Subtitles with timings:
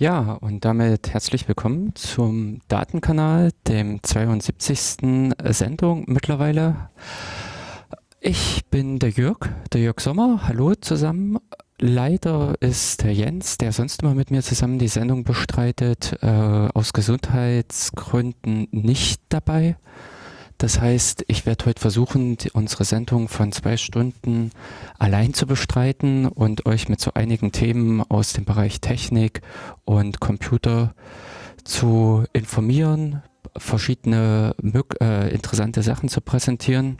[0.00, 5.34] Ja, und damit herzlich willkommen zum Datenkanal, dem 72.
[5.50, 6.88] Sendung mittlerweile.
[8.18, 9.40] Ich bin der Jörg,
[9.74, 10.48] der Jörg Sommer.
[10.48, 11.36] Hallo zusammen.
[11.78, 16.26] Leider ist der Jens, der sonst immer mit mir zusammen die Sendung bestreitet, äh,
[16.72, 19.76] aus Gesundheitsgründen nicht dabei.
[20.60, 24.50] Das heißt, ich werde heute versuchen, die, unsere Sendung von zwei Stunden
[24.98, 29.40] allein zu bestreiten und euch mit so einigen Themen aus dem Bereich Technik
[29.86, 30.94] und Computer
[31.64, 33.22] zu informieren,
[33.56, 34.54] verschiedene
[35.00, 36.98] äh, interessante Sachen zu präsentieren.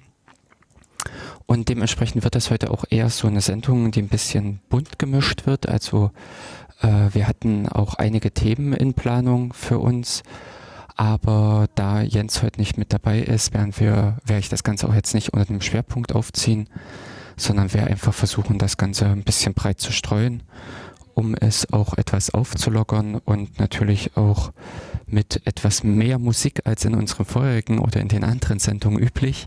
[1.45, 5.45] Und dementsprechend wird das heute auch eher so eine Sendung, die ein bisschen bunt gemischt
[5.45, 5.69] wird.
[5.69, 6.13] Also
[6.81, 10.23] äh, wir hatten auch einige Themen in Planung für uns
[11.01, 14.95] aber da Jens heute nicht mit dabei ist, werden wir, werde ich das Ganze auch
[14.95, 16.69] jetzt nicht unter dem Schwerpunkt aufziehen,
[17.39, 20.43] sondern werde einfach versuchen, das Ganze ein bisschen breit zu streuen,
[21.15, 24.53] um es auch etwas aufzulockern und natürlich auch
[25.07, 29.47] mit etwas mehr Musik als in unseren vorherigen oder in den anderen Sendungen üblich,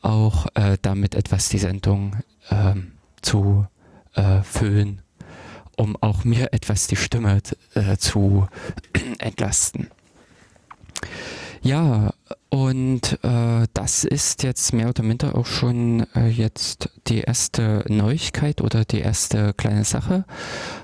[0.00, 2.14] auch äh, damit etwas die Sendung
[2.50, 2.74] äh,
[3.20, 3.66] zu
[4.14, 5.02] äh, füllen,
[5.76, 7.42] um auch mir etwas die Stimme
[7.74, 8.46] äh, zu
[9.18, 9.88] entlasten.
[11.62, 12.12] Ja,
[12.50, 18.60] und äh, das ist jetzt mehr oder minder auch schon äh, jetzt die erste Neuigkeit
[18.60, 20.24] oder die erste kleine Sache.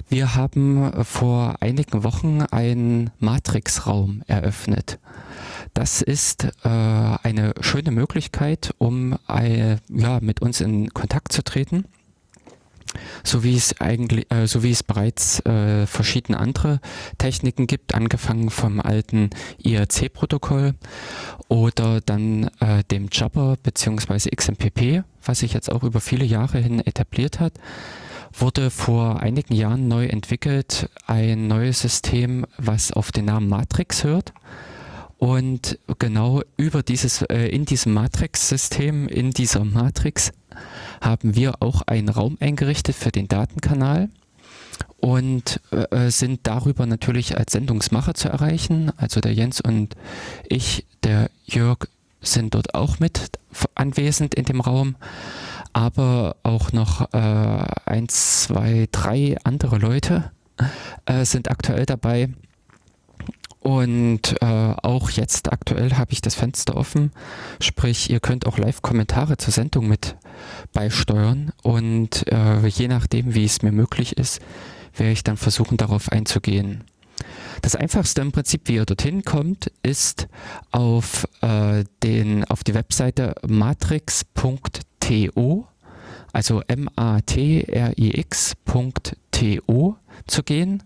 [0.09, 4.99] Wir haben vor einigen Wochen einen Matrix-Raum eröffnet.
[5.73, 11.85] Das ist äh, eine schöne Möglichkeit, um äh, ja, mit uns in Kontakt zu treten
[13.23, 16.81] so wie es eigentlich, äh, so wie es bereits äh, verschiedene andere
[17.19, 19.31] Techniken gibt, angefangen vom alten
[19.63, 20.75] IRC-Protokoll
[21.49, 24.31] oder dann äh, dem Jabber bzw.
[24.31, 27.55] XMPP, was sich jetzt auch über viele Jahre hin etabliert hat
[28.37, 34.33] wurde vor einigen Jahren neu entwickelt, ein neues System, was auf den Namen Matrix hört.
[35.19, 40.33] Und genau über dieses, äh, in diesem Matrix-System, in dieser Matrix
[41.01, 44.09] haben wir auch einen Raum eingerichtet für den Datenkanal
[44.99, 48.93] und äh, sind darüber natürlich als Sendungsmacher zu erreichen.
[48.97, 49.97] Also der Jens und
[50.49, 51.89] ich, der Jörg,
[52.21, 53.31] sind dort auch mit
[53.75, 54.97] anwesend in dem Raum,
[55.75, 60.31] aber auch noch äh, eins, zwei, drei andere Leute
[61.05, 62.31] äh, sind aktuell dabei
[63.65, 67.13] und äh, auch jetzt aktuell habe ich das Fenster offen,
[67.61, 70.17] sprich ihr könnt auch Live-Kommentare zur Sendung mit
[70.73, 74.41] beisteuern und äh, je nachdem, wie es mir möglich ist,
[74.97, 76.85] werde ich dann versuchen, darauf einzugehen.
[77.63, 80.29] Das einfachste im Prinzip, wie ihr dorthin kommt, ist
[80.71, 84.77] auf, äh, den, auf die Webseite matrix.to,
[86.33, 87.57] also m-a-t-r-i-x.to
[90.27, 90.83] zu gehen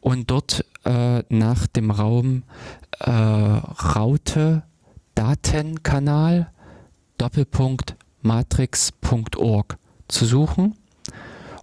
[0.00, 2.42] und dort äh, nach dem Raum
[3.00, 4.64] äh, Raute
[5.14, 6.50] Datenkanal
[7.18, 9.76] Doppelpunkt matrix.org
[10.08, 10.76] zu suchen.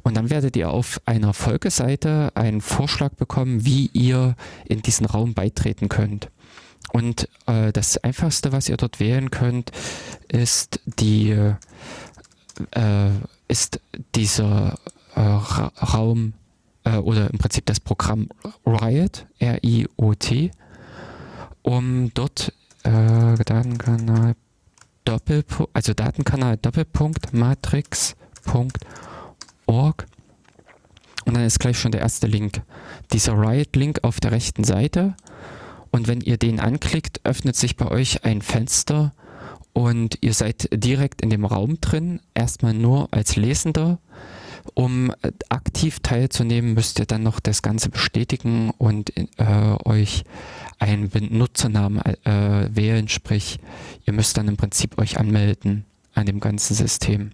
[0.04, 5.34] Und dann werdet ihr auf einer Folgeseite einen Vorschlag bekommen, wie ihr in diesen Raum
[5.34, 6.30] beitreten könnt.
[6.92, 9.72] Und äh, das Einfachste, was ihr dort wählen könnt,
[10.28, 11.32] ist die
[12.72, 13.10] äh,
[13.48, 13.80] ist
[14.16, 14.78] dieser
[15.16, 16.34] äh, Raum
[16.84, 18.30] äh, oder im Prinzip das Programm
[18.66, 20.52] Riot, R-I-O-T,
[21.62, 22.54] um dort
[22.84, 24.36] äh, Datenkanal
[25.10, 28.16] Doppelpunkt, also Datenkanal Doppelpunkt matrix.org
[31.26, 32.62] und dann ist gleich schon der erste Link.
[33.12, 35.16] Dieser Riot-Link auf der rechten Seite.
[35.90, 39.16] Und wenn ihr den anklickt, öffnet sich bei euch ein Fenster
[39.74, 43.98] und ihr seid direkt in dem Raum drin, erstmal nur als Lesender
[44.74, 49.26] um äh, aktiv teilzunehmen, müsst ihr dann noch das Ganze bestätigen und äh,
[49.86, 50.24] euch
[50.80, 53.60] einen Benutzernamen äh, wählen, sprich,
[54.06, 57.32] ihr müsst dann im Prinzip euch anmelden an dem ganzen System.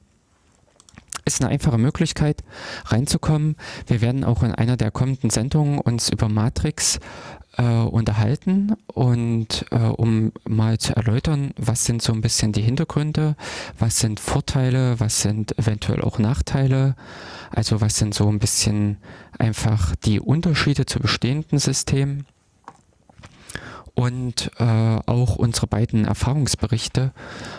[1.25, 2.43] Ist eine einfache Möglichkeit
[2.85, 3.55] reinzukommen.
[3.87, 6.99] Wir werden auch in einer der kommenden Sendungen uns über Matrix
[7.57, 13.35] äh, unterhalten und äh, um mal zu erläutern, was sind so ein bisschen die Hintergründe,
[13.79, 16.95] was sind Vorteile, was sind eventuell auch Nachteile,
[17.51, 18.97] also was sind so ein bisschen
[19.39, 22.25] einfach die Unterschiede zu bestehenden Systemen
[23.93, 24.63] und äh,
[25.05, 27.13] auch unsere beiden Erfahrungsberichte.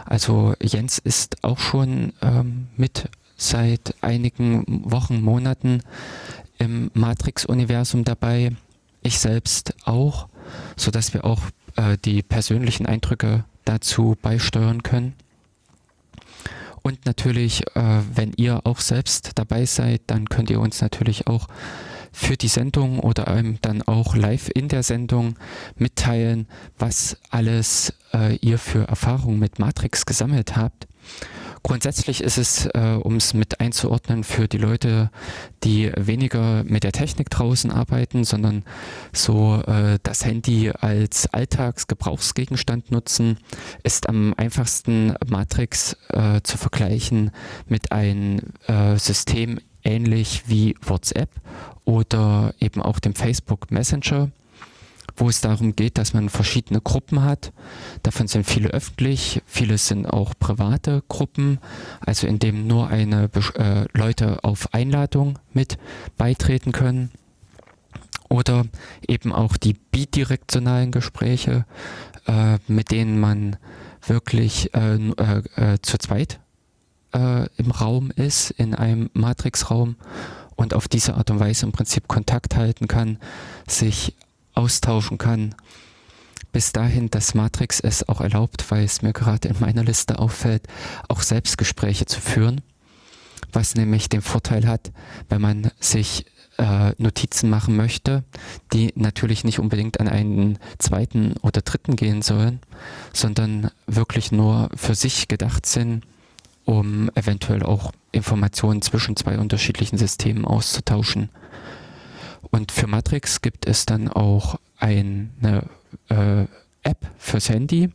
[0.05, 5.83] Also Jens ist auch schon ähm, mit seit einigen Wochen, Monaten
[6.59, 8.53] im Matrix-Universum dabei
[9.03, 10.29] ich selbst auch,
[10.77, 11.43] sodass wir auch
[11.77, 15.15] äh, die persönlichen Eindrücke dazu beisteuern können.
[16.83, 21.49] Und natürlich, äh, wenn ihr auch selbst dabei seid, dann könnt ihr uns natürlich auch
[22.13, 25.35] für die Sendung oder einem dann auch live in der Sendung
[25.77, 26.47] mitteilen,
[26.79, 30.87] was alles äh, ihr für Erfahrungen mit Matrix gesammelt habt.
[31.67, 35.11] Grundsätzlich ist es, äh, um es mit einzuordnen, für die Leute,
[35.65, 38.63] die weniger mit der Technik draußen arbeiten, sondern
[39.13, 43.39] so äh, das Handy als Alltagsgebrauchsgegenstand nutzen,
[43.83, 47.33] ist am einfachsten Matrix äh, zu vergleichen
[47.67, 51.31] mit einem äh, System ähnlich wie WhatsApp
[51.85, 54.31] oder eben auch dem Facebook Messenger
[55.17, 57.53] wo es darum geht, dass man verschiedene Gruppen hat.
[58.03, 61.59] Davon sind viele öffentlich, viele sind auch private Gruppen,
[62.01, 65.79] also in dem nur eine äh, Leute auf Einladung mit
[66.17, 67.11] beitreten können.
[68.29, 68.67] Oder
[69.07, 71.65] eben auch die bidirektionalen Gespräche,
[72.27, 73.57] äh, mit denen man
[74.05, 76.41] wirklich äh, äh, äh zu zweit
[77.15, 79.97] äh, im Raum ist, in einem Matrixraum
[80.57, 83.19] und auf diese Art und Weise im Prinzip Kontakt halten kann,
[83.69, 84.15] sich
[84.57, 85.55] austauschen kann.
[86.53, 90.67] Bis dahin, dass Matrix es auch erlaubt, weil es mir gerade in meiner Liste auffällt,
[91.09, 92.63] auch Selbstgespräche zu führen.
[93.53, 94.91] Was nämlich den Vorteil hat,
[95.29, 96.27] wenn man sich
[96.59, 98.25] äh, Notizen machen möchte,
[98.73, 102.61] die natürlich nicht unbedingt an einen zweiten oder dritten gehen sollen,
[103.13, 106.05] sondern wirklich nur für sich gedacht sind,
[106.65, 111.31] um eventuell auch Informationen zwischen zwei unterschiedlichen Systemen auszutauschen.
[112.51, 115.65] Und für Matrix gibt es dann auch eine
[116.09, 116.45] äh,
[116.83, 117.91] App fürs Handy.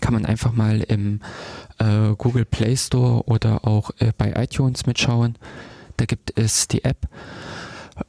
[0.00, 1.20] Kann man einfach mal im
[1.78, 5.36] äh, Google Play Store oder auch äh, bei iTunes mitschauen.
[5.96, 7.08] Da gibt es die App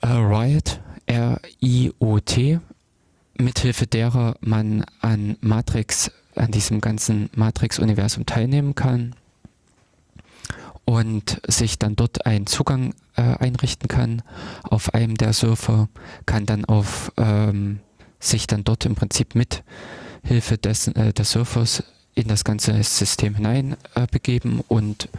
[0.01, 2.59] äh, Riot, R-I-O-T,
[3.37, 9.15] mithilfe derer man an Matrix, an diesem ganzen Matrix-Universum teilnehmen kann
[10.85, 14.21] und sich dann dort einen Zugang äh, einrichten kann
[14.63, 15.89] auf einem der Surfer,
[16.25, 17.79] kann dann auf ähm,
[18.19, 19.63] sich dann dort im Prinzip mit
[20.23, 21.83] Hilfe des, äh, des Surfers
[22.15, 25.09] in das ganze System hinein äh, begeben und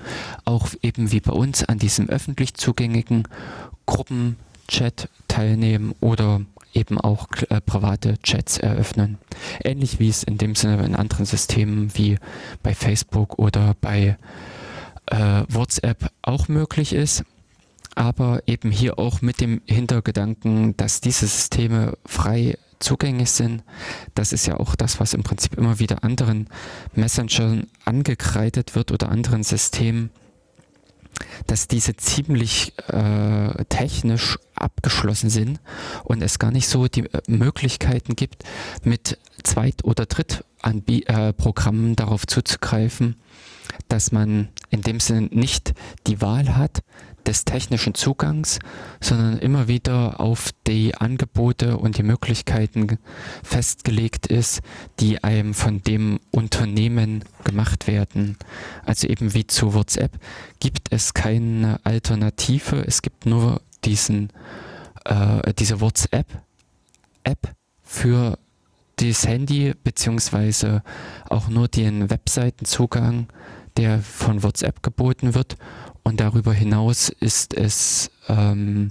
[0.44, 3.26] auch eben wie bei uns an diesem öffentlich zugänglichen
[3.86, 6.40] Gruppenchat teilnehmen oder
[6.72, 9.18] eben auch äh, private Chats eröffnen.
[9.62, 12.18] Ähnlich wie es in dem Sinne in anderen Systemen wie
[12.62, 14.16] bei Facebook oder bei
[15.06, 17.24] äh, WhatsApp auch möglich ist,
[17.94, 23.62] aber eben hier auch mit dem Hintergedanken, dass diese Systeme frei zugänglich sind.
[24.14, 26.48] Das ist ja auch das, was im Prinzip immer wieder anderen
[26.94, 30.10] Messengern angekreidet wird oder anderen Systemen,
[31.46, 35.60] dass diese ziemlich äh, technisch abgeschlossen sind
[36.02, 38.44] und es gar nicht so die äh, Möglichkeiten gibt,
[38.82, 43.16] mit Zweit- oder Drittprogrammen äh, darauf zuzugreifen,
[43.88, 45.74] dass man in dem Sinne nicht
[46.06, 46.82] die Wahl hat
[47.26, 48.58] des technischen Zugangs,
[49.00, 52.98] sondern immer wieder auf die Angebote und die Möglichkeiten
[53.42, 54.60] festgelegt ist,
[55.00, 58.36] die einem von dem Unternehmen gemacht werden.
[58.84, 60.12] Also eben wie zu WhatsApp
[60.60, 64.30] gibt es keine Alternative, es gibt nur diesen,
[65.04, 68.38] äh, diese WhatsApp-App für
[68.96, 70.82] das Handy beziehungsweise
[71.28, 73.26] auch nur den Webseitenzugang
[73.76, 75.56] der von WhatsApp geboten wird.
[76.02, 78.90] Und darüber hinaus ist es ähm,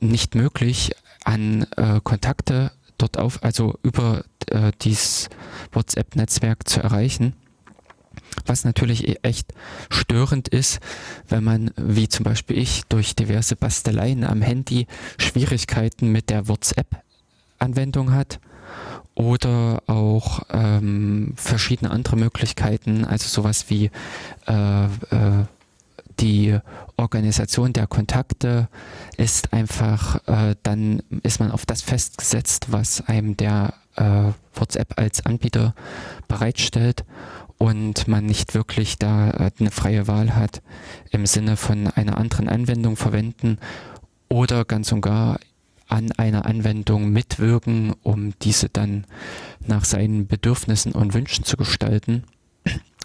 [0.00, 0.92] nicht möglich,
[1.24, 5.28] an äh, Kontakte dort auf, also über äh, dieses
[5.72, 7.34] WhatsApp-Netzwerk zu erreichen.
[8.46, 9.52] Was natürlich e-, echt
[9.90, 10.80] störend ist,
[11.28, 14.86] wenn man, wie zum Beispiel ich, durch diverse Basteleien am Handy
[15.18, 18.40] Schwierigkeiten mit der WhatsApp-Anwendung hat
[19.14, 23.90] oder auch ähm, verschiedene andere Möglichkeiten, also sowas wie
[24.46, 25.44] äh, äh,
[26.20, 26.58] die
[26.96, 28.68] Organisation der Kontakte
[29.16, 35.24] ist einfach, äh, dann ist man auf das festgesetzt, was einem der äh, WhatsApp als
[35.26, 35.74] Anbieter
[36.28, 37.04] bereitstellt
[37.58, 40.62] und man nicht wirklich da äh, eine freie Wahl hat
[41.10, 43.58] im Sinne von einer anderen Anwendung verwenden
[44.28, 45.38] oder ganz und gar
[45.88, 49.06] an einer Anwendung mitwirken, um diese dann
[49.66, 52.24] nach seinen Bedürfnissen und Wünschen zu gestalten.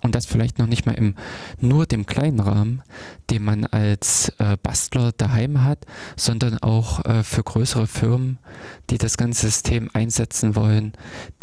[0.01, 1.15] Und das vielleicht noch nicht mal im
[1.59, 2.81] nur dem kleinen Rahmen,
[3.29, 8.39] den man als äh, Bastler daheim hat, sondern auch äh, für größere Firmen,
[8.89, 10.93] die das ganze System einsetzen wollen,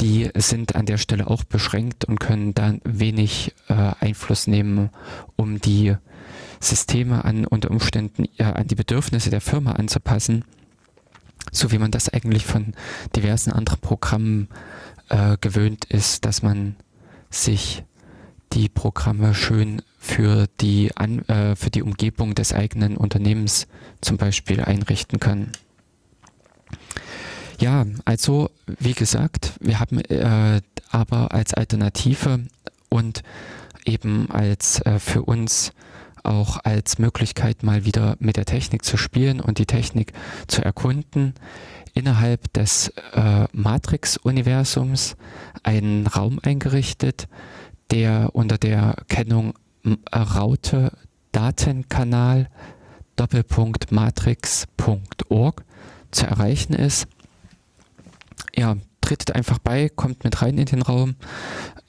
[0.00, 4.88] die sind an der Stelle auch beschränkt und können dann wenig äh, Einfluss nehmen,
[5.36, 5.94] um die
[6.58, 10.46] Systeme an unter Umständen an die Bedürfnisse der Firma anzupassen
[11.52, 12.74] so wie man das eigentlich von
[13.14, 14.48] diversen anderen Programmen
[15.08, 16.76] äh, gewöhnt ist, dass man
[17.30, 17.84] sich
[18.52, 23.66] die Programme schön für die, An äh, für die Umgebung des eigenen Unternehmens
[24.00, 25.52] zum Beispiel einrichten kann.
[27.58, 30.60] Ja, also wie gesagt, wir haben äh,
[30.90, 32.40] aber als Alternative
[32.88, 33.22] und
[33.84, 35.72] eben als äh, für uns
[36.26, 40.12] auch als Möglichkeit mal wieder mit der Technik zu spielen und die Technik
[40.46, 41.34] zu erkunden,
[41.94, 45.16] innerhalb des äh, Matrix-Universums
[45.62, 47.28] einen Raum eingerichtet,
[47.90, 49.54] der unter der Kennung
[50.12, 50.92] Raute
[51.32, 52.48] Datenkanal
[53.16, 55.64] Doppelpunkt matrix.org
[56.10, 57.08] zu erreichen ist.
[58.54, 58.76] Ja,
[59.06, 61.14] tretet einfach bei, kommt mit rein in den Raum.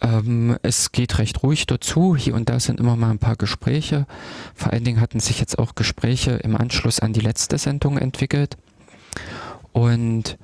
[0.01, 2.15] Ähm, es geht recht ruhig dazu.
[2.15, 4.05] Hier und da sind immer mal ein paar Gespräche.
[4.53, 8.57] Vor allen Dingen hatten sich jetzt auch Gespräche im Anschluss an die letzte Sendung entwickelt.
[9.71, 10.37] Und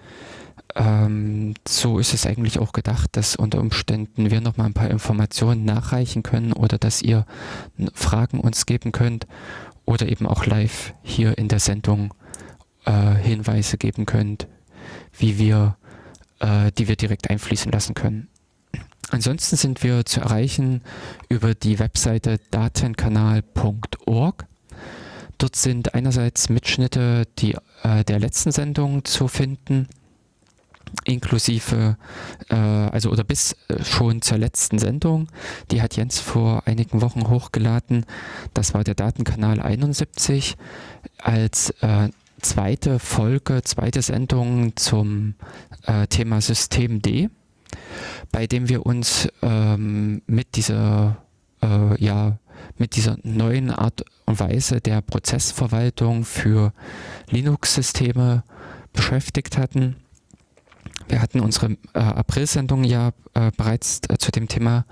[0.75, 4.89] ähm, so ist es eigentlich auch gedacht, dass unter Umständen wir noch mal ein paar
[4.89, 7.27] Informationen nachreichen können oder dass ihr
[7.93, 9.27] Fragen uns geben könnt
[9.85, 12.15] oder eben auch live hier in der Sendung
[12.85, 14.47] äh, Hinweise geben könnt,
[15.17, 15.77] wie wir,
[16.43, 18.27] äh, die wir direkt einfließen lassen können.
[19.09, 20.81] Ansonsten sind wir zu erreichen
[21.29, 24.45] über die Webseite datenkanal.org.
[25.37, 29.87] Dort sind einerseits Mitschnitte die, äh, der letzten Sendung zu finden,
[31.05, 31.97] inklusive,
[32.49, 35.27] äh, also oder bis äh, schon zur letzten Sendung.
[35.71, 38.05] Die hat Jens vor einigen Wochen hochgeladen.
[38.53, 40.55] Das war der Datenkanal 71
[41.19, 42.09] als äh,
[42.43, 45.35] zweite Folge, zweite Sendung zum
[45.83, 47.29] äh, Thema System D,
[48.31, 51.23] bei dem wir uns ähm, mit dieser
[51.61, 52.37] äh, ja
[52.77, 56.73] mit dieser neuen Art und Weise der Prozessverwaltung für
[57.29, 58.43] Linux-Systeme
[58.93, 60.02] beschäftigt hatten
[61.07, 64.85] wir hatten unsere äh, April-Sendung ja äh, bereits äh, zu dem Thema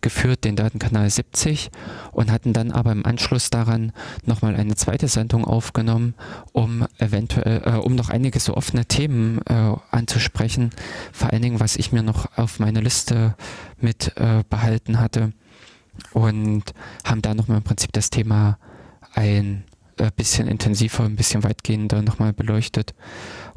[0.00, 1.70] geführt, den Datenkanal 70,
[2.12, 3.92] und hatten dann aber im Anschluss daran
[4.24, 6.14] nochmal eine zweite Sendung aufgenommen,
[6.52, 10.70] um eventuell, äh, um noch einige so offene Themen äh, anzusprechen,
[11.12, 13.34] vor allen Dingen, was ich mir noch auf meine Liste
[13.80, 15.32] mit äh, behalten hatte
[16.12, 16.64] und
[17.04, 18.58] haben da nochmal im Prinzip das Thema
[19.14, 19.64] ein
[20.16, 22.94] bisschen intensiver, ein bisschen weitgehender nochmal beleuchtet,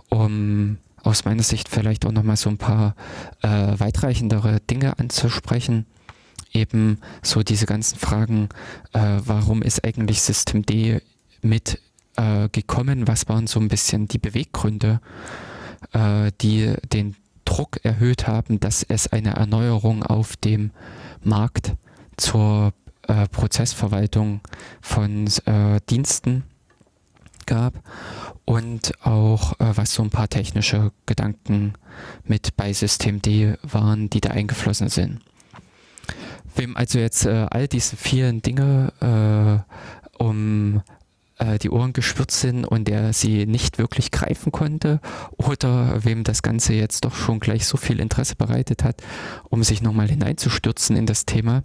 [0.08, 2.96] um aus meiner Sicht vielleicht auch nochmal so ein paar
[3.42, 5.86] äh, weitreichendere Dinge anzusprechen.
[6.52, 8.50] Eben so diese ganzen Fragen,
[8.94, 11.02] äh, warum ist eigentlich System D
[11.42, 11.80] mit
[12.16, 13.08] äh, gekommen?
[13.08, 15.00] Was waren so ein bisschen die Beweggründe,
[15.94, 17.16] äh, die den
[17.46, 20.72] Druck erhöht haben, dass es eine Erneuerung auf dem
[21.24, 21.74] Markt
[22.18, 22.74] zur
[23.08, 24.42] äh, Prozessverwaltung
[24.82, 26.44] von äh, Diensten
[27.46, 27.74] gab
[28.50, 31.74] und auch äh, was so ein paar technische Gedanken
[32.24, 35.20] mit bei System D waren, die da eingeflossen sind.
[36.56, 38.92] Wem also jetzt äh, all diese vielen Dinge
[40.18, 40.82] äh, um
[41.38, 45.00] äh, die Ohren geschwürzt sind und der sie nicht wirklich greifen konnte
[45.38, 49.04] oder wem das Ganze jetzt doch schon gleich so viel Interesse bereitet hat,
[49.50, 51.62] um sich nochmal hineinzustürzen in das Thema,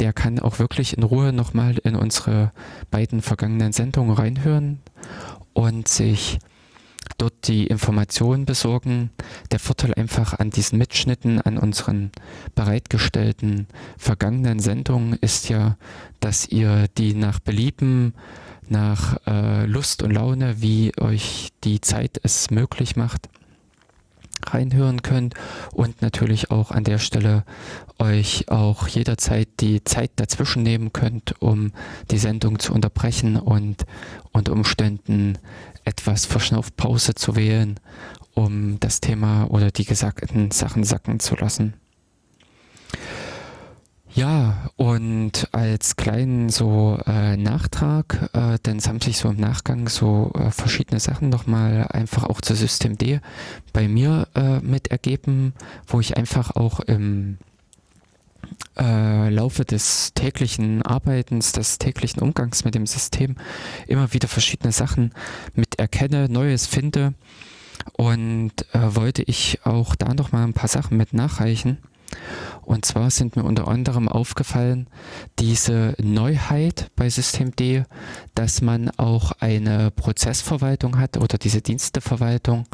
[0.00, 2.50] der kann auch wirklich in Ruhe nochmal in unsere
[2.90, 4.80] beiden vergangenen Sendungen reinhören
[5.54, 6.38] und sich
[7.18, 9.10] dort die Informationen besorgen.
[9.50, 12.10] Der Vorteil einfach an diesen Mitschnitten, an unseren
[12.54, 15.76] bereitgestellten vergangenen Sendungen ist ja,
[16.20, 18.14] dass ihr die nach Belieben,
[18.68, 23.28] nach äh, Lust und Laune, wie euch die Zeit es möglich macht,
[24.46, 25.34] reinhören könnt
[25.72, 27.44] und natürlich auch an der Stelle
[27.98, 31.72] euch auch jederzeit die Zeit dazwischen nehmen könnt, um
[32.10, 33.84] die Sendung zu unterbrechen und
[34.32, 35.38] unter Umständen
[35.84, 37.78] etwas Verschnaufpause zu wählen,
[38.34, 41.74] um das Thema oder die gesagten Sachen sacken zu lassen.
[44.14, 49.88] Ja, und als kleinen so äh, Nachtrag, äh, denn es haben sich so im Nachgang
[49.88, 53.18] so äh, verschiedene Sachen nochmal einfach auch zu System D
[53.72, 55.52] bei mir äh, mit ergeben,
[55.88, 57.38] wo ich einfach auch im
[58.78, 63.34] äh, Laufe des täglichen Arbeitens, des täglichen Umgangs mit dem System
[63.88, 65.12] immer wieder verschiedene Sachen
[65.54, 67.14] mit erkenne, Neues finde
[67.94, 71.78] und äh, wollte ich auch da nochmal ein paar Sachen mit nachreichen.
[72.62, 74.88] Und zwar sind mir unter anderem aufgefallen,
[75.38, 77.54] diese Neuheit bei Systemd,
[78.34, 82.66] dass man auch eine Prozessverwaltung hat oder diese Diensteverwaltung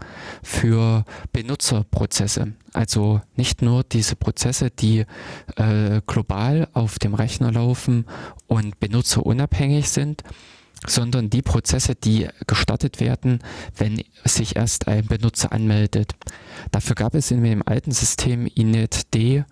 [0.43, 2.53] für Benutzerprozesse.
[2.73, 5.05] Also nicht nur diese Prozesse, die
[5.57, 8.07] äh, global auf dem Rechner laufen
[8.47, 10.23] und benutzerunabhängig sind,
[10.87, 13.41] sondern die Prozesse, die gestartet werden,
[13.77, 16.15] wenn sich erst ein Benutzer anmeldet.
[16.71, 19.45] Dafür gab es in dem alten System inetd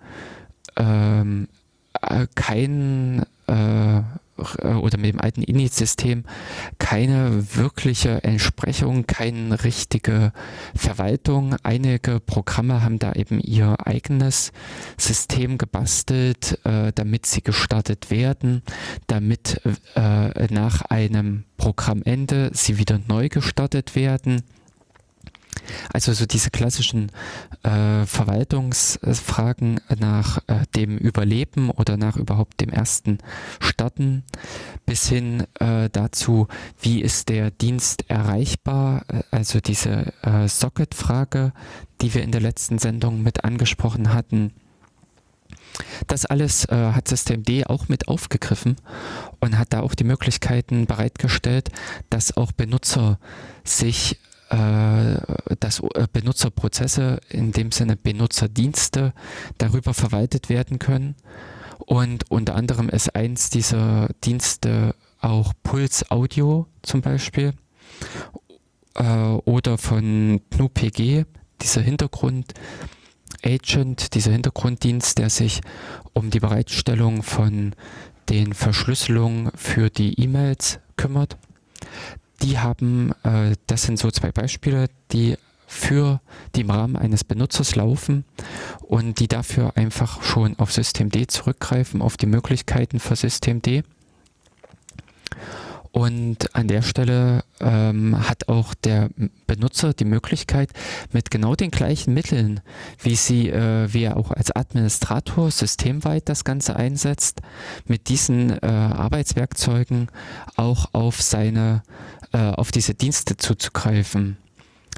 [0.75, 1.47] ähm,
[2.01, 3.53] äh, kein äh,
[4.57, 6.23] äh, oder mit dem alten Init-System
[6.77, 10.33] keine wirkliche Entsprechung, keine richtige
[10.75, 11.55] Verwaltung.
[11.63, 14.51] Einige Programme haben da eben ihr eigenes
[14.97, 18.63] System gebastelt, äh, damit sie gestartet werden,
[19.07, 19.61] damit
[19.95, 24.43] äh, nach einem Programmende sie wieder neu gestartet werden.
[25.93, 27.11] Also so diese klassischen
[27.63, 33.19] äh, Verwaltungsfragen nach äh, dem Überleben oder nach überhaupt dem ersten
[33.59, 34.23] Starten
[34.85, 36.47] bis hin äh, dazu,
[36.81, 41.53] wie ist der Dienst erreichbar, äh, also diese äh, Socket-Frage,
[42.01, 44.53] die wir in der letzten Sendung mit angesprochen hatten.
[46.07, 48.77] Das alles äh, hat System D auch mit aufgegriffen
[49.39, 51.69] und hat da auch die Möglichkeiten bereitgestellt,
[52.09, 53.19] dass auch Benutzer
[53.63, 59.13] sich dass äh, Benutzerprozesse, in dem Sinne Benutzerdienste,
[59.57, 61.15] darüber verwaltet werden können.
[61.77, 67.53] Und unter anderem ist eins dieser Dienste auch Puls Audio zum Beispiel
[68.95, 71.25] äh, oder von GNU-PG,
[71.61, 72.53] dieser Hintergrund.
[73.41, 75.61] Agent, dieser Hintergrunddienst, der sich
[76.13, 77.73] um die Bereitstellung von
[78.27, 81.37] den Verschlüsselungen für die E-Mails kümmert
[82.41, 86.19] die haben, äh, das sind so zwei Beispiele, die für
[86.55, 88.25] die im Rahmen eines Benutzers laufen
[88.81, 93.83] und die dafür einfach schon auf Systemd zurückgreifen, auf die Möglichkeiten für Systemd.
[95.91, 99.09] Und an der Stelle ähm, hat auch der
[99.47, 100.69] Benutzer die Möglichkeit,
[101.11, 102.61] mit genau den gleichen Mitteln,
[103.01, 107.41] wie sie, äh, wie er auch als Administrator systemweit das Ganze einsetzt,
[107.87, 110.09] mit diesen äh, Arbeitswerkzeugen
[110.55, 111.81] auch auf seine
[112.31, 114.37] äh, auf diese Dienste zuzugreifen.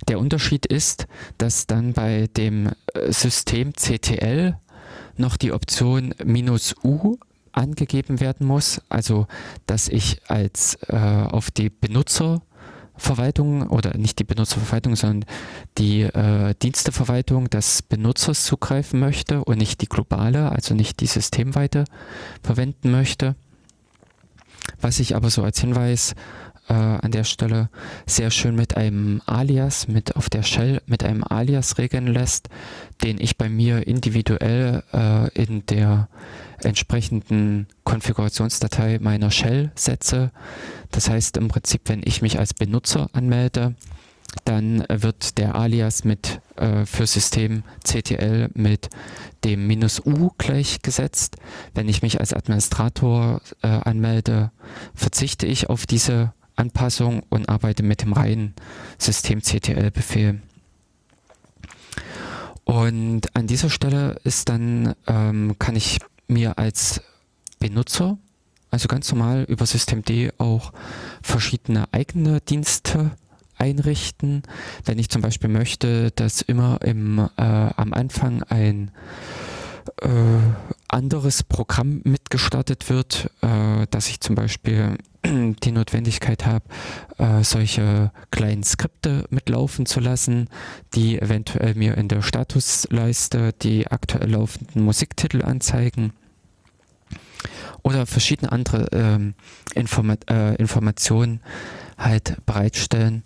[0.07, 1.07] Der Unterschied ist,
[1.37, 4.57] dass dann bei dem äh, System CTL
[5.17, 7.17] noch die Option "-u"
[7.51, 9.27] angegeben werden muss, also
[9.67, 15.25] dass ich als äh, auf die Benutzerverwaltung oder nicht die Benutzerverwaltung, sondern
[15.77, 21.85] die äh, Diensteverwaltung des Benutzers zugreifen möchte und nicht die globale, also nicht die systemweite
[22.43, 23.35] verwenden möchte.
[24.79, 26.13] Was ich aber so als Hinweis
[26.71, 27.69] äh, an der Stelle
[28.05, 32.49] sehr schön mit einem Alias, mit auf der Shell mit einem Alias regeln lässt,
[33.03, 36.07] den ich bei mir individuell äh, in der
[36.63, 40.31] entsprechenden Konfigurationsdatei meiner Shell setze.
[40.91, 43.75] Das heißt im Prinzip, wenn ich mich als Benutzer anmelde,
[44.45, 48.89] dann wird der Alias mit äh, für System CTL mit
[49.43, 51.35] dem minus "-u" gleichgesetzt.
[51.73, 54.51] Wenn ich mich als Administrator äh, anmelde,
[54.95, 58.53] verzichte ich auf diese Anpassung und arbeite mit dem reinen
[58.99, 60.41] System-CTL-Befehl.
[62.63, 65.99] Und an dieser Stelle ist dann, ähm, kann ich
[66.31, 67.01] mir als
[67.59, 68.17] Benutzer,
[68.71, 70.73] also ganz normal über Systemd auch
[71.21, 73.11] verschiedene eigene Dienste
[73.57, 74.43] einrichten.
[74.85, 78.91] Wenn ich zum Beispiel möchte, dass immer im, äh, am Anfang ein
[80.01, 80.09] äh,
[80.87, 86.65] anderes Programm mitgestartet wird, äh, dass ich zum Beispiel die Notwendigkeit habe,
[87.17, 90.49] äh, solche kleinen Skripte mitlaufen zu lassen,
[90.95, 96.13] die eventuell mir in der Statusleiste die aktuell laufenden Musiktitel anzeigen
[97.83, 99.33] oder verschiedene andere ähm,
[99.75, 101.41] Informa äh, Informationen
[101.97, 103.23] halt bereitstellen,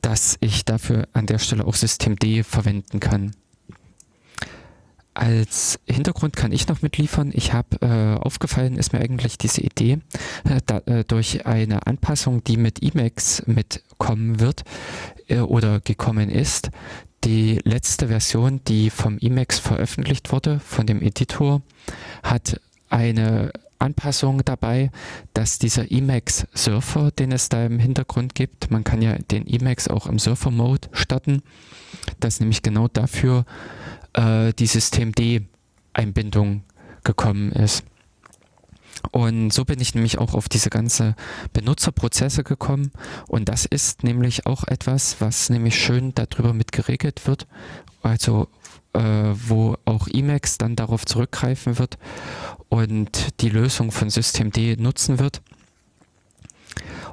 [0.00, 3.32] dass ich dafür an der Stelle auch Systemd verwenden kann.
[5.14, 7.32] Als Hintergrund kann ich noch mitliefern.
[7.34, 9.98] Ich habe äh, aufgefallen, ist mir eigentlich diese Idee
[10.48, 14.64] äh, da, äh, durch eine Anpassung, die mit Emacs mitkommen wird
[15.28, 16.70] äh, oder gekommen ist.
[17.24, 21.60] Die letzte Version, die vom Emacs veröffentlicht wurde, von dem Editor,
[22.22, 22.58] hat
[22.92, 24.90] eine Anpassung dabei,
[25.34, 30.06] dass dieser Emacs-Surfer, den es da im Hintergrund gibt, man kann ja den Emacs auch
[30.06, 31.42] im Surfer-Mode starten,
[32.20, 33.44] dass nämlich genau dafür
[34.12, 36.62] äh, die Systemd-Einbindung
[37.02, 37.84] gekommen ist.
[39.10, 41.16] Und so bin ich nämlich auch auf diese ganze
[41.52, 42.92] Benutzerprozesse gekommen.
[43.26, 47.48] Und das ist nämlich auch etwas, was nämlich schön darüber mit geregelt wird.
[48.02, 48.48] Also
[48.94, 49.00] äh,
[49.34, 51.98] wo auch Emacs dann darauf zurückgreifen wird
[52.68, 55.42] und die Lösung von Systemd nutzen wird,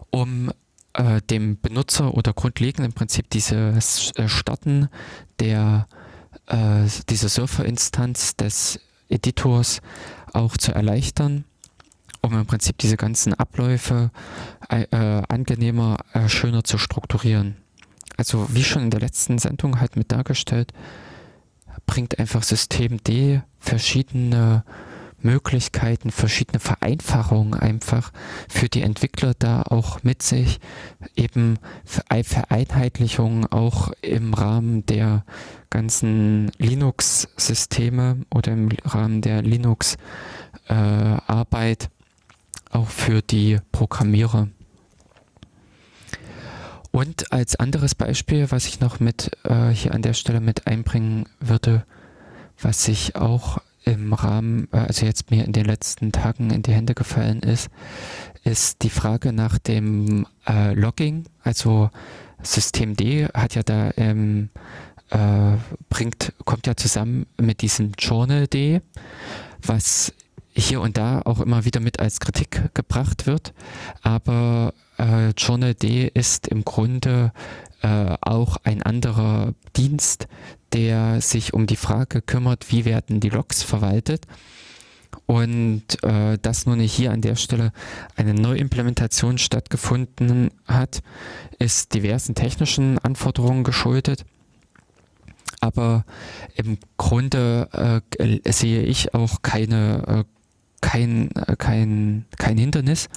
[0.10, 0.52] um
[0.94, 4.90] äh, dem Benutzer oder grundlegend im Prinzip dieses äh, Starten
[5.40, 5.88] der
[6.48, 9.82] äh, diese Surfer-Instanz des Editors
[10.34, 11.46] auch zu erleichtern,
[12.22, 14.12] um im Prinzip diese ganzen Abläufe
[14.70, 17.58] äh, äh, angenehmer, äh, schöner zu strukturieren.
[18.18, 20.74] Also wie schon in der letzten Sendung halt mit dargestellt,
[21.90, 24.64] bringt einfach System D verschiedene
[25.24, 28.12] Möglichkeiten, verschiedene Vereinfachungen einfach
[28.48, 30.60] für die Entwickler da auch mit sich,
[31.16, 35.26] eben Vereinheitlichungen auch im Rahmen der
[35.72, 39.98] ganzen Linux-Systeme oder im Rahmen der Linux-Arbeit
[41.86, 41.88] äh,
[42.70, 44.48] auch für die Programmierer.
[46.92, 51.28] Und als anderes Beispiel, was ich noch mit äh, hier an der Stelle mit einbringen
[51.40, 51.86] würde,
[52.60, 56.74] was ich auch im Rahmen, äh, also jetzt mir in den letzten Tagen in die
[56.74, 57.70] Hände gefallen ist,
[58.44, 61.26] ist die Frage nach dem äh, Logging.
[61.44, 61.90] Also
[62.42, 64.50] System D hat ja da ähm,
[65.10, 65.58] äh,
[65.90, 68.82] bringt, kommt ja zusammen mit diesem Journal D,
[69.62, 70.14] was
[70.54, 73.54] hier und da auch immer wieder mit als Kritik gebracht wird.
[74.02, 77.32] Aber äh, Journal D ist im Grunde
[77.82, 80.28] äh, auch ein anderer Dienst,
[80.74, 84.26] der sich um die Frage kümmert, wie werden die Logs verwaltet.
[85.26, 87.72] Und äh, dass nun hier an der Stelle
[88.16, 91.02] eine Neuimplementation stattgefunden hat,
[91.58, 94.26] ist diversen technischen Anforderungen geschuldet.
[95.62, 96.06] Aber
[96.56, 100.39] im Grunde äh, sehe ich auch keine äh,
[100.82, 103.10] kein, äh, kein, kein Hindernis,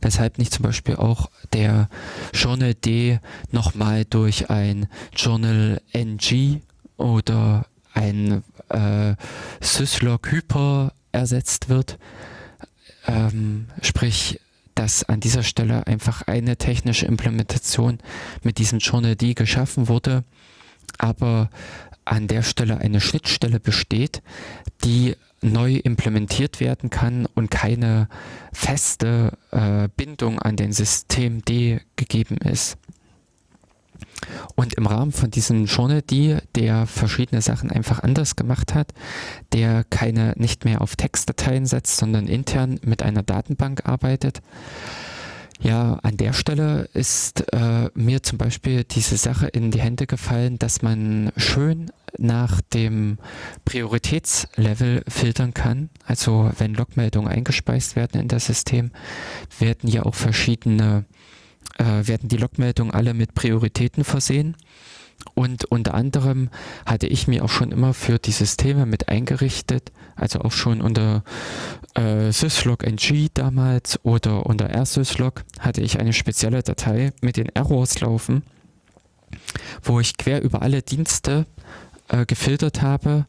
[0.00, 1.88] weshalb nicht zum Beispiel auch der
[2.32, 3.18] Journal D
[3.50, 6.60] nochmal durch ein Journal NG
[6.96, 9.14] oder ein äh,
[9.60, 11.98] Syslog Hyper ersetzt wird.
[13.06, 14.40] Ähm, sprich,
[14.74, 17.98] dass an dieser Stelle einfach eine technische Implementation
[18.42, 20.24] mit diesem Journal D geschaffen wurde,
[20.98, 21.50] aber
[22.04, 24.22] an der Stelle eine Schnittstelle besteht,
[24.84, 28.08] die neu implementiert werden kann und keine
[28.52, 32.78] feste äh, Bindung an den System D gegeben ist.
[34.54, 38.92] Und im Rahmen von diesem Journal D, der verschiedene Sachen einfach anders gemacht hat,
[39.52, 44.40] der keine nicht mehr auf Textdateien setzt, sondern intern mit einer Datenbank arbeitet,
[45.60, 50.58] ja, an der Stelle ist äh, mir zum Beispiel diese Sache in die Hände gefallen,
[50.58, 53.18] dass man schön nach dem
[53.64, 55.90] Prioritätslevel filtern kann.
[56.04, 58.90] Also wenn Logmeldungen eingespeist werden in das System,
[59.58, 61.04] werden ja auch verschiedene,
[61.78, 64.56] äh, werden die Logmeldungen alle mit Prioritäten versehen.
[65.34, 66.50] Und unter anderem
[66.84, 71.24] hatte ich mir auch schon immer für die Systeme mit eingerichtet, also auch schon unter
[71.94, 78.00] äh, syslog ng damals oder unter rsyslog hatte ich eine spezielle Datei mit den Errors
[78.00, 78.42] laufen,
[79.82, 81.46] wo ich quer über alle Dienste
[82.08, 83.26] äh, gefiltert habe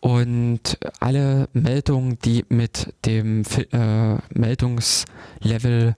[0.00, 5.96] und alle Meldungen, die mit dem äh, Meldungslevel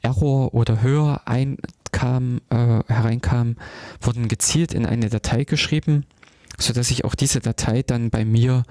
[0.00, 3.56] Error oder höher einkam, äh, hereinkam,
[4.00, 6.06] wurden gezielt in eine Datei geschrieben,
[6.58, 8.64] sodass ich auch diese Datei dann bei mir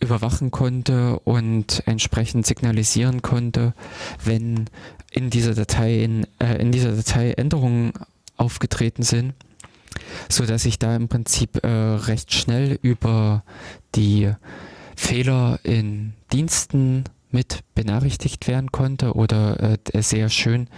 [0.00, 3.74] überwachen konnte und entsprechend signalisieren konnte,
[4.24, 4.70] wenn
[5.10, 7.92] in dieser Datei, in, äh, in dieser Datei Änderungen
[8.36, 9.34] aufgetreten sind,
[10.28, 13.44] so dass ich da im Prinzip äh, recht schnell über
[13.94, 14.32] die
[14.96, 20.68] Fehler in Diensten mit benachrichtigt werden konnte oder äh, sehr schön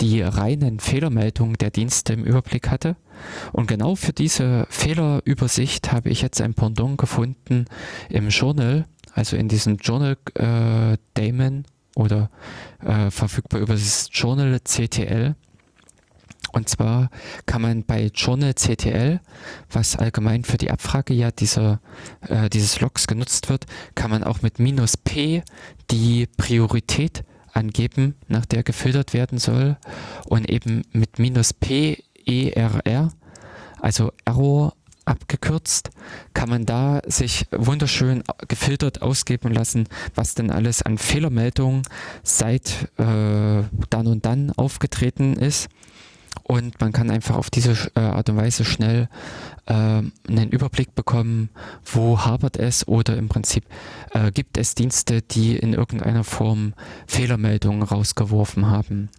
[0.00, 2.96] die reinen Fehlermeldungen der Dienste im Überblick hatte.
[3.52, 7.66] Und genau für diese Fehlerübersicht habe ich jetzt ein Pendant gefunden
[8.08, 12.30] im Journal, also in diesem Journal äh, Daemon oder
[12.84, 15.34] äh, verfügbar über das Journal CTL.
[16.52, 17.10] Und zwar
[17.46, 19.20] kann man bei Journal CTL,
[19.70, 21.80] was allgemein für die Abfrage ja dieser,
[22.28, 25.42] äh, dieses Logs genutzt wird, kann man auch mit minus P
[25.90, 29.76] die Priorität angeben, nach der gefiltert werden soll.
[30.26, 33.12] Und eben mit minus P ERR,
[33.80, 35.90] also Error abgekürzt,
[36.34, 41.82] kann man da sich wunderschön gefiltert ausgeben lassen, was denn alles an Fehlermeldungen
[42.22, 45.68] seit äh, dann und dann aufgetreten ist
[46.44, 49.08] und man kann einfach auf diese äh, Art und Weise schnell
[49.66, 51.50] äh, einen Überblick bekommen,
[51.84, 53.64] wo hapert es oder im Prinzip
[54.12, 56.74] äh, gibt es Dienste, die in irgendeiner Form
[57.06, 59.10] Fehlermeldungen rausgeworfen haben.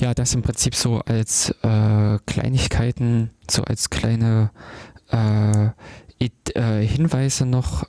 [0.00, 4.50] Ja, das im Prinzip so als äh, Kleinigkeiten, so als kleine
[5.10, 5.70] äh,
[6.54, 7.84] Hinweise noch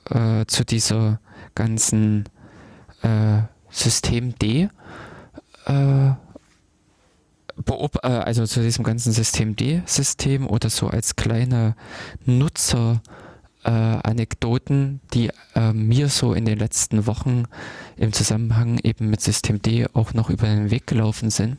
[0.46, 1.20] zu dieser
[1.54, 2.24] ganzen
[3.70, 4.68] System D.
[7.64, 11.76] Beob äh, also zu diesem ganzen System D-System oder so als kleine
[12.24, 13.00] Nutzer
[13.64, 14.26] äh,
[15.14, 17.44] die äh, mir so in den letzten Wochen
[17.96, 21.56] im Zusammenhang eben mit System D auch noch über den Weg gelaufen sind.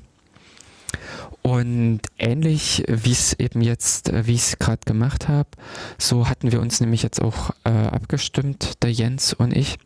[1.42, 5.50] Und ähnlich wie es eben jetzt, äh, wie ich es gerade gemacht habe,
[5.98, 9.78] so hatten wir uns nämlich jetzt auch äh, abgestimmt, der Jens und ich,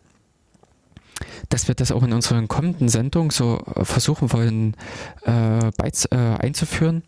[1.50, 4.76] dass wir das auch in unseren kommenden Sendungen so äh, versuchen wollen
[5.24, 7.04] äh, beiz, äh, einzuführen,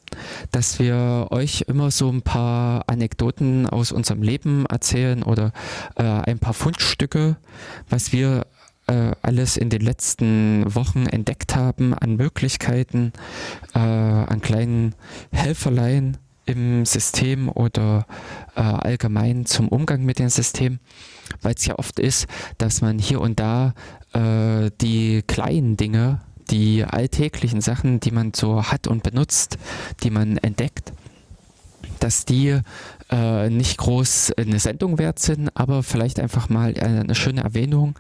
[0.52, 5.52] dass wir euch immer so ein paar Anekdoten aus unserem Leben erzählen oder
[5.96, 7.38] äh, ein paar Fundstücke,
[7.90, 8.46] was wir
[8.88, 13.14] äh, alles in den letzten Wochen entdeckt haben an Möglichkeiten,
[13.74, 14.96] äh, an kleinen
[15.32, 18.08] Helferlein im System oder
[18.56, 20.80] allgemein zum Umgang mit dem System
[21.42, 23.74] weil es ja oft ist, dass man hier und da
[24.14, 29.58] äh, die kleinen Dinge, die alltäglichen Sachen, die man so hat und benutzt,
[30.04, 30.92] die man entdeckt,
[32.00, 32.60] dass die
[33.12, 37.96] äh, nicht groß eine Sendung wert sind, aber vielleicht einfach mal eine schöne Erwähnung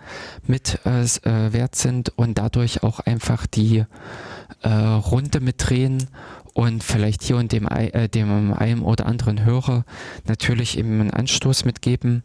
[0.47, 3.85] mit äh, äh wert sind und dadurch auch einfach die
[4.63, 6.07] äh, Runde mitdrehen
[6.53, 9.85] und vielleicht hier und dem, äh, dem einem oder anderen Hörer
[10.27, 12.23] natürlich eben einen Anstoß mitgeben,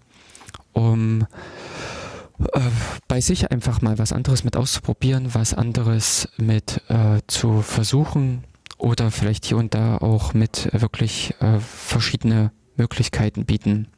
[0.76, 1.26] um
[2.52, 2.60] äh,
[3.08, 8.44] bei sich einfach mal was anderes mit auszuprobieren, was anderes mit äh, zu versuchen
[8.76, 13.88] oder vielleicht hier und da auch mit wirklich äh, verschiedene Möglichkeiten bieten.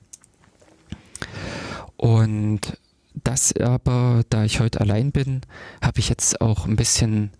[1.97, 2.79] Und
[3.13, 5.41] das aber, da ich heute allein bin,
[5.83, 7.33] habe ich jetzt auch ein bisschen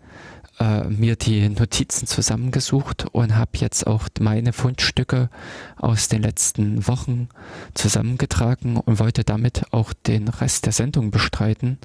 [0.59, 5.29] äh, mir die Notizen zusammengesucht und habe jetzt auch meine Fundstücke
[5.77, 7.29] aus den letzten Wochen
[7.73, 11.77] zusammengetragen und wollte damit auch den Rest der Sendung bestreiten,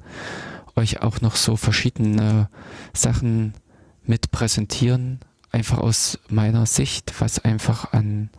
[0.75, 2.49] euch auch noch so verschiedene
[2.93, 3.53] Sachen
[4.03, 5.19] mit präsentieren,
[5.51, 8.29] einfach aus meiner Sicht, was einfach an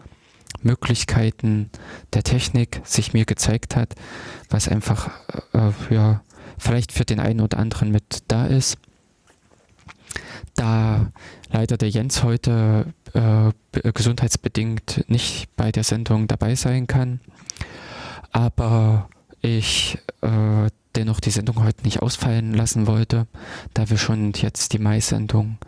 [0.63, 1.71] Möglichkeiten
[2.13, 3.95] der Technik sich mir gezeigt hat,
[4.51, 5.11] was einfach
[5.53, 6.23] äh, ja
[6.59, 8.79] vielleicht für den einen oder anderen mit da ist
[10.57, 11.13] da
[11.51, 13.53] leider der Jens heute äh,
[13.93, 17.21] gesundheitsbedingt nicht bei der Sendung dabei sein kann,
[18.33, 19.09] aber
[19.41, 23.27] ich äh, dennoch die Sendung heute nicht ausfallen lassen wollte,
[23.75, 25.59] da wir schon jetzt die Mai-Sendung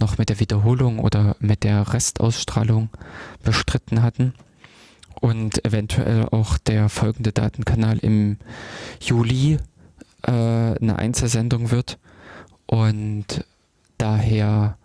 [0.00, 2.88] noch mit der Wiederholung oder mit der Restausstrahlung
[3.42, 4.34] bestritten hatten
[5.20, 8.38] und eventuell auch der folgende Datenkanal im
[9.00, 9.58] Juli
[10.22, 11.98] äh, eine Einzelsendung wird.
[12.66, 13.44] Und
[14.02, 14.76] daher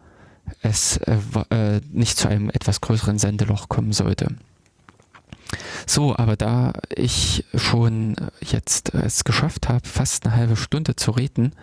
[0.62, 1.18] es äh,
[1.50, 4.36] äh, nicht zu einem etwas größeren Sendeloch kommen sollte.
[5.86, 11.54] So, aber da ich schon jetzt es geschafft habe, fast eine halbe Stunde zu reden,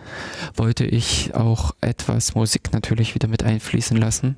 [0.54, 4.36] wollte ich auch etwas Musik natürlich wieder mit einfließen lassen,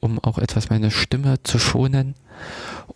[0.00, 2.14] um auch etwas meine Stimme zu schonen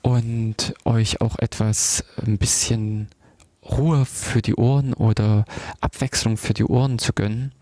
[0.01, 3.09] und euch auch etwas ein bisschen
[3.63, 5.45] Ruhe für die Ohren oder
[5.83, 7.53] Abwechslung für die Ohren zu gönnen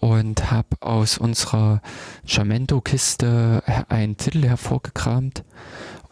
[0.00, 1.80] und habe aus unserer
[2.26, 5.44] Jamendo-Kiste einen Titel hervorgekramt.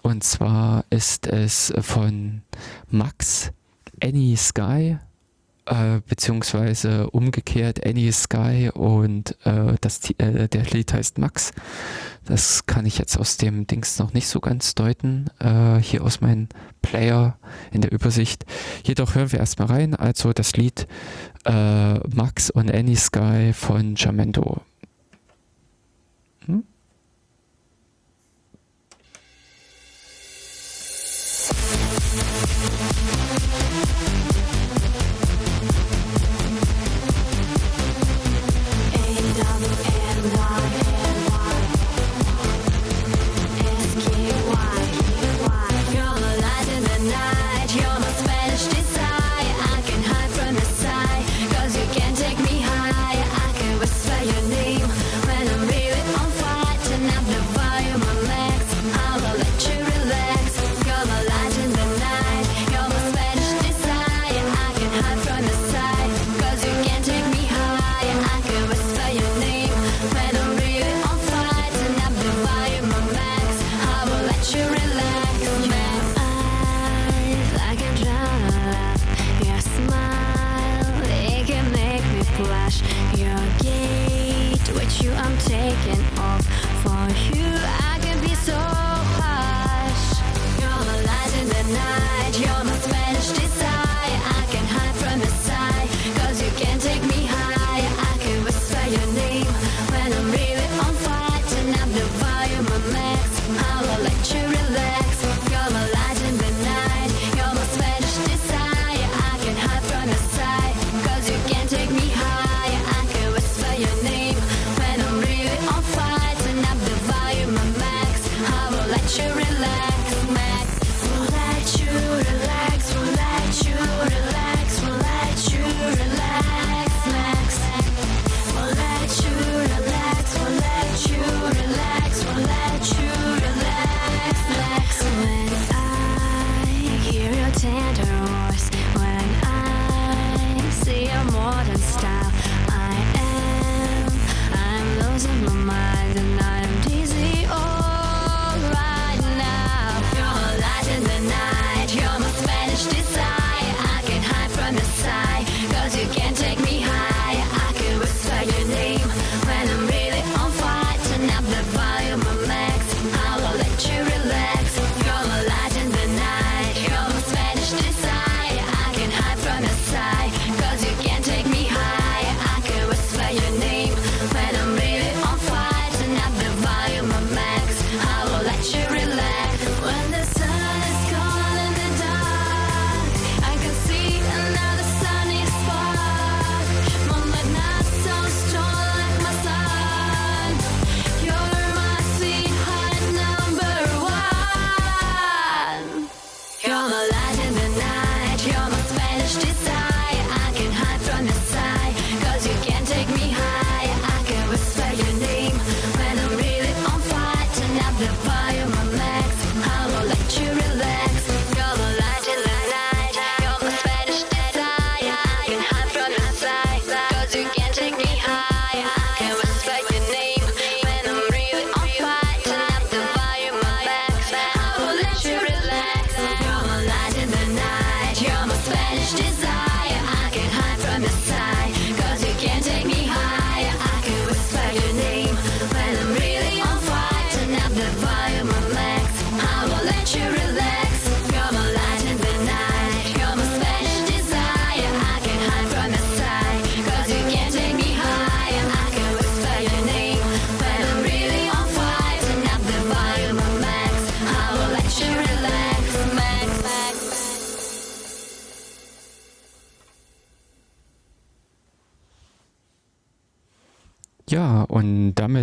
[0.02, 2.42] Und zwar ist es von
[2.90, 3.50] Max
[4.02, 4.98] Any Sky,
[5.68, 11.52] äh, beziehungsweise umgekehrt Any Sky und äh, das, äh, der Lied heißt Max.
[12.24, 16.20] Das kann ich jetzt aus dem Dings noch nicht so ganz deuten, äh, hier aus
[16.20, 16.48] meinem
[16.82, 17.38] Player
[17.72, 18.44] in der Übersicht.
[18.84, 20.86] Jedoch hören wir erstmal rein, also das Lied
[21.44, 24.62] äh, Max und Any Sky von Jamendo.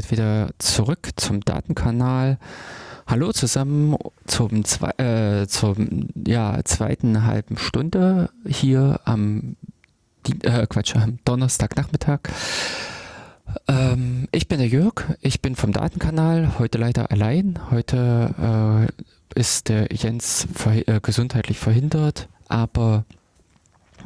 [0.06, 2.38] Damit wieder zurück zum Datenkanal.
[3.08, 9.56] Hallo zusammen zum, zwei, äh, zum ja, zweiten halben Stunde hier am
[10.44, 12.20] äh, Quatsch, Donnerstagnachmittag.
[13.68, 17.60] Ähm, ich bin der Jörg, ich bin vom Datenkanal, heute leider allein.
[17.72, 18.90] Heute
[19.36, 23.06] äh, ist der Jens ver äh, gesundheitlich verhindert, aber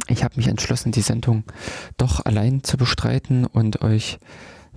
[0.08, 1.44] ich habe mich entschlossen, die Sendung
[1.98, 4.20] doch allein zu bestreiten und euch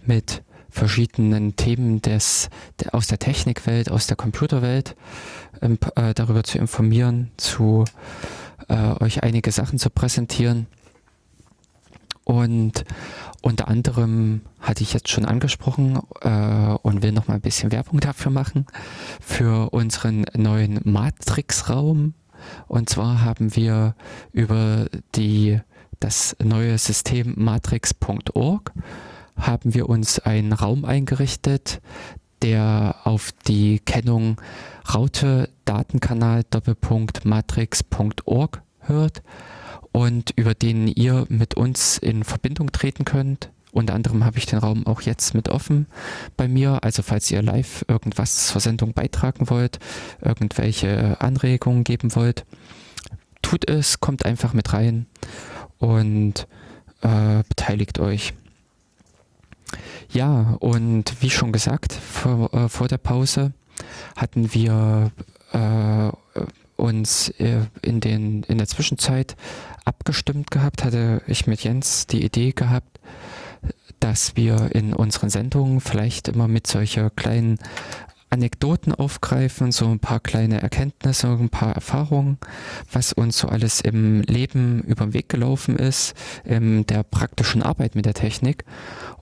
[0.05, 2.49] mit verschiedenen Themen des,
[2.81, 4.97] der, aus der Technikwelt, aus der Computerwelt
[5.61, 7.85] ähm, äh, darüber zu informieren, zu
[8.69, 10.67] äh, euch einige Sachen zu präsentieren.
[12.25, 12.85] Und
[13.43, 18.01] unter anderem hatte ich jetzt schon angesprochen äh, und will noch mal ein bisschen Werbung
[18.01, 18.67] dafür machen,
[19.21, 22.15] für unseren neuen Matrix-Raum.
[22.67, 23.95] Und zwar haben wir
[24.33, 25.61] über die,
[26.01, 28.73] das neue System matrix.org
[29.37, 31.81] haben wir uns einen Raum eingerichtet,
[32.43, 34.41] der auf die Kennung
[34.93, 39.23] Raute Datenkanal Doppelpunkt Matrix.org hört
[39.93, 43.51] und über den ihr mit uns in Verbindung treten könnt.
[43.71, 45.87] Unter anderem habe ich den Raum auch jetzt mit offen
[46.37, 46.83] bei mir.
[46.83, 49.79] Also falls ihr live irgendwas zur Sendung beitragen wollt,
[50.21, 52.45] irgendwelche Anregungen geben wollt,
[53.41, 55.07] tut es, kommt einfach mit rein
[55.79, 56.47] und
[57.01, 58.35] äh, beteiligt euch.
[60.11, 63.53] Ja, und wie schon gesagt, vor, äh, vor der Pause
[64.17, 65.11] hatten wir
[65.53, 66.11] äh,
[66.77, 69.37] uns äh, in, den, in der Zwischenzeit
[69.85, 73.01] abgestimmt gehabt, hatte ich mit Jens die Idee gehabt,
[74.01, 77.59] dass wir in unseren Sendungen vielleicht immer mit solcher kleinen
[78.33, 82.39] Anekdoten aufgreifen, so ein paar kleine Erkenntnisse, ein paar Erfahrungen,
[82.91, 86.15] was uns so alles im Leben über den Weg gelaufen ist,
[86.45, 88.65] in der praktischen Arbeit mit der Technik,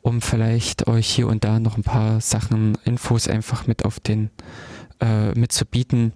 [0.01, 4.31] um vielleicht euch hier und da noch ein paar Sachen, Infos einfach mit auf den,
[5.01, 6.13] äh, mitzubieten.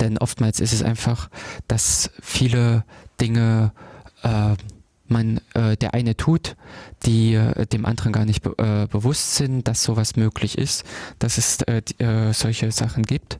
[0.00, 1.28] Denn oftmals ist es einfach,
[1.68, 2.84] dass viele
[3.20, 3.72] Dinge
[4.22, 4.56] äh,
[5.10, 6.56] man äh, der eine tut,
[7.04, 10.84] die äh, dem anderen gar nicht be äh, bewusst sind, dass sowas möglich ist,
[11.18, 13.38] dass es äh, äh, solche Sachen gibt,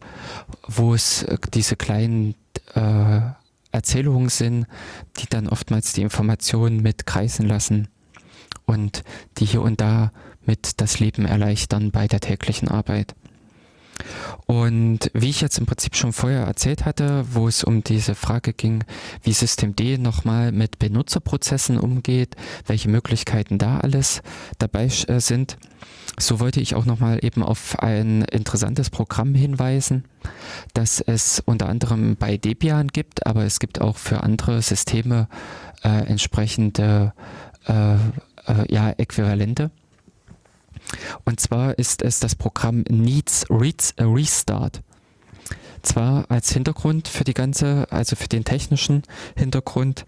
[0.67, 2.35] wo es äh, diese kleinen
[3.73, 4.67] Erzählungen sind,
[5.19, 7.89] die dann oftmals die Informationen mit kreisen lassen
[8.67, 9.05] und
[9.39, 10.13] die hier und da
[10.45, 13.15] mit das Leben erleichtern bei der täglichen Arbeit.
[14.51, 18.55] Und wie ich jetzt im Prinzip schon vorher erzählt hatte, wo es um diese Frage
[18.55, 18.83] ging,
[19.23, 22.35] wie Systemd nochmal mit Benutzerprozessen umgeht,
[22.67, 24.23] welche Möglichkeiten da alles
[24.59, 25.59] dabei äh, sind,
[26.19, 30.05] so wollte ich auch nochmal eben auf ein interessantes Programm hinweisen,
[30.73, 35.29] das es unter anderem bei Debian gibt, aber es gibt auch für andere Systeme
[35.85, 37.13] äh, entsprechende
[37.67, 37.99] äh, äh,
[38.71, 39.71] ja, Äquivalente.
[41.25, 44.83] Und zwar ist es das Programm Needs Restart.
[45.83, 49.03] Zwar als Hintergrund für die ganze, also für den technischen
[49.37, 50.05] Hintergrund,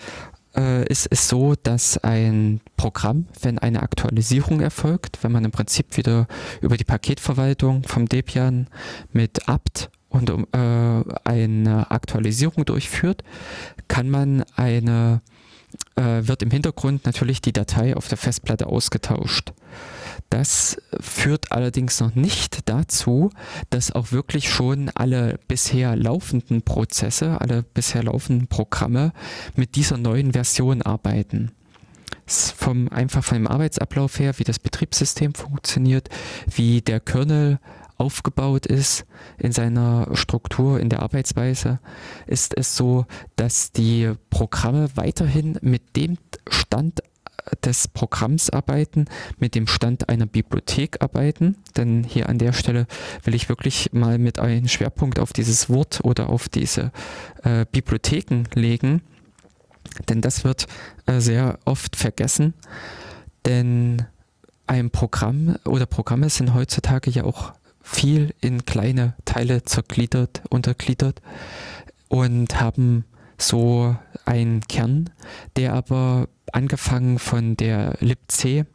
[0.57, 5.97] äh, ist es so, dass ein Programm, wenn eine Aktualisierung erfolgt, wenn man im Prinzip
[5.97, 6.27] wieder
[6.61, 8.67] über die Paketverwaltung vom Debian
[9.13, 13.23] mit apt und äh, eine Aktualisierung durchführt,
[13.87, 15.21] kann man eine,
[15.95, 19.53] äh, wird im Hintergrund natürlich die Datei auf der Festplatte ausgetauscht.
[20.29, 23.31] Das führt allerdings noch nicht dazu,
[23.71, 29.13] dass auch wirklich schon alle bisher laufenden Prozesse, alle bisher laufenden Programme
[29.55, 31.53] mit dieser neuen Version arbeiten.
[32.27, 36.09] Vom, einfach von dem Arbeitsablauf her, wie das Betriebssystem funktioniert,
[36.47, 37.59] wie der Kernel
[38.01, 39.05] aufgebaut ist
[39.39, 41.81] in seiner Struktur, in der Arbeitsweise,
[42.27, 43.05] ist es so,
[43.37, 46.17] dass die Programme weiterhin mit dem
[46.49, 47.03] Stand
[47.65, 49.07] des Programms arbeiten,
[49.39, 51.57] mit dem Stand einer Bibliothek arbeiten.
[51.77, 52.87] Denn hier an der Stelle
[53.25, 56.93] will ich wirklich mal mit einem Schwerpunkt auf dieses Wort oder auf diese
[57.43, 59.03] äh, Bibliotheken legen.
[60.09, 60.67] Denn das wird
[61.07, 62.55] äh, sehr oft vergessen.
[63.47, 64.07] Denn
[64.67, 71.21] ein Programm oder Programme sind heutzutage ja auch viel in kleine Teile zergliedert, untergliedert
[72.09, 73.05] und haben
[73.41, 75.11] so einen Kern,
[75.57, 78.67] der aber angefangen von der libc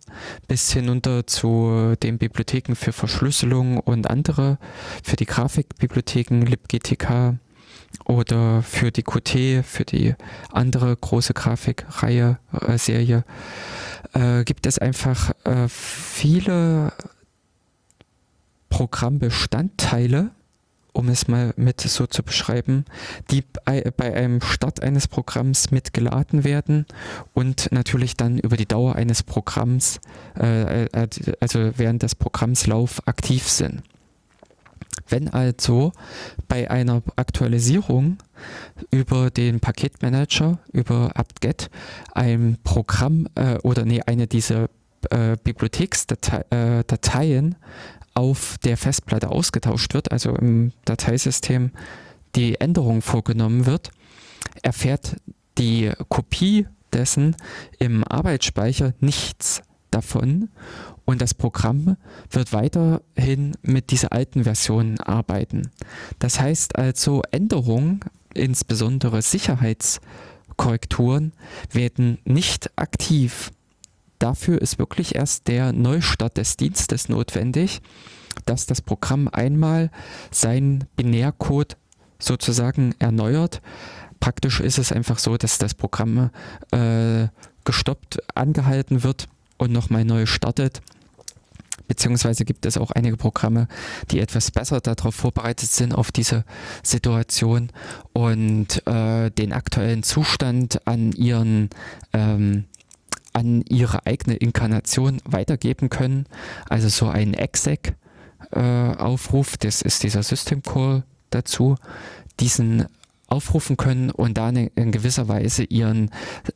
[0.47, 4.57] bis hinunter zu den Bibliotheken für Verschlüsselung und andere,
[5.03, 7.37] für die Grafikbibliotheken libgtk
[8.05, 10.15] oder für die Qt, für die
[10.51, 13.23] andere große Grafikreihe, äh, Serie,
[14.13, 16.91] äh, gibt es einfach äh, viele
[18.69, 20.31] Programmbestandteile
[20.95, 22.85] um es mal mit so zu beschreiben,
[23.29, 26.85] die bei, einem Start eines Programms mitgeladen werden
[27.33, 29.99] und natürlich dann über die Dauer eines Programms,
[30.39, 31.07] äh, äh
[31.39, 33.83] also während des Programmslauf aktiv sind.
[35.07, 35.91] Wenn also
[36.47, 38.17] bei einer Aktualisierung
[38.89, 41.69] über den Paketmanager, über apt-get,
[42.13, 44.69] ein Programm äh, oder nee, eine dieser
[45.09, 47.55] äh, Bibliotheksdateien äh,
[48.15, 51.71] auf der Festplatte ausgetauscht wird, also im Dateisystem
[52.35, 53.91] die Änderung vorgenommen wird,
[54.63, 55.17] erfährt
[55.57, 57.35] die Kopie dessen
[57.77, 59.61] im Arbeitsspeicher nichts
[59.91, 60.49] davon
[61.05, 61.95] und das Programm
[62.29, 65.71] wird weiterhin mit dieser alten Version arbeiten.
[66.19, 68.01] Das heißt also, Änderungen,
[68.33, 71.31] insbesondere Sicherheitskorrekturen,
[71.71, 73.51] werden nicht aktiv.
[74.19, 77.81] Dafür ist wirklich erst der Neustart des Dienstes notwendig,
[78.45, 79.91] dass das Programm einmal
[80.31, 81.77] seinen Binärcode
[82.19, 83.61] sozusagen erneuert.
[84.19, 86.29] Praktisch ist es einfach so, dass das Programm
[86.71, 87.27] äh,
[87.65, 90.81] gestoppt, angehalten wird und nochmal neu startet
[91.87, 93.67] beziehungsweise gibt es auch einige Programme,
[94.11, 96.43] die etwas besser darauf vorbereitet sind, auf diese
[96.83, 97.71] Situation
[98.13, 101.69] und äh, den aktuellen Zustand an ihren
[102.13, 102.65] ähm,
[103.35, 106.25] an ihre eigene Inkarnation weitergeben können.
[106.69, 111.75] Also so ein exec-Aufruf, äh, das ist dieser System Call dazu,
[112.39, 112.85] diesen
[113.27, 116.11] aufrufen können und dann in gewisser Weise ihren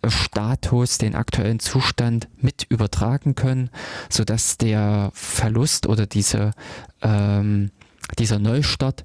[0.07, 3.69] Status, den aktuellen Zustand mit übertragen können,
[4.09, 6.51] sodass der Verlust oder diese,
[7.01, 7.71] ähm,
[8.19, 9.03] dieser Neustart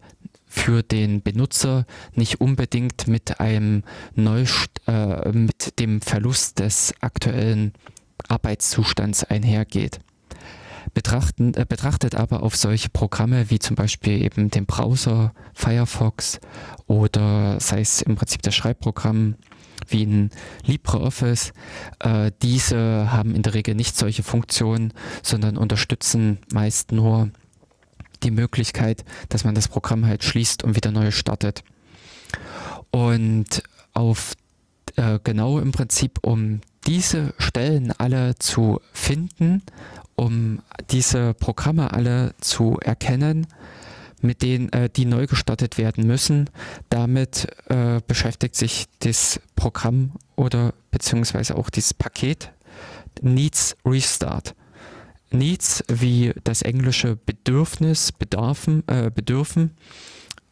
[0.55, 1.85] für den Benutzer
[2.15, 3.83] nicht unbedingt mit einem
[4.15, 7.73] Neust äh, mit dem Verlust des aktuellen
[8.29, 9.99] Arbeitszustands einhergeht
[10.95, 16.39] betrachten, äh, betrachtet aber auf solche Programme wie zum Beispiel eben den Browser Firefox
[16.87, 19.35] oder sei es im Prinzip das Schreibprogramm
[19.89, 20.31] wie in
[20.65, 21.53] LibreOffice.
[21.99, 24.93] Äh, diese haben in der Regel nicht solche Funktionen,
[25.23, 27.31] sondern unterstützen meist nur
[28.25, 31.63] die Möglichkeit, dass man das Programm halt schließt und wieder neu startet.
[32.91, 33.63] Und
[33.93, 34.35] auf
[34.97, 39.63] äh, genau im Prinzip, um diese Stellen alle zu finden
[40.17, 40.61] um
[40.91, 43.47] diese Programme alle zu erkennen,
[44.21, 46.49] mit denen äh, die neu gestartet werden müssen.
[46.89, 52.51] Damit äh, beschäftigt sich das Programm oder beziehungsweise auch dieses Paket
[53.21, 54.55] Needs Restart.
[55.35, 59.73] Needs wie das englische Bedürfnis, Bedarfen, äh, Bedürfen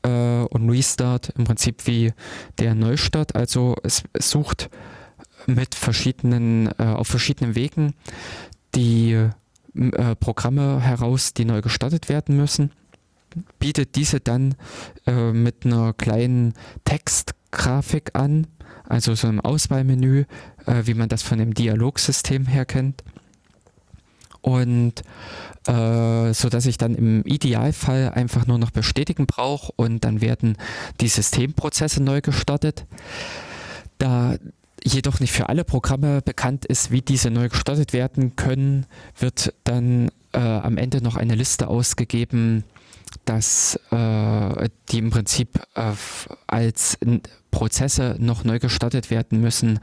[0.03, 2.12] äh, und Restart im Prinzip wie
[2.59, 3.35] der Neustart.
[3.35, 4.70] Also es, sucht
[5.47, 7.95] mit verschiedenen, äh, auf verschiedenen Wegen
[8.74, 9.12] die
[9.74, 12.72] äh, Programme heraus, die neu gestartet werden müssen,
[13.59, 14.55] bietet diese dann
[15.07, 16.55] äh, mit einer kleinen
[16.85, 18.47] Textgrafik an,
[18.89, 20.24] also so einem Auswahlmenü,
[20.66, 23.03] äh, wie man das von dem Dialogsystem her kennt.
[24.43, 25.03] Und
[25.66, 30.57] äh, so dass ich dann im Idealfall einfach nur noch bestätigen brauche und dann werden
[31.01, 32.84] die Systemprozesse neu gestartet.
[33.99, 34.36] Da
[34.84, 38.86] jedoch nicht für alle Programme bekannt ist, wie diese neu gestartet werden können,
[39.16, 42.64] wird dann äh, am Ende noch eine Liste ausgegeben,
[43.24, 45.93] dass äh, die im Prinzip äh,
[46.47, 46.99] als
[47.51, 49.78] Prozesse noch neu gestartet werden müssen,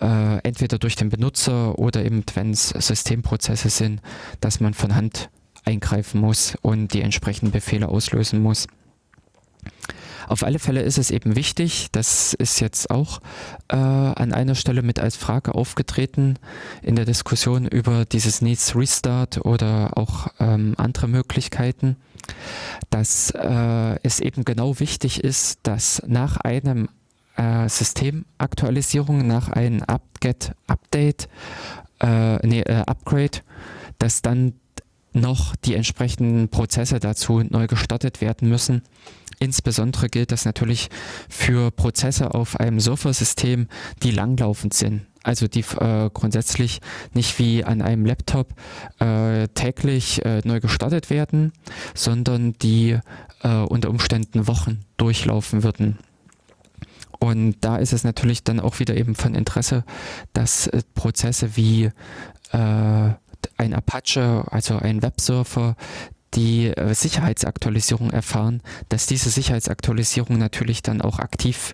[0.00, 4.00] äh, entweder durch den Benutzer oder eben, wenn es Systemprozesse sind,
[4.40, 5.30] dass man von Hand
[5.64, 8.66] eingreifen muss und die entsprechenden Befehle auslösen muss.
[10.28, 13.20] Auf alle Fälle ist es eben wichtig, das ist jetzt auch
[13.68, 16.38] äh, an einer Stelle mit als Frage aufgetreten
[16.82, 21.96] in der Diskussion über dieses Needs Restart oder auch ähm, andere Möglichkeiten,
[22.90, 26.88] dass äh, es eben genau wichtig ist, dass nach einem
[27.36, 31.28] äh, Systemaktualisierung, nach einem apt-get Update,
[32.00, 33.40] äh, nee, äh, Upgrade,
[33.98, 34.54] dass dann
[35.12, 38.82] noch die entsprechenden Prozesse dazu neu gestartet werden müssen
[39.38, 40.88] Insbesondere gilt das natürlich
[41.28, 43.68] für Prozesse auf einem Surfer-System,
[44.02, 45.02] die langlaufend sind.
[45.22, 46.80] Also die äh, grundsätzlich
[47.12, 48.54] nicht wie an einem Laptop
[49.00, 51.52] äh, täglich äh, neu gestartet werden,
[51.94, 52.98] sondern die
[53.42, 55.98] äh, unter Umständen Wochen durchlaufen würden.
[57.18, 59.84] Und da ist es natürlich dann auch wieder eben von Interesse,
[60.32, 61.90] dass äh, Prozesse wie
[62.52, 63.10] äh,
[63.56, 65.76] ein Apache, also ein Websurfer,
[66.34, 71.72] die äh, Sicherheitsaktualisierung erfahren, dass diese Sicherheitsaktualisierung natürlich dann auch aktiv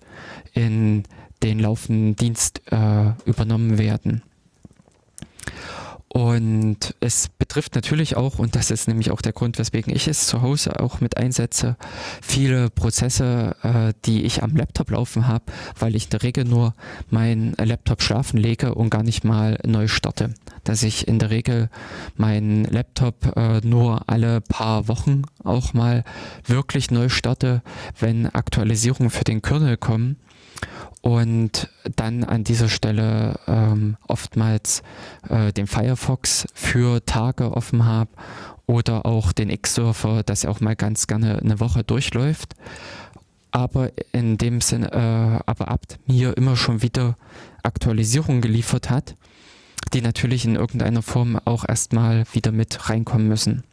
[0.53, 1.03] in
[1.41, 4.23] den laufenden Dienst äh, übernommen werden.
[6.13, 10.27] Und es betrifft natürlich auch, und das ist nämlich auch der Grund, weswegen ich es
[10.27, 11.75] zu Hause auch mit einsetze,
[12.21, 15.45] viele Prozesse, äh, die ich am Laptop laufen habe,
[15.79, 16.75] weil ich in der Regel nur
[17.09, 20.35] meinen Laptop schlafen lege und gar nicht mal neu starte.
[20.63, 21.71] Dass ich in der Regel
[22.15, 26.03] meinen Laptop äh, nur alle paar Wochen auch mal
[26.45, 27.63] wirklich neu starte,
[27.99, 30.17] wenn Aktualisierungen für den Kernel kommen
[31.03, 34.83] und dann an dieser Stelle ähm, oftmals
[35.27, 38.09] äh, den Firefox für Tage offen habe
[38.67, 42.53] oder auch den X-Surfer, dass er auch mal ganz gerne eine Woche durchläuft.
[43.51, 47.17] Aber in dem Sinne, äh, aber Abt mir immer schon wieder
[47.63, 49.17] Aktualisierungen geliefert hat,
[49.93, 53.65] die natürlich in irgendeiner Form auch erstmal wieder mit reinkommen müssen.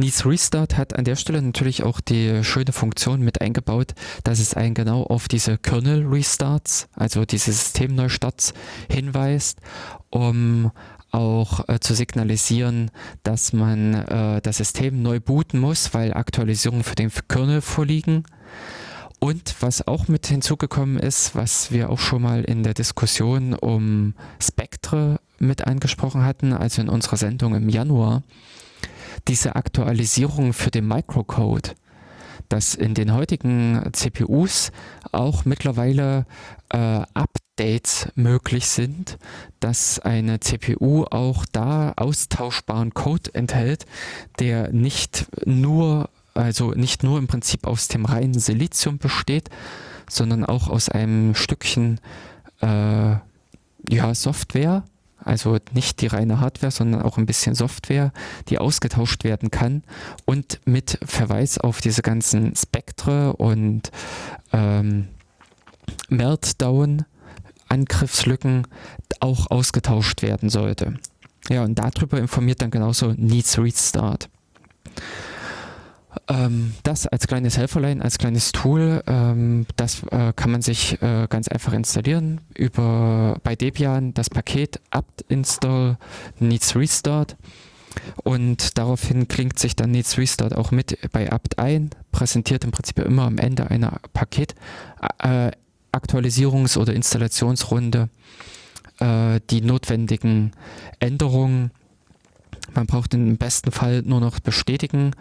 [0.00, 4.54] Needs Restart hat an der Stelle natürlich auch die schöne Funktion mit eingebaut, dass es
[4.54, 8.54] einen genau auf diese Kernel Restarts, also diese Systemneustarts
[8.88, 9.58] hinweist,
[10.10, 10.70] um
[11.10, 12.92] auch äh, zu signalisieren,
[13.24, 18.22] dass man äh, das System neu booten muss, weil Aktualisierungen für den Kernel vorliegen.
[19.18, 24.14] Und was auch mit hinzugekommen ist, was wir auch schon mal in der Diskussion um
[24.40, 28.22] Spectre mit angesprochen hatten, also in unserer Sendung im Januar,
[29.28, 31.74] diese Aktualisierung für den Microcode,
[32.48, 34.72] dass in den heutigen CPUs
[35.12, 36.26] auch mittlerweile
[36.70, 39.18] äh, Updates möglich sind,
[39.60, 43.84] dass eine CPU auch da austauschbaren Code enthält,
[44.38, 49.50] der nicht nur, also nicht nur im Prinzip aus dem reinen Silizium besteht,
[50.08, 52.00] sondern auch aus einem Stückchen
[52.62, 53.16] äh,
[53.90, 54.84] ja, Software,
[55.24, 58.12] also nicht die reine Hardware, sondern auch ein bisschen Software,
[58.48, 59.82] die ausgetauscht werden kann
[60.24, 63.90] und mit Verweis auf diese ganzen Spektre und
[64.52, 65.08] ähm,
[66.08, 67.04] Meltdown
[67.68, 68.66] Angriffslücken
[69.20, 70.94] auch ausgetauscht werden sollte.
[71.48, 74.28] Ja, und darüber informiert dann genauso Needs Restart.
[76.28, 81.26] Ähm, das als kleines Helferlein, als kleines Tool, ähm, das äh, kann man sich äh,
[81.28, 85.96] ganz einfach installieren über bei Debian das Paket apt install
[86.38, 87.36] needs restart
[88.24, 92.98] und daraufhin klingt sich dann needs restart auch mit bei apt ein, präsentiert im Prinzip
[92.98, 94.54] immer am Ende einer Paket
[95.22, 95.50] äh,
[95.92, 98.10] Aktualisierungs- oder Installationsrunde
[99.00, 100.52] äh, die notwendigen
[100.98, 101.70] Änderungen.
[102.74, 105.12] Man braucht im besten Fall nur noch bestätigen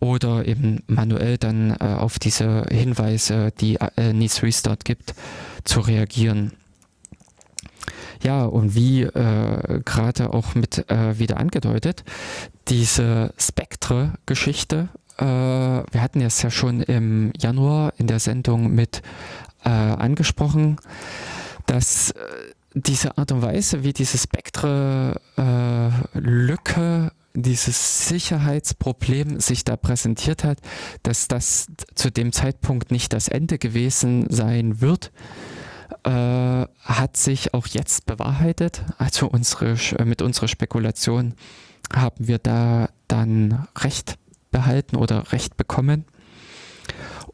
[0.00, 5.14] oder eben manuell dann äh, auf diese Hinweise, die äh, Needs Restart gibt,
[5.64, 6.52] zu reagieren.
[8.22, 12.04] Ja, und wie äh, gerade auch mit äh, wieder angedeutet,
[12.68, 14.88] diese Spectre-Geschichte,
[15.18, 19.02] äh, wir hatten es ja schon im Januar in der Sendung mit
[19.64, 20.78] äh, angesprochen,
[21.66, 22.16] dass äh,
[22.74, 27.12] diese Art und Weise, wie diese Spektre-Lücke
[27.42, 30.58] dieses Sicherheitsproblem sich da präsentiert hat,
[31.02, 35.12] dass das zu dem Zeitpunkt nicht das Ende gewesen sein wird,
[36.04, 38.82] äh, hat sich auch jetzt bewahrheitet.
[38.98, 41.34] Also unsere, mit unserer Spekulation
[41.94, 44.18] haben wir da dann Recht
[44.50, 46.04] behalten oder Recht bekommen.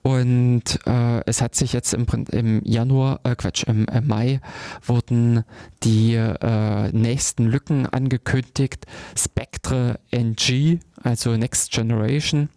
[0.06, 4.38] Und äh, es hat sich jetzt im, im Januar, äh, Quatsch, im, im, Mai
[4.84, 5.44] wurden
[5.82, 8.84] die äh, nächsten Lücken angekündigt.
[9.16, 12.50] Spectre NG, also Next Generation,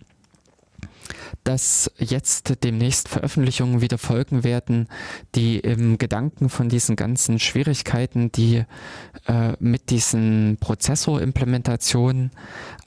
[1.46, 4.90] dass jetzt demnächst Veröffentlichungen wieder folgen werden,
[5.34, 8.66] die im Gedanken von diesen ganzen Schwierigkeiten, die
[9.26, 12.32] äh, mit diesen Prozessorimplementationen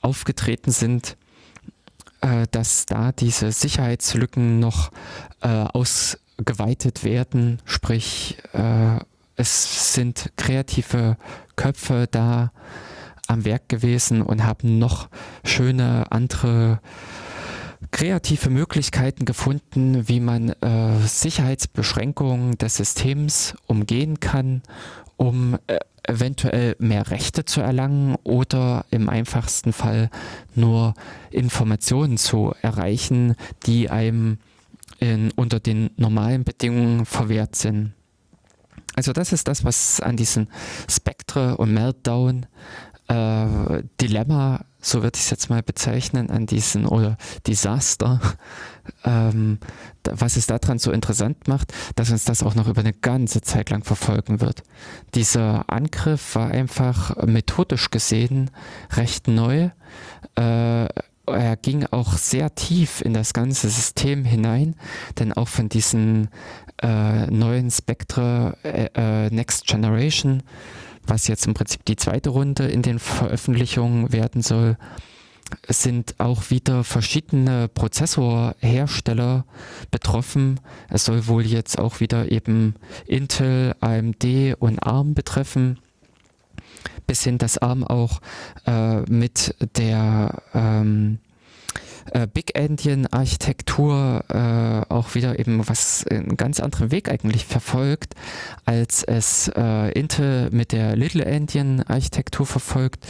[0.01, 1.17] aufgetreten sind,
[2.21, 4.91] äh, dass da diese Sicherheitslücken noch
[5.41, 8.99] äh, ausgeweitet werden, sprich äh,
[9.35, 11.17] es sind kreative
[11.55, 12.51] Köpfe da
[13.27, 15.09] am Werk gewesen und haben noch
[15.43, 16.79] schöne andere
[17.91, 24.61] kreative Möglichkeiten gefunden, wie man äh, Sicherheitsbeschränkungen des Systems umgehen kann,
[25.17, 30.09] um äh, eventuell mehr Rechte zu erlangen oder im einfachsten Fall
[30.55, 30.93] nur
[31.29, 33.35] Informationen zu erreichen,
[33.65, 34.37] die einem
[34.99, 37.93] in, unter den normalen Bedingungen verwehrt sind.
[38.95, 40.47] Also das ist das, was an diesen
[40.89, 42.45] Spectre und Meltdown
[43.07, 47.17] äh, Dilemma, so würde ich es jetzt mal bezeichnen, an diesen oder
[47.47, 48.19] Desaster,
[49.05, 49.59] ähm,
[50.03, 53.69] was es daran so interessant macht, dass uns das auch noch über eine ganze Zeit
[53.69, 54.63] lang verfolgen wird.
[55.13, 58.49] Dieser Angriff war einfach methodisch gesehen
[58.91, 59.69] recht neu.
[60.35, 60.87] Äh,
[61.27, 64.75] er ging auch sehr tief in das ganze System hinein,
[65.19, 66.29] denn auch von diesen
[66.81, 70.43] äh, neuen Spectre äh, äh Next Generation
[71.05, 74.77] was jetzt im Prinzip die zweite Runde in den Veröffentlichungen werden soll,
[75.67, 79.45] sind auch wieder verschiedene Prozessorhersteller
[79.89, 80.59] betroffen.
[80.89, 82.75] Es soll wohl jetzt auch wieder eben
[83.05, 85.79] Intel, AMD und ARM betreffen.
[87.07, 88.21] Bis hin, dass ARM auch
[88.65, 91.19] äh, mit der ähm,
[92.11, 98.15] äh, Big Endian Architektur äh, auch wieder eben was einen ganz anderen Weg eigentlich verfolgt,
[98.65, 103.05] als es äh, Intel mit der Little Endian Architektur verfolgt.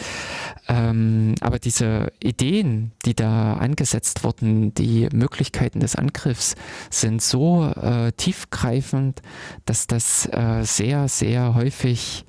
[0.68, 6.56] Ähm, aber diese Ideen, die da angesetzt wurden, die Möglichkeiten des Angriffs
[6.90, 9.22] sind so äh, tiefgreifend,
[9.66, 12.26] dass das äh, sehr, sehr häufig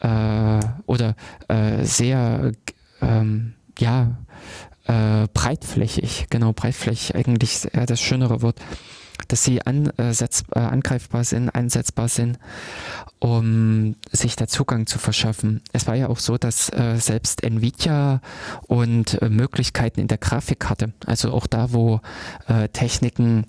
[0.00, 1.14] äh, oder
[1.82, 2.52] sehr
[3.02, 4.16] ähm, ja,
[4.90, 8.60] äh, breitflächig, genau, breitflächig eigentlich eher das schönere Wort,
[9.28, 12.38] dass sie ansetz, äh, angreifbar sind, einsetzbar sind,
[13.20, 15.60] um sich da Zugang zu verschaffen.
[15.72, 18.20] Es war ja auch so, dass äh, selbst Nvidia
[18.66, 22.00] und äh, Möglichkeiten in der Grafikkarte, also auch da, wo
[22.48, 23.46] äh, Techniken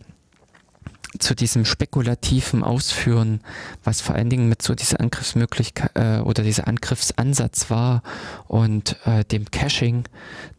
[1.19, 3.41] zu diesem spekulativen Ausführen,
[3.83, 8.01] was vor allen Dingen mit so dieser Angriffsmöglichkeit äh, oder dieser Angriffsansatz war
[8.47, 10.05] und äh, dem Caching,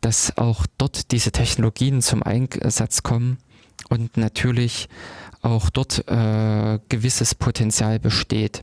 [0.01, 3.39] dass auch dort diese Technologien zum Einsatz kommen
[3.89, 4.89] und natürlich
[5.41, 8.63] auch dort äh, gewisses Potenzial besteht.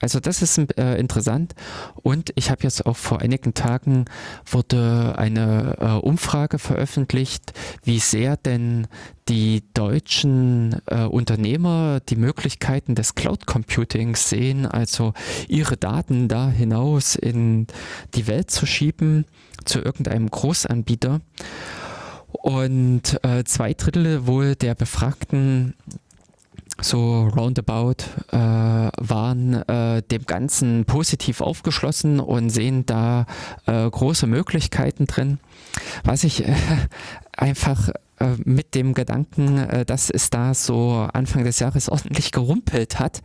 [0.00, 1.54] Also das ist äh, interessant
[2.02, 4.06] und ich habe jetzt auch vor einigen Tagen
[4.46, 7.52] wurde eine äh, Umfrage veröffentlicht,
[7.84, 8.86] wie sehr denn
[9.28, 15.12] die deutschen äh, Unternehmer die Möglichkeiten des Cloud Computings sehen, also
[15.48, 17.66] ihre Daten da hinaus in
[18.14, 19.26] die Welt zu schieben
[19.64, 21.20] zu irgendeinem Großanbieter.
[22.32, 25.74] Und äh, zwei Drittel wohl der Befragten
[26.82, 33.26] so roundabout äh, waren äh, dem Ganzen positiv aufgeschlossen und sehen da
[33.66, 35.38] äh, große Möglichkeiten drin.
[36.04, 36.54] Was ich äh,
[37.36, 42.98] einfach äh, mit dem Gedanken, äh, dass es da so Anfang des Jahres ordentlich gerumpelt
[42.98, 43.22] hat,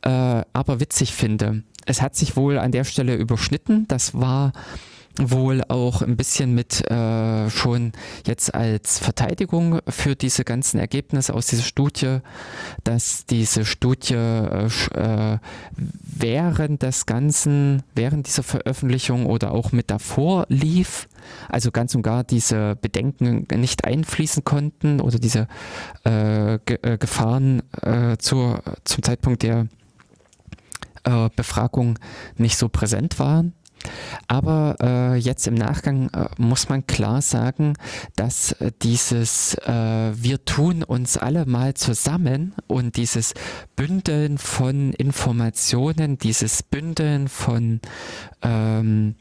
[0.00, 1.64] aber witzig finde.
[1.84, 3.88] Es hat sich wohl an der Stelle überschnitten.
[3.88, 4.52] Das war
[5.18, 7.92] wohl auch ein bisschen mit äh, schon
[8.26, 12.18] jetzt als Verteidigung für diese ganzen Ergebnisse aus dieser Studie,
[12.84, 15.38] dass diese Studie äh, äh,
[15.76, 21.08] während des Ganzen, während dieser Veröffentlichung oder auch mit davor lief,
[21.48, 25.48] also ganz und gar diese Bedenken nicht einfließen konnten oder diese
[26.04, 29.66] äh, Ge äh, Gefahren äh, zur, zum Zeitpunkt der
[31.36, 31.98] Befragung
[32.36, 33.54] nicht so präsent waren.
[34.26, 37.74] Aber äh, jetzt im Nachgang äh, muss man klar sagen,
[38.16, 43.34] dass äh, dieses äh, Wir tun uns alle mal zusammen und dieses
[43.76, 47.80] Bündeln von Informationen, dieses Bündeln von
[48.42, 49.14] ähm,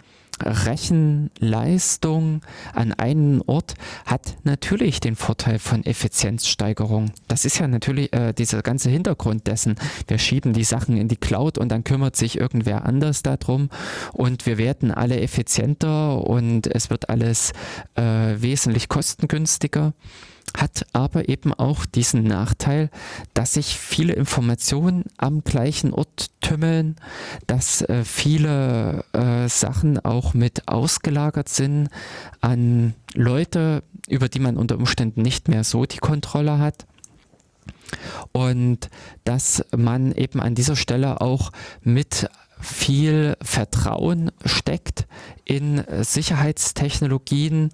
[0.44, 2.42] Rechenleistung
[2.74, 3.76] an einen Ort
[4.06, 7.12] hat natürlich den Vorteil von Effizienzsteigerung.
[7.28, 9.76] Das ist ja natürlich äh, dieser ganze Hintergrund dessen.
[10.08, 13.70] Wir schieben die Sachen in die Cloud und dann kümmert sich irgendwer anders darum
[14.14, 17.54] und wir werden alle effizienter und es wird alles
[17.96, 19.94] äh, wesentlich kostengünstiger
[20.58, 22.90] hat aber eben auch diesen Nachteil,
[23.34, 26.96] dass sich viele Informationen am gleichen Ort tümmeln,
[27.46, 31.90] dass äh, viele äh, Sachen auch mit ausgelagert sind
[32.42, 36.86] an Leute, über die man unter Umständen nicht mehr so die Kontrolle hat.
[38.32, 38.90] Und
[39.24, 41.52] dass man eben an dieser Stelle auch
[41.82, 42.28] mit
[42.60, 45.08] viel Vertrauen steckt
[45.46, 47.72] in Sicherheitstechnologien,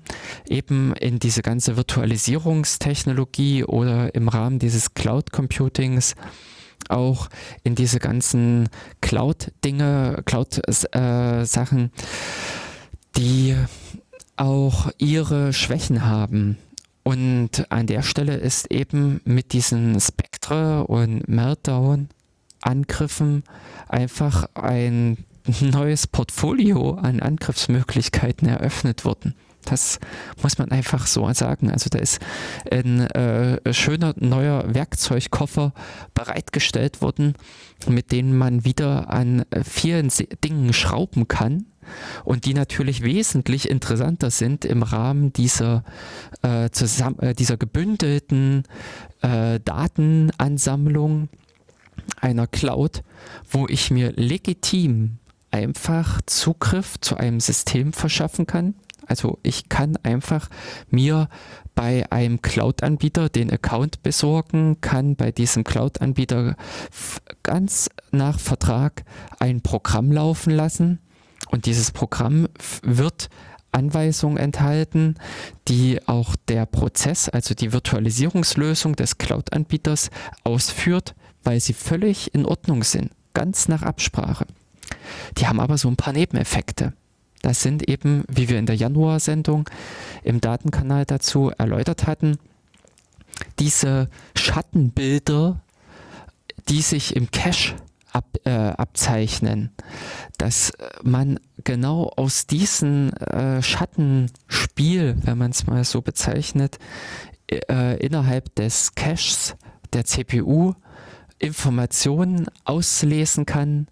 [0.48, 6.16] eben in diese ganze Virtualisierungstechnologie oder im Rahmen dieses Cloud Computings
[6.90, 7.30] auch
[7.64, 8.70] in diese ganzen
[9.02, 11.90] Cloud-Dinge, Cloud-Sachen, äh,
[13.18, 13.56] die
[14.36, 16.58] auch ihre Schwächen haben.
[17.04, 22.10] Und an der Stelle ist eben mit diesen Spectre und Meltdown
[22.62, 23.44] Angriffen
[23.94, 25.18] einfach ein
[25.62, 29.36] neues Portfolio an Angriffsmöglichkeiten eröffnet worden.
[29.66, 30.00] Das
[30.42, 31.72] muss man einfach so sagen.
[31.72, 32.20] Also da ist
[32.70, 35.74] ein äh, schöner neuer Werkzeugkoffer
[36.14, 37.36] bereitgestellt worden,
[37.88, 40.10] mit dem man wieder an vielen
[40.44, 41.66] Dingen schrauben kann
[42.24, 45.84] und die natürlich wesentlich interessanter sind im Rahmen dieser,
[46.42, 48.64] äh, zusammen, äh, dieser gebündelten
[49.22, 51.30] äh, Datenansammlung
[52.20, 53.04] einer Cloud,
[53.50, 55.18] wo ich mir legitim
[55.52, 58.76] einfach Zugriff zu einem System verschaffen kann,
[59.08, 60.50] Also ich kann einfach
[60.90, 61.28] mir
[61.76, 66.56] bei einem Cloud-Anbieter den Account besorgen, kann bei diesem Cloud-Anbieter
[67.42, 69.04] ganz nach Vertrag
[69.40, 71.00] ein Programm laufen lassen.
[71.50, 72.48] Und dieses Programm
[72.84, 73.30] wird
[73.72, 75.16] Anweisungen enthalten,
[75.68, 80.12] die auch der Prozess, also die Virtualisierungslösung des Cloud-Anbieters
[80.44, 84.46] ausführt, weil sie völlig in Ordnung sind, ganz nach Absprache.
[85.38, 86.94] Die haben aber so ein paar Nebeneffekte.
[87.42, 89.70] Das sind eben, wie wir in der Januar-Sendung
[90.24, 92.38] im Datenkanal dazu erläutert hatten,
[93.60, 95.60] diese Schattenbilder,
[96.70, 97.76] die sich im Cache
[98.14, 99.72] ab, äh, abzeichnen,
[100.38, 100.72] dass
[101.02, 106.80] man genau aus diesem äh, Schattenspiel, wenn man es mal so bezeichnet,
[107.48, 109.56] äh, innerhalb des Caches
[109.92, 110.74] der CPU
[111.40, 113.88] Informationen auslesen kann,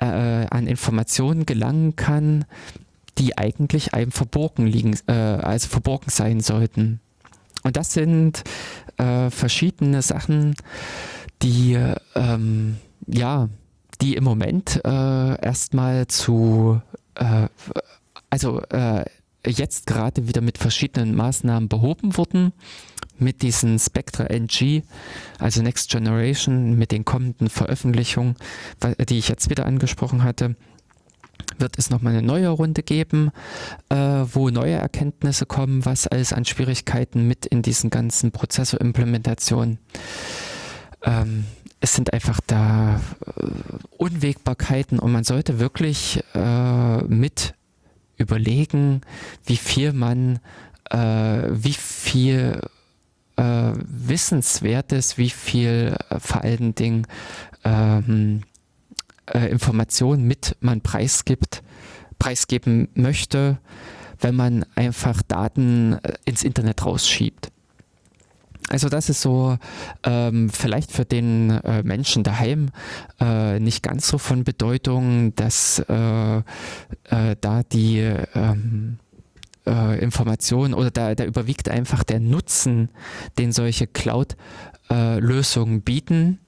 [0.00, 2.44] äh, an Informationen gelangen kann,
[3.18, 7.00] die eigentlich einem verborgen liegen, äh, also verborgen sein sollten.
[7.62, 8.44] Und das sind
[8.96, 10.54] äh, verschiedene Sachen,
[11.42, 11.78] die
[12.14, 12.76] ähm,
[13.06, 13.48] ja,
[14.00, 16.80] die im Moment äh, erstmal zu,
[17.14, 17.48] äh,
[18.30, 19.04] also äh,
[19.46, 22.52] jetzt gerade wieder mit verschiedenen Maßnahmen behoben wurden.
[23.18, 24.82] Mit diesen Spectra NG,
[25.38, 28.36] also Next Generation, mit den kommenden Veröffentlichungen,
[29.08, 30.56] die ich jetzt wieder angesprochen hatte,
[31.58, 33.30] wird es nochmal eine neue Runde geben,
[33.88, 39.78] äh, wo neue Erkenntnisse kommen, was alles an Schwierigkeiten mit in diesen ganzen Prozessorimplementationen
[41.04, 41.44] ähm,
[41.80, 43.46] es sind einfach da äh,
[43.96, 47.54] Unwägbarkeiten und man sollte wirklich äh, mit
[48.16, 49.02] überlegen,
[49.46, 50.40] wie viel man,
[50.90, 50.96] äh,
[51.50, 52.60] wie viel
[53.38, 57.06] äh, Wissenswertes, wie viel äh, vor allen Dingen
[57.64, 58.42] ähm,
[59.32, 61.62] äh, Informationen mit man preisgibt,
[62.18, 63.58] preisgeben möchte,
[64.20, 67.52] wenn man einfach Daten ins Internet rausschiebt.
[68.70, 69.56] Also das ist so
[70.02, 72.70] ähm, vielleicht für den äh, Menschen daheim
[73.20, 78.00] äh, nicht ganz so von Bedeutung, dass äh, äh da die
[78.34, 78.98] ähm,
[79.68, 82.88] äh, Information oder da, da überwiegt einfach der Nutzen,
[83.38, 86.38] den solche Cloud-Lösungen bieten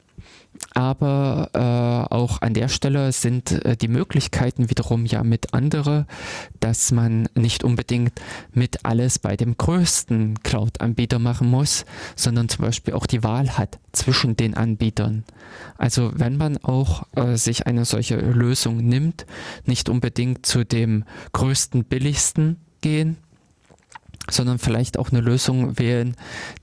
[0.75, 6.07] aber äh, auch an der Stelle sind äh, die Möglichkeiten wiederum ja mit andere,
[6.61, 8.13] dass man nicht unbedingt
[8.53, 13.79] mit alles bei dem größten Cloud-Anbieter machen muss, sondern zum Beispiel auch die Wahl hat
[13.93, 15.25] zwischen den Anbietern.
[15.77, 19.27] Also wenn man auch äh, sich eine solche Lösung nimmt,
[19.65, 23.17] nicht unbedingt zu dem größten, billigsten gehen,
[24.31, 26.17] sondern vielleicht auch eine Lösung wählen,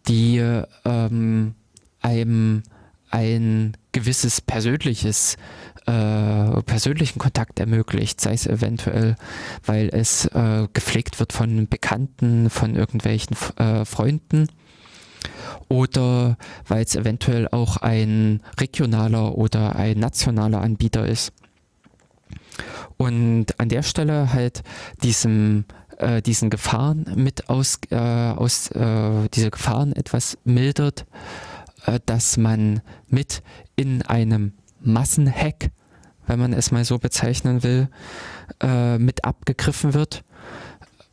[0.07, 0.37] die
[0.85, 1.55] ähm,
[2.01, 2.63] einem
[3.09, 5.37] ein gewisses persönliches,
[5.85, 9.15] äh, persönlichen Kontakt ermöglicht, sei es eventuell,
[9.65, 14.49] weil es äh, gepflegt wird von Bekannten, von irgendwelchen äh, Freunden
[15.69, 16.37] oder
[16.67, 21.31] weil es eventuell auch ein regionaler oder ein nationaler Anbieter ist.
[22.97, 24.63] Und an der Stelle halt
[25.03, 25.65] diesem
[25.97, 31.05] äh, diesen Gefahren mit aus, äh, aus äh, diese Gefahren etwas mildert
[31.87, 33.41] äh, dass man mit
[33.75, 35.71] in einem Massenhack,
[36.27, 37.89] wenn man es mal so bezeichnen will,
[38.61, 40.23] äh, mit abgegriffen wird,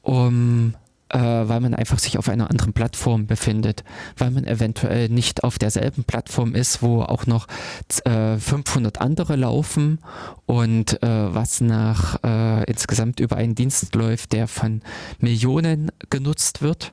[0.03, 0.75] um
[1.15, 3.85] äh, weil man einfach sich auf einer anderen Plattform befindet,
[4.19, 7.47] weil man eventuell nicht auf derselben Plattform ist, wo auch noch
[8.05, 10.01] äh, 500 andere laufen
[10.45, 14.83] und äh, was nach äh, insgesamt über einen Dienst läuft, der von
[15.21, 16.93] Millionen genutzt wird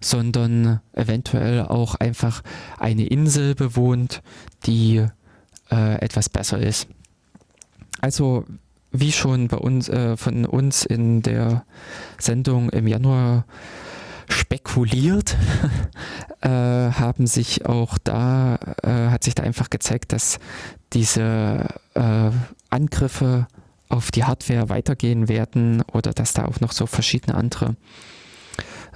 [0.00, 2.44] sondern eventuell auch einfach
[2.78, 4.22] eine Insel bewohnt,
[4.64, 5.04] die
[5.72, 6.86] äh, etwas besser ist.
[8.00, 8.44] Also
[8.90, 11.64] wie schon bei uns äh, von uns in der
[12.18, 13.44] Sendung im Januar
[14.28, 15.36] spekuliert,
[16.40, 20.38] äh, haben sich auch da, äh, hat sich da einfach gezeigt, dass
[20.92, 22.30] diese äh,
[22.70, 23.46] Angriffe
[23.88, 27.76] auf die Hardware weitergehen werden oder dass da auch noch so verschiedene andere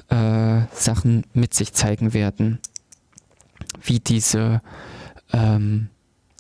[0.09, 2.59] äh, Sachen mit sich zeigen werden,
[3.83, 4.61] wie diese,
[5.33, 5.89] ähm,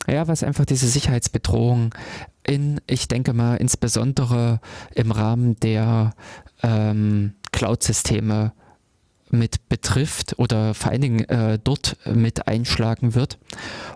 [0.06, 1.94] ja, was einfach diese Sicherheitsbedrohung
[2.44, 4.60] in, ich denke mal, insbesondere
[4.94, 6.14] im Rahmen der
[6.62, 8.52] ähm, Cloud-Systeme
[9.30, 13.38] mit betrifft oder vor allen Dingen äh, dort mit einschlagen wird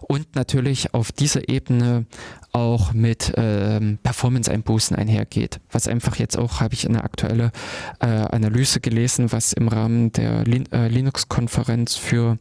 [0.01, 2.07] und natürlich auf dieser Ebene
[2.53, 5.61] auch mit ähm, Performance-Einbußen einhergeht.
[5.71, 7.53] Was einfach jetzt auch, habe ich eine aktuelle
[8.01, 12.39] äh, Analyse gelesen, was im Rahmen der Lin äh, Linux-Konferenz für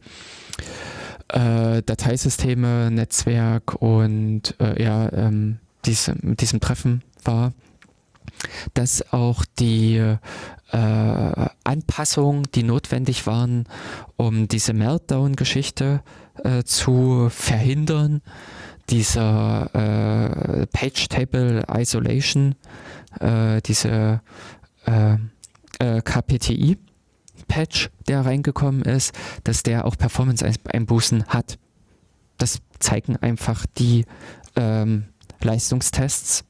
[1.28, 7.52] äh, Dateisysteme, Netzwerk und äh, ja, ähm, diese, diesem Treffen war
[8.74, 10.16] dass auch die äh,
[11.64, 13.64] Anpassungen, die notwendig waren,
[14.16, 16.02] um diese Meltdown-Geschichte
[16.42, 18.22] äh, zu verhindern,
[18.90, 22.54] dieser äh, Page Table Isolation,
[23.20, 24.20] äh, diese
[24.86, 25.16] äh,
[25.78, 26.78] äh, KPTI.
[27.48, 31.58] Patch, der reingekommen ist, dass der auch Performance-Einbußen hat.
[32.38, 34.04] Das zeigen einfach die
[34.56, 35.06] ähm,
[35.42, 36.44] Leistungstests,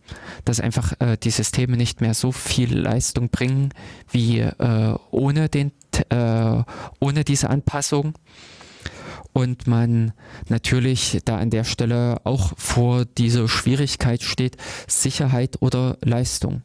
[0.45, 3.71] dass einfach äh, die Systeme nicht mehr so viel Leistung bringen
[4.11, 5.73] wie äh, ohne, den,
[6.09, 6.63] äh,
[7.01, 8.15] ohne diese Anpassung.
[9.33, 10.13] Und man
[10.49, 16.63] natürlich da an der Stelle auch vor dieser Schwierigkeit steht, Sicherheit oder Leistung.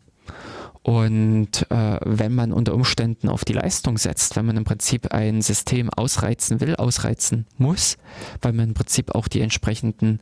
[0.84, 5.42] Und äh, wenn man unter Umständen auf die Leistung setzt, wenn man im Prinzip ein
[5.42, 7.98] System ausreizen will, ausreizen muss,
[8.42, 10.20] weil man im Prinzip auch die entsprechenden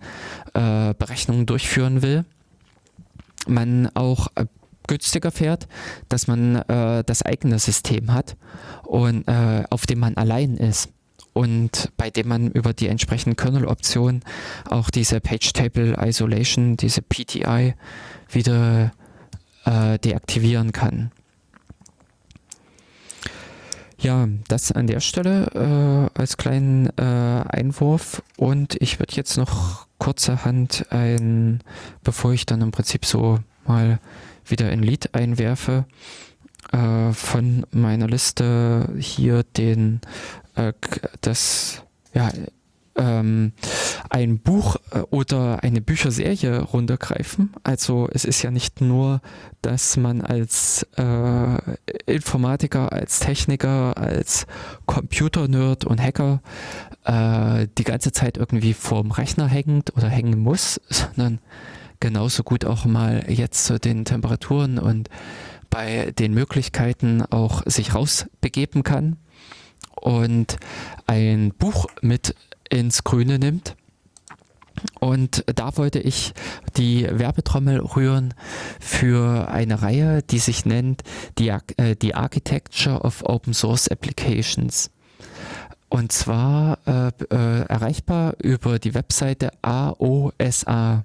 [0.53, 2.25] äh, Berechnungen durchführen will,
[3.47, 4.45] man auch äh,
[4.87, 5.67] günstiger fährt,
[6.09, 8.35] dass man äh, das eigene System hat
[8.83, 10.89] und äh, auf dem man allein ist
[11.31, 14.23] und bei dem man über die entsprechenden Kernel-Optionen
[14.69, 17.75] auch diese Page Table Isolation, diese PTI
[18.29, 18.91] wieder
[19.69, 21.11] äh, deaktivieren kann.
[23.99, 29.87] Ja, das an der Stelle äh, als kleinen äh, Einwurf und ich würde jetzt noch
[29.97, 31.61] kurzerhand ein,
[32.03, 33.99] bevor ich dann im Prinzip so mal
[34.45, 35.85] wieder ein Lied einwerfe,
[36.71, 39.99] äh, von meiner Liste hier den
[40.55, 40.71] äh,
[41.19, 42.31] das ja
[42.99, 43.53] ähm,
[44.09, 47.53] ein Buch äh, oder eine Bücherserie runtergreifen.
[47.63, 49.21] Also es ist ja nicht nur,
[49.61, 51.57] dass man als äh,
[52.05, 54.45] Informatiker, als Techniker, als
[54.85, 56.41] Computer-Nerd und Hacker
[57.05, 61.39] äh, die ganze Zeit irgendwie vorm Rechner hängt oder hängen muss, sondern
[61.99, 65.09] genauso gut auch mal jetzt zu den Temperaturen und
[65.69, 69.17] bei den Möglichkeiten auch sich rausbegeben kann
[70.01, 70.57] und
[71.07, 72.35] ein Buch mit
[72.69, 73.75] ins Grüne nimmt.
[74.99, 76.33] Und da wollte ich
[76.77, 78.33] die Werbetrommel rühren
[78.79, 81.03] für eine Reihe, die sich nennt
[81.37, 84.89] die, äh, die Architecture of Open Source Applications.
[85.89, 91.03] Und zwar äh, äh, erreichbar über die Webseite AOSA,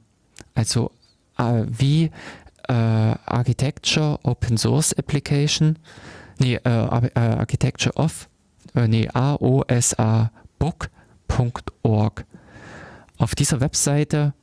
[0.55, 0.91] also
[1.39, 2.11] äh, wie
[2.69, 5.79] äh, Architecture Open Source Application,
[6.39, 8.29] nee, äh, Architecture of,
[8.75, 10.91] nee, AOSA Book
[11.29, 12.25] www.bibel.org.
[13.19, 14.35] Auf dieser Webseite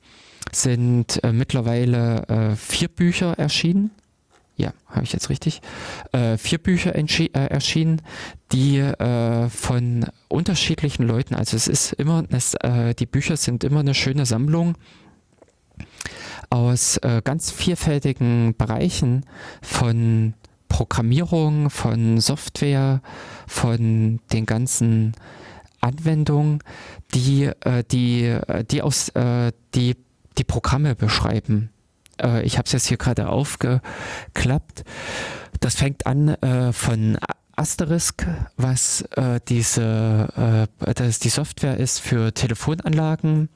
[0.51, 3.91] sind äh, mittlerweile äh, vier Bücher erschienen.
[4.57, 5.61] Ja, habe ich jetzt richtig.
[6.11, 8.01] Äh, vier Bücher äh, erschienen,
[8.51, 13.79] die äh, von unterschiedlichen Leuten, also es ist immer, es, äh, die Bücher sind immer
[13.79, 14.75] eine schöne Sammlung
[16.49, 19.25] aus ganz vielfältigen Bereichen
[19.61, 20.33] von
[20.67, 23.01] Programmierung, von Software,
[23.47, 25.13] von den ganzen
[25.81, 26.59] Anwendungen,
[27.13, 29.97] die, äh, die, äh, die, aus, äh, die,
[30.37, 31.69] die Programme beschreiben.
[32.43, 34.83] Ich habe es jetzt hier gerade aufgeklappt.
[35.59, 36.37] Das fängt an
[36.71, 37.17] von
[37.55, 38.27] Asterisk,
[38.57, 39.03] was
[39.49, 43.49] diese das die Software ist für Telefonanlagen,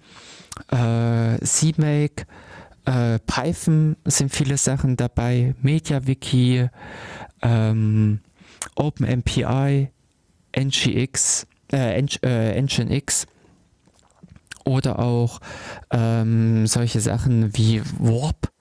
[0.71, 2.25] CMake,
[3.27, 6.67] Python sind viele Sachen dabei, MediaWiki,
[7.43, 8.19] ähm,
[8.75, 9.89] OpenMPI,
[10.57, 13.27] NGX, äh, äh, Engine X
[14.65, 15.39] oder auch
[15.91, 18.51] ähm, solche Sachen wie Warp.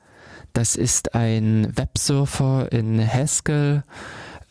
[0.53, 3.83] Das ist ein Websurfer in Haskell.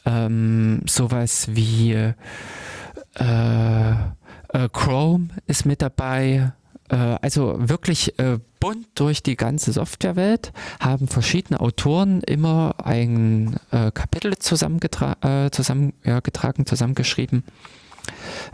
[0.05, 2.13] Ähm, sowas wie äh,
[3.15, 6.51] äh, Chrome ist mit dabei.
[6.89, 13.57] Äh, also wirklich äh, bunt durch die ganze Softwarewelt, haben verschiedene Autoren immer ein
[13.93, 17.82] Kapitel zusammengetra zusammengetragen, zusammengeschrieben äh,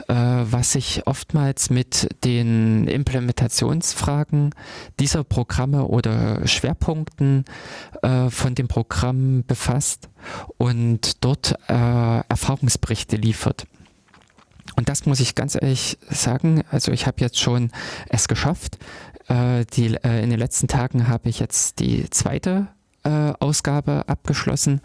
[0.08, 4.54] was sich oftmals mit den Implementationsfragen
[5.00, 7.46] dieser Programme oder Schwerpunkten
[8.02, 10.10] äh, von dem Programm befasst
[10.58, 13.66] und dort äh, Erfahrungsberichte liefert.
[14.76, 17.72] Und das muss ich ganz ehrlich sagen, also ich habe jetzt schon
[18.08, 18.78] es geschafft.
[19.28, 22.68] Äh, die, äh, in den letzten Tagen habe ich jetzt die zweite
[23.04, 24.82] Ausgabe abgeschlossen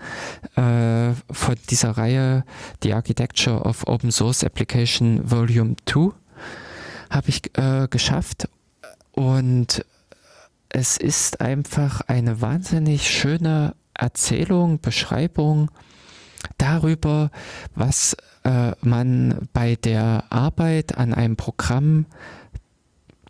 [0.56, 2.44] äh, von dieser Reihe
[2.82, 6.10] The Architecture of Open Source Application Volume 2
[7.10, 8.48] habe ich äh, geschafft
[9.12, 9.84] und
[10.68, 15.70] es ist einfach eine wahnsinnig schöne Erzählung, Beschreibung
[16.58, 17.30] darüber,
[17.74, 22.06] was äh, man bei der Arbeit an einem Programm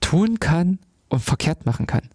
[0.00, 0.78] tun kann
[1.08, 2.08] und verkehrt machen kann.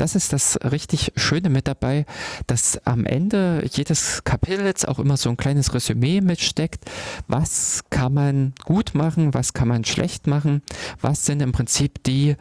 [0.00, 2.06] Das ist das richtig Schöne mit dabei,
[2.46, 6.90] dass am Ende jedes Kapitels auch immer so ein kleines Resümee mitsteckt.
[7.28, 10.62] Was kann man gut machen, was kann man schlecht machen,
[11.02, 12.36] was sind im Prinzip die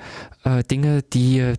[0.46, 1.54] äh, Dinge, die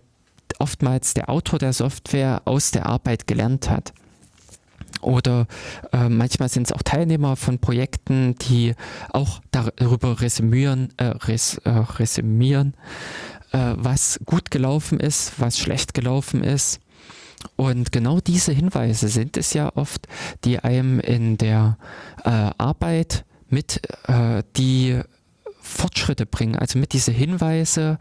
[0.57, 3.93] oftmals der Autor der Software aus der Arbeit gelernt hat.
[5.01, 5.47] Oder
[5.93, 8.75] äh, manchmal sind es auch Teilnehmer von Projekten, die
[9.11, 12.73] auch darüber resümieren, äh, res, äh, resümieren
[13.51, 16.79] äh, was gut gelaufen ist, was schlecht gelaufen ist.
[17.55, 20.07] Und genau diese Hinweise sind es ja oft,
[20.43, 21.77] die einem in der
[22.23, 25.01] äh, Arbeit mit äh, die
[25.59, 27.97] Fortschritte bringen, also mit diese Hinweise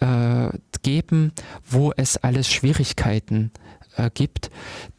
[0.00, 0.48] äh,
[0.82, 1.32] geben,
[1.68, 3.50] wo es alles Schwierigkeiten
[3.96, 4.50] äh, gibt,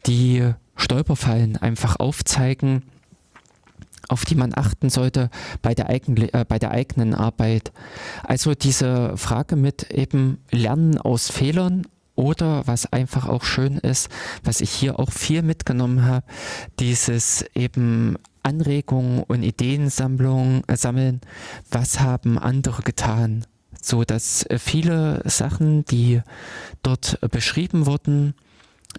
[0.06, 2.82] die Stolperfallen einfach aufzeigen,
[4.08, 5.30] auf die man achten sollte
[5.62, 7.72] bei der, eigen, äh, bei der eigenen Arbeit.
[8.24, 14.08] Also diese Frage mit eben Lernen aus Fehlern oder was einfach auch schön ist,
[14.42, 16.26] was ich hier auch viel mitgenommen habe,
[16.80, 21.20] dieses eben Anregungen und Ideensammlungen äh, sammeln,
[21.70, 23.44] was haben andere getan,
[23.82, 26.22] so dass äh, viele Sachen, die
[26.82, 28.34] dort beschrieben wurden,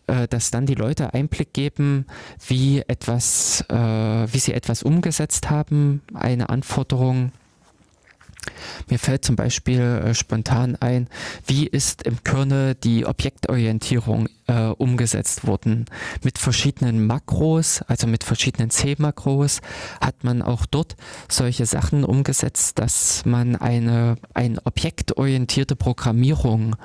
[0.08, 2.06] äh, dass dann die Leute Einblick geben,
[2.48, 7.32] wie etwas, äh, wie sie etwas umgesetzt haben, eine Anforderung.
[8.90, 11.08] Mir fällt zum Beispiel äh, spontan ein,
[11.46, 15.86] wie ist im Kernel die Objektorientierung äh, umgesetzt worden.
[16.24, 19.62] Mit verschiedenen Makros, also mit verschiedenen C-Makros,
[20.02, 20.96] hat man auch dort
[21.28, 26.76] solche Sachen umgesetzt, dass man eine, eine objektorientierte Programmierung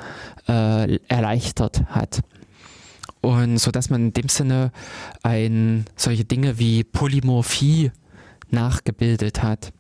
[0.49, 2.23] äh, erleichtert hat.
[3.23, 4.73] Und so dass man in dem Sinne
[5.23, 7.93] ein, solche Dinge wie Polymorphie
[8.51, 9.73] nachgebildet hat.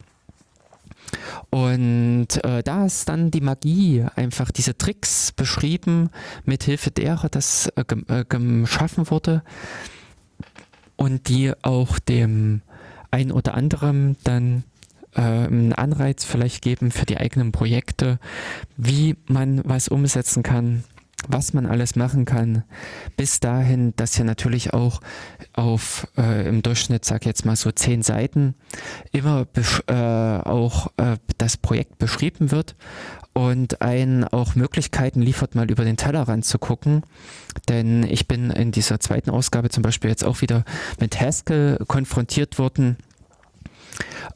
[1.50, 6.08] Und äh, da ist dann die Magie, einfach diese Tricks beschrieben,
[6.44, 9.42] mit Hilfe derer das äh, äh, geschaffen wurde
[10.96, 12.62] und die auch dem
[13.10, 14.64] ein oder anderem dann
[15.14, 18.18] äh, einen Anreiz vielleicht geben für die eigenen Projekte,
[18.76, 20.84] wie man was umsetzen kann,
[21.28, 22.64] was man alles machen kann,
[23.16, 25.00] bis dahin, dass hier natürlich auch
[25.52, 28.54] auf äh, im Durchschnitt, sag jetzt mal so zehn Seiten,
[29.12, 29.46] immer
[29.86, 32.76] äh, auch äh, das Projekt beschrieben wird
[33.32, 37.02] und einen auch Möglichkeiten liefert, mal über den Tellerrand zu gucken.
[37.68, 40.64] Denn ich bin in dieser zweiten Ausgabe zum Beispiel jetzt auch wieder
[41.00, 42.96] mit Haskell konfrontiert worden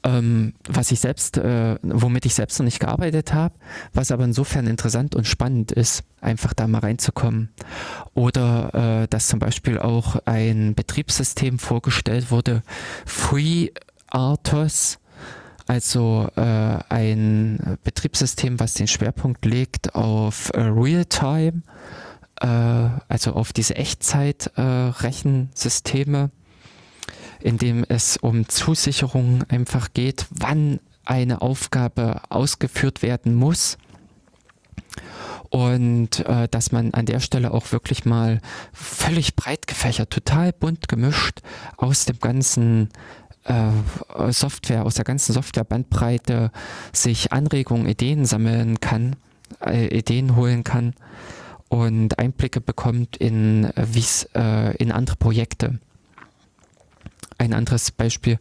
[0.03, 3.55] ähm, was ich selbst, äh, womit ich selbst noch nicht gearbeitet habe,
[3.93, 7.51] was aber insofern interessant und spannend ist, einfach da mal reinzukommen.
[8.14, 12.62] Oder äh, dass zum Beispiel auch ein Betriebssystem vorgestellt wurde,
[13.07, 14.99] FreeRTOS,
[15.67, 21.62] also äh, ein Betriebssystem, was den Schwerpunkt legt auf äh, Realtime,
[22.41, 26.31] äh, also auf diese Echtzeit-Rechensysteme.
[27.41, 33.78] In dem es um Zusicherung einfach geht, wann eine Aufgabe ausgeführt werden muss.
[35.49, 38.41] Und äh, dass man an der Stelle auch wirklich mal
[38.72, 41.41] völlig breit gefächert, total bunt gemischt
[41.76, 42.89] aus dem ganzen
[43.45, 46.51] äh, Software, aus der ganzen Softwarebandbreite
[46.93, 49.16] sich Anregungen, Ideen sammeln kann,
[49.64, 50.95] äh, Ideen holen kann
[51.68, 55.78] und Einblicke bekommt in, äh, wie's, äh, in andere Projekte.
[57.39, 58.39] Ein anderes Beispiel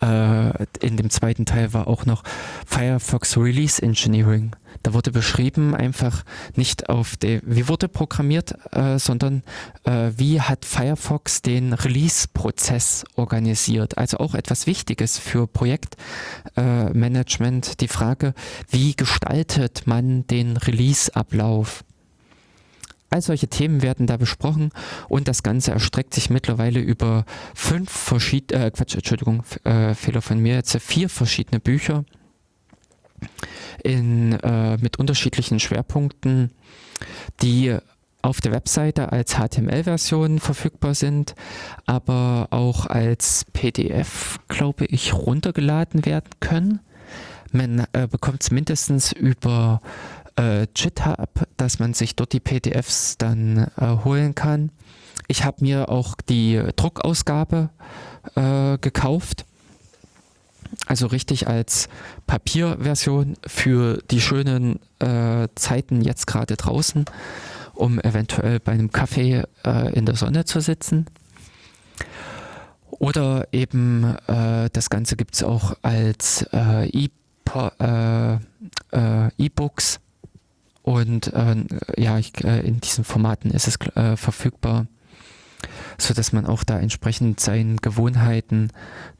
[0.00, 2.24] äh, in dem zweiten Teil war auch noch
[2.66, 4.56] Firefox Release Engineering.
[4.82, 6.24] Da wurde beschrieben einfach
[6.56, 9.44] nicht auf der, wie wurde programmiert, äh, sondern
[9.84, 13.96] äh, wie hat Firefox den Release-Prozess organisiert.
[13.96, 17.68] Also auch etwas Wichtiges für Projektmanagement.
[17.68, 18.34] Äh, die Frage,
[18.70, 21.84] wie gestaltet man den Release-Ablauf?
[23.12, 24.70] All solche Themen werden da besprochen
[25.10, 30.38] und das Ganze erstreckt sich mittlerweile über fünf verschiedene, äh, Quatsch, Entschuldigung, äh, Fehler von
[30.38, 32.06] mir jetzt, vier verschiedene Bücher
[33.84, 36.52] in, äh, mit unterschiedlichen Schwerpunkten,
[37.42, 37.76] die
[38.22, 41.34] auf der Webseite als HTML-Version verfügbar sind,
[41.84, 46.80] aber auch als PDF, glaube ich, runtergeladen werden können.
[47.50, 49.82] Man äh, bekommt es mindestens über
[50.36, 54.70] äh, GitHub, dass man sich dort die PDFs dann äh, holen kann.
[55.28, 57.70] Ich habe mir auch die Druckausgabe
[58.34, 59.46] äh, gekauft.
[60.86, 61.88] Also richtig als
[62.26, 67.04] Papierversion für die schönen äh, Zeiten jetzt gerade draußen,
[67.74, 71.06] um eventuell bei einem Kaffee äh, in der Sonne zu sitzen.
[72.90, 77.20] Oder eben äh, das Ganze gibt es auch als E-Books
[80.82, 81.56] und äh,
[81.96, 84.86] ja, ich, äh, in diesen Formaten ist es äh, verfügbar,
[85.96, 88.70] so dass man auch da entsprechend seinen Gewohnheiten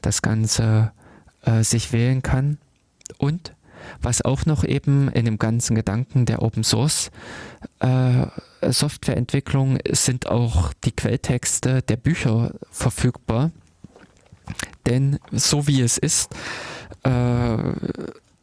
[0.01, 0.91] das Ganze
[1.43, 2.57] äh, sich wählen kann.
[3.17, 3.53] Und
[4.01, 7.11] was auch noch eben in dem ganzen Gedanken der Open Source
[7.79, 8.25] äh,
[8.61, 13.51] Softwareentwicklung sind auch die Quelltexte der Bücher verfügbar.
[14.85, 16.33] Denn so wie es ist,
[17.03, 17.57] äh,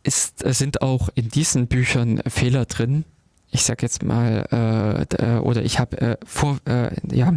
[0.03, 3.05] ist sind auch in diesen Büchern Fehler drin,
[3.51, 7.35] ich sag jetzt mal, äh, oder ich habe äh, vor, äh, ja,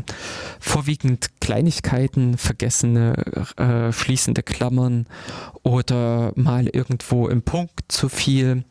[0.60, 3.16] vorwiegend Kleinigkeiten, vergessene
[3.58, 5.08] äh, schließende Klammern
[5.64, 8.64] oder mal irgendwo im Punkt zu viel.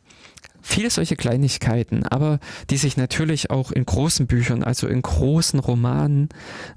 [0.62, 2.38] Viele solche Kleinigkeiten, aber
[2.70, 6.28] die sich natürlich auch in großen Büchern, also in großen Romanen,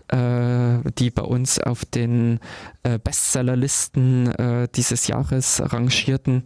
[0.07, 2.39] äh, die bei uns auf den
[2.83, 6.43] äh, Bestsellerlisten äh, dieses Jahres rangierten,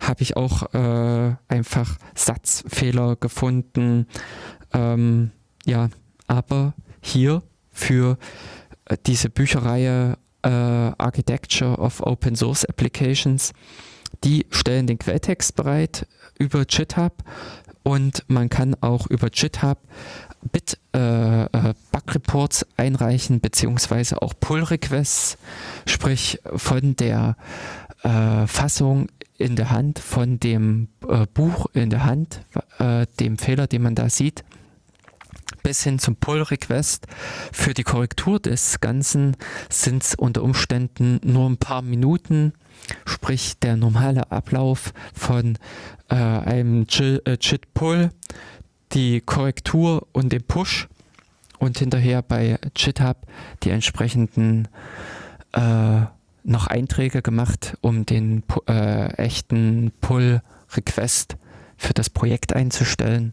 [0.00, 4.06] habe ich auch äh, einfach Satzfehler gefunden.
[4.72, 5.30] Ähm,
[5.66, 5.90] ja,
[6.26, 8.16] aber hier für
[8.86, 13.52] äh, diese Bücherreihe äh, Architecture of Open Source Applications,
[14.24, 16.06] die stellen den Quelltext bereit
[16.38, 17.24] über GitHub
[17.82, 19.78] und man kann auch über GitHub
[20.50, 25.38] Bit äh, äh, Bug Reports einreichen beziehungsweise auch Pull Requests,
[25.86, 27.36] sprich von der
[28.02, 29.06] äh, Fassung
[29.38, 32.44] in der Hand, von dem äh, Buch in der Hand,
[32.78, 34.44] äh, dem Fehler, den man da sieht,
[35.62, 37.06] bis hin zum Pull Request.
[37.52, 39.36] Für die Korrektur des Ganzen
[39.68, 42.52] sind es unter Umständen nur ein paar Minuten,
[43.04, 45.56] sprich der normale Ablauf von
[46.12, 48.08] äh, einem JIT-Pull, äh,
[48.92, 50.88] die Korrektur und dem Push
[51.58, 53.16] und hinterher bei GitHub
[53.62, 54.68] die entsprechenden
[55.52, 56.02] äh,
[56.44, 61.36] noch Einträge gemacht, um den äh, echten Pull-Request
[61.78, 63.32] für das Projekt einzustellen.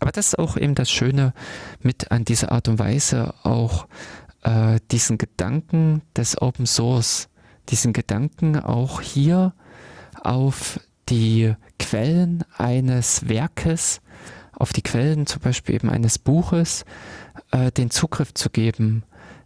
[0.00, 1.32] Aber das ist auch eben das Schöne
[1.80, 3.88] mit an dieser Art und Weise auch
[4.42, 7.28] äh, diesen Gedanken des Open Source,
[7.68, 9.54] diesen Gedanken auch hier
[10.22, 10.78] auf
[11.08, 14.00] die Quellen eines Werkes,
[14.52, 16.84] auf die Quellen zum Beispiel eben eines Buches,
[17.50, 19.02] äh, den Zugriff zu geben.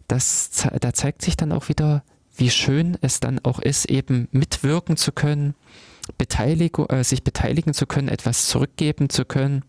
[0.07, 2.03] Das, da zeigt sich dann auch wieder
[2.37, 5.55] wie schön es dann auch ist, eben mitwirken zu können,
[6.19, 9.63] Beteiligung, äh, sich beteiligen zu können, etwas zurückgeben zu können.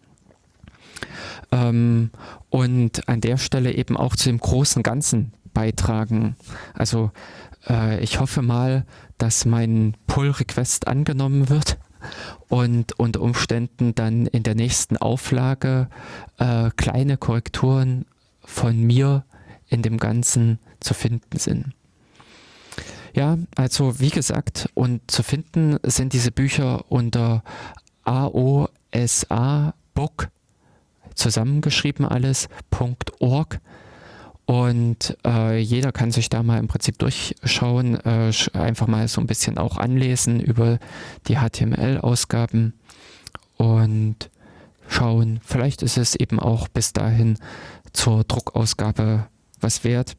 [1.50, 2.10] Ähm,
[2.50, 6.36] und an der Stelle eben auch zu dem großen Ganzen beitragen.
[6.74, 7.10] Also
[7.68, 8.84] äh, ich hoffe mal,
[9.16, 11.78] dass mein Pull-Request angenommen wird
[12.48, 15.88] und unter Umständen dann in der nächsten Auflage
[16.38, 18.06] äh, kleine Korrekturen
[18.40, 19.24] von mir
[19.68, 21.74] in dem Ganzen zu finden sind.
[23.14, 27.42] Ja, also wie gesagt, und zu finden sind diese Bücher unter
[28.04, 30.28] AOSA Book,
[31.14, 32.48] zusammengeschrieben alles,
[33.18, 33.60] .org.
[34.48, 39.26] Und äh, jeder kann sich da mal im Prinzip durchschauen, äh, einfach mal so ein
[39.26, 40.78] bisschen auch anlesen über
[41.26, 42.72] die HTML-Ausgaben
[43.58, 44.30] und
[44.88, 45.40] schauen.
[45.44, 47.36] Vielleicht ist es eben auch bis dahin
[47.92, 49.26] zur Druckausgabe
[49.60, 50.16] was wert.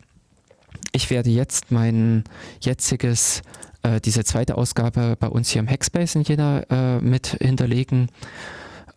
[0.91, 2.23] Ich werde jetzt mein
[2.61, 3.41] jetziges,
[3.81, 8.11] äh, diese zweite Ausgabe bei uns hier im Hackspace in Jena äh, mit hinterlegen.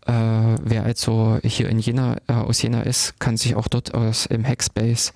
[0.06, 0.12] Äh,
[0.62, 4.44] wer also hier in Jena, äh, aus Jena ist, kann sich auch dort aus im
[4.44, 5.12] Hackspace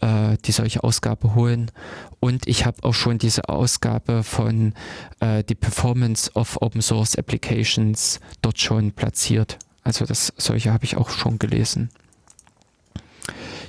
[0.00, 1.70] äh, die solche Ausgabe holen.
[2.18, 4.74] Und ich habe auch schon diese Ausgabe von
[5.20, 9.58] äh, die Performance of Open Source Applications dort schon platziert.
[9.82, 11.90] Also das solche habe ich auch schon gelesen.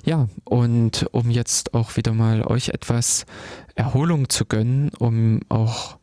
[0.04, 3.26] Ja, und um jetzt auch wieder mal euch etwas
[3.76, 5.98] Erholung zu gönnen, um auch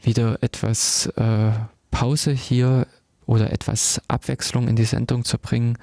[0.00, 1.50] wieder etwas äh,
[1.90, 2.86] Pause hier
[3.26, 5.78] oder etwas Abwechslung in die Sendung zu bringen,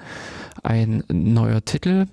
[0.62, 2.06] ein neuer Titel.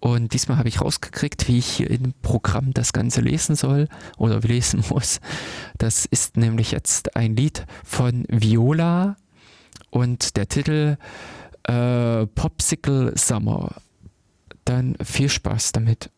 [0.00, 4.40] Und diesmal habe ich rausgekriegt, wie ich hier im Programm das Ganze lesen soll oder
[4.40, 5.20] lesen muss.
[5.78, 9.16] Das ist nämlich jetzt ein Lied von Viola
[9.90, 10.96] und der Titel
[11.64, 13.76] äh, Popsicle Summer
[14.64, 16.10] dann viel Spaß damit.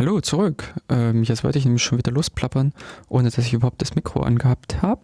[0.00, 0.72] Hallo zurück.
[0.88, 2.72] Ähm, jetzt wollte ich nämlich schon wieder losplappern,
[3.10, 5.02] ohne dass ich überhaupt das Mikro angehabt habe.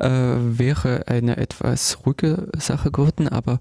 [0.00, 0.08] Äh,
[0.58, 3.58] wäre eine etwas ruhige Sache geworden, aber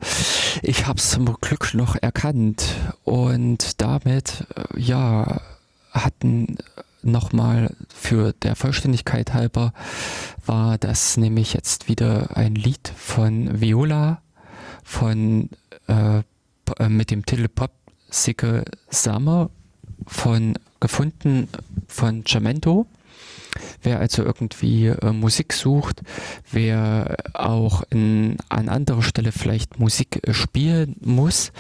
[0.62, 5.42] ich habe es zum Glück noch erkannt und damit, äh, ja,
[5.92, 6.56] hatten
[7.04, 9.74] nochmal für der Vollständigkeit halber
[10.46, 14.22] war das nämlich jetzt wieder ein Lied von Viola
[14.86, 15.50] von
[15.88, 16.20] äh,
[16.80, 19.50] äh, mit dem Titel Popsicle Summer
[20.08, 21.48] von gefunden
[21.88, 22.86] von Jamento.
[23.84, 26.02] Wer also irgendwie äh, Musik sucht,
[26.52, 31.52] wer auch in, an anderer Stelle vielleicht Musik äh, spielen muss,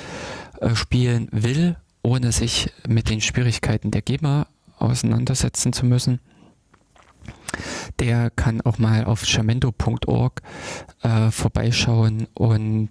[0.62, 4.48] äh, spielen will, ohne sich mit den Schwierigkeiten der GEMA
[4.78, 6.20] auseinandersetzen zu müssen,
[8.00, 10.42] der kann auch mal auf jamendo.org
[11.04, 12.90] äh, vorbeischauen und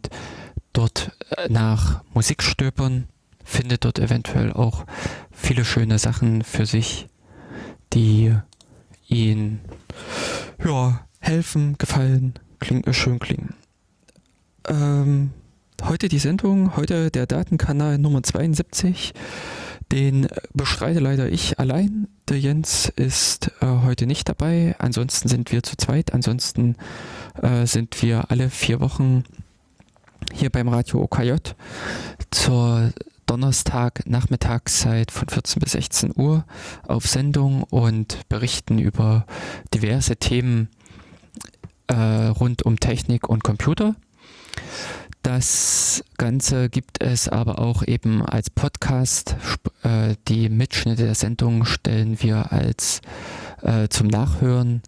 [0.73, 3.09] dort äh, nach Musik stöbern,
[3.45, 4.85] findet dort eventuell auch
[5.31, 7.07] viele schöne Sachen für sich,
[7.93, 8.35] die
[9.09, 9.61] ihn
[10.65, 13.55] ja, helfen, gefallen, kling, äh, schön klingen.
[14.69, 15.31] Ähm,
[15.83, 19.13] heute die Sendung, heute der Datenkanal Nummer 72.
[19.93, 22.07] Den bestreite leider ich allein.
[22.29, 24.77] Der Jens ist äh, heute nicht dabei.
[24.79, 26.15] Ansonsten sind wir zu zweit.
[26.15, 26.77] Ansonsten
[27.43, 29.25] äh, sind wir alle vier Wochen
[30.33, 31.35] hier beim Radio OKJ
[32.31, 32.93] zur
[33.31, 36.45] Donnerstag Nachmittagszeit von 14 bis 16 Uhr
[36.89, 39.25] auf Sendung und berichten über
[39.73, 40.69] diverse Themen
[41.87, 43.95] äh, rund um Technik und Computer.
[45.23, 49.37] Das Ganze gibt es aber auch eben als Podcast.
[49.85, 53.01] Äh, die Mitschnitte der Sendung stellen wir als
[53.63, 54.83] äh, zum Nachhören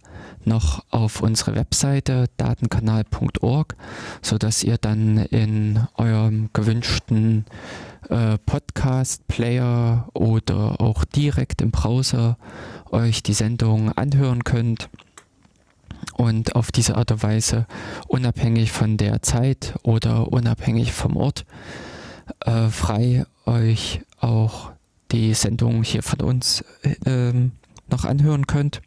[0.45, 3.77] noch auf unsere Webseite datenkanal.org,
[4.21, 7.45] sodass ihr dann in eurem gewünschten
[8.09, 12.37] äh, Podcast-Player oder auch direkt im Browser
[12.91, 14.89] euch die Sendung anhören könnt
[16.15, 17.67] und auf diese Art und Weise
[18.09, 21.45] unabhängig von der Zeit oder unabhängig vom Ort
[22.41, 24.73] äh, frei euch auch
[25.11, 26.65] die Sendung hier von uns
[27.05, 27.33] äh,
[27.91, 28.83] noch anhören könnt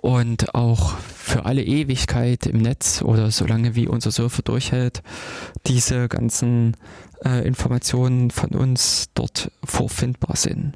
[0.00, 5.02] und auch für alle Ewigkeit im Netz oder solange wie unser Surfer durchhält,
[5.66, 6.76] diese ganzen
[7.24, 10.74] äh, Informationen von uns dort vorfindbar sind.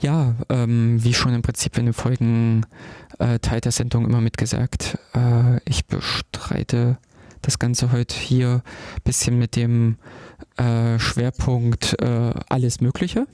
[0.00, 2.66] Ja, ähm, wie schon im Prinzip in den Folgen
[3.18, 6.98] äh, Teil der Sendung immer mitgesagt, äh, ich bestreite
[7.42, 8.62] das Ganze heute hier
[8.96, 9.96] ein bisschen mit dem
[10.56, 13.26] äh, Schwerpunkt äh, alles Mögliche,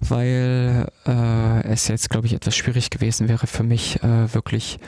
[0.00, 4.78] weil äh, es jetzt, glaube ich, etwas schwierig gewesen wäre für mich, äh, wirklich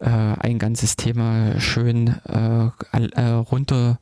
[0.00, 3.98] äh, ein ganzes Thema schön äh, runter,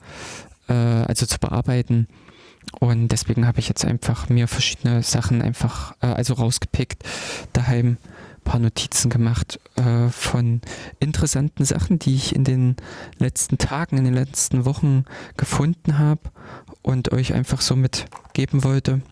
[0.68, 2.08] äh, also zu bearbeiten.
[2.80, 7.04] Und deswegen habe ich jetzt einfach mir verschiedene Sachen einfach, äh, also rausgepickt,
[7.52, 7.96] daheim
[8.46, 10.62] paar Notizen gemacht äh, von
[11.00, 12.76] interessanten Sachen, die ich in den
[13.18, 15.04] letzten Tagen, in den letzten Wochen
[15.36, 16.22] gefunden habe
[16.80, 19.02] und euch einfach so mitgeben wollte.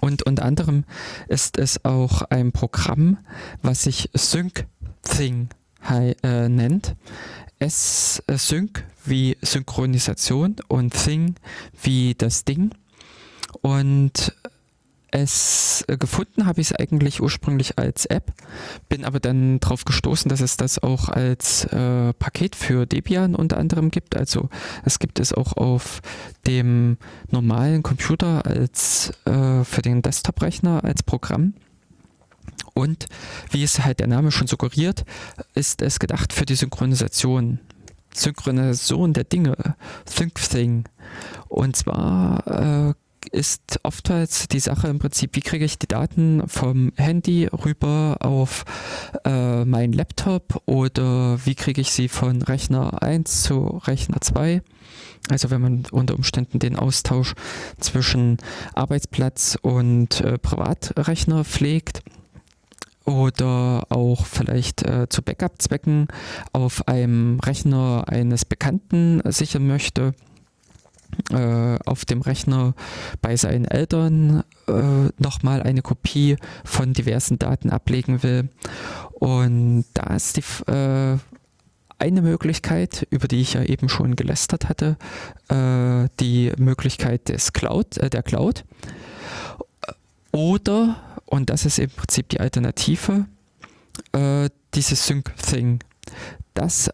[0.00, 0.84] Und unter anderem
[1.28, 3.18] ist es auch ein Programm,
[3.62, 5.48] was sich SyncThing
[5.90, 6.94] äh, nennt.
[7.64, 8.36] S äh,
[9.06, 11.36] wie Synchronisation und Thing
[11.82, 12.70] wie das Ding.
[13.62, 14.34] Und
[15.10, 18.32] es äh, gefunden habe ich es eigentlich ursprünglich als App,
[18.88, 23.56] bin aber dann darauf gestoßen, dass es das auch als äh, Paket für Debian unter
[23.56, 24.14] anderem gibt.
[24.16, 24.50] Also
[24.84, 26.02] es gibt es auch auf
[26.46, 26.98] dem
[27.30, 31.54] normalen Computer als äh, für den Desktop-Rechner als Programm.
[32.74, 33.06] Und
[33.50, 35.04] wie es halt der Name schon suggeriert,
[35.54, 37.60] ist es gedacht für die Synchronisation.
[38.12, 39.56] Synchronisation der Dinge,
[40.06, 40.84] ThinkThing.
[41.48, 42.94] Und zwar äh,
[43.32, 48.64] ist oftmals die Sache im Prinzip, wie kriege ich die Daten vom Handy rüber auf
[49.24, 54.62] äh, meinen Laptop oder wie kriege ich sie von Rechner 1 zu Rechner 2.
[55.30, 57.34] Also wenn man unter Umständen den Austausch
[57.80, 58.36] zwischen
[58.74, 62.02] Arbeitsplatz und äh, Privatrechner pflegt
[63.04, 66.08] oder auch vielleicht äh, zu Backup-Zwecken
[66.52, 70.14] auf einem Rechner eines Bekannten sichern möchte
[71.30, 72.74] äh, auf dem Rechner
[73.22, 78.48] bei seinen Eltern äh, nochmal eine Kopie von diversen Daten ablegen will.
[79.12, 81.18] Und da ist die äh,
[81.98, 84.96] eine Möglichkeit, über die ich ja eben schon gelästert hatte,
[85.48, 88.64] äh, die Möglichkeit des Cloud, äh, der Cloud.
[90.32, 93.26] Oder, und das ist im Prinzip die Alternative,
[94.12, 95.80] äh, dieses Sync-Thing.
[96.54, 96.90] Das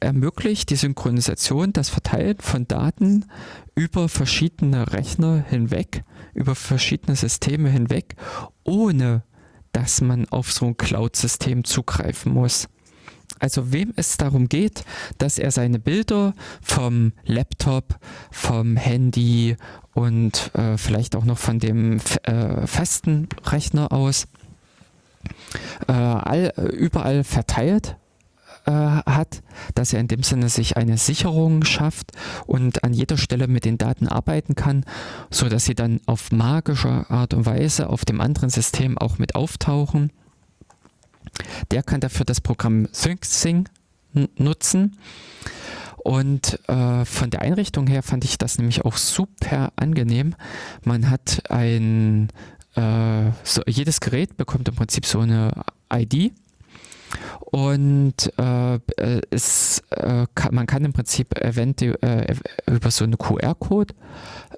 [0.00, 3.26] ermöglicht die Synchronisation, das Verteilen von Daten
[3.74, 6.04] über verschiedene Rechner hinweg,
[6.34, 8.14] über verschiedene Systeme hinweg,
[8.64, 9.22] ohne
[9.72, 12.68] dass man auf so ein Cloud-System zugreifen muss.
[13.40, 14.84] Also wem es darum geht,
[15.18, 17.98] dass er seine Bilder vom Laptop,
[18.30, 19.56] vom Handy
[19.94, 24.28] und äh, vielleicht auch noch von dem äh, festen Rechner aus
[25.88, 27.96] äh, all, überall verteilt
[28.66, 29.42] äh, hat,
[29.74, 32.12] dass er in dem Sinne sich eine Sicherung schafft
[32.46, 34.84] und an jeder Stelle mit den Daten arbeiten kann,
[35.30, 39.34] so dass sie dann auf magische Art und Weise auf dem anderen System auch mit
[39.34, 40.12] auftauchen.
[41.70, 43.68] Der kann dafür das Programm SyncSync
[44.36, 44.96] nutzen.
[45.98, 50.34] Und äh, von der Einrichtung her fand ich das nämlich auch super angenehm.
[50.84, 52.28] Man hat ein,
[52.74, 55.52] äh, so, jedes Gerät bekommt im Prinzip so eine
[55.92, 56.32] ID
[57.50, 58.78] und äh,
[59.30, 62.34] es, äh, kann, man kann im Prinzip eventuell äh,
[62.72, 63.94] über so einen QR-Code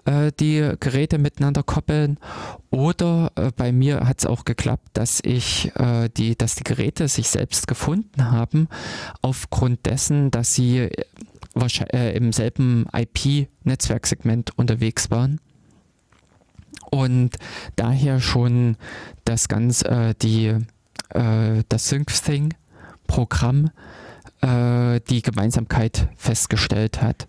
[0.05, 2.19] äh, die Geräte miteinander koppeln.
[2.71, 5.73] Oder äh, bei mir hat es auch geklappt, dass ich
[6.17, 8.69] die, dass die Geräte sich selbst gefunden haben,
[9.21, 10.89] aufgrund dessen, dass sie
[11.55, 15.41] wahrscheinlich im selben IP-Netzwerksegment unterwegs waren
[16.91, 17.37] und
[17.77, 18.77] daher schon
[19.25, 20.55] das Ganze, die
[21.15, 23.71] äh, das SyncThing-Programm
[24.41, 27.29] äh, die Gemeinsamkeit festgestellt hat.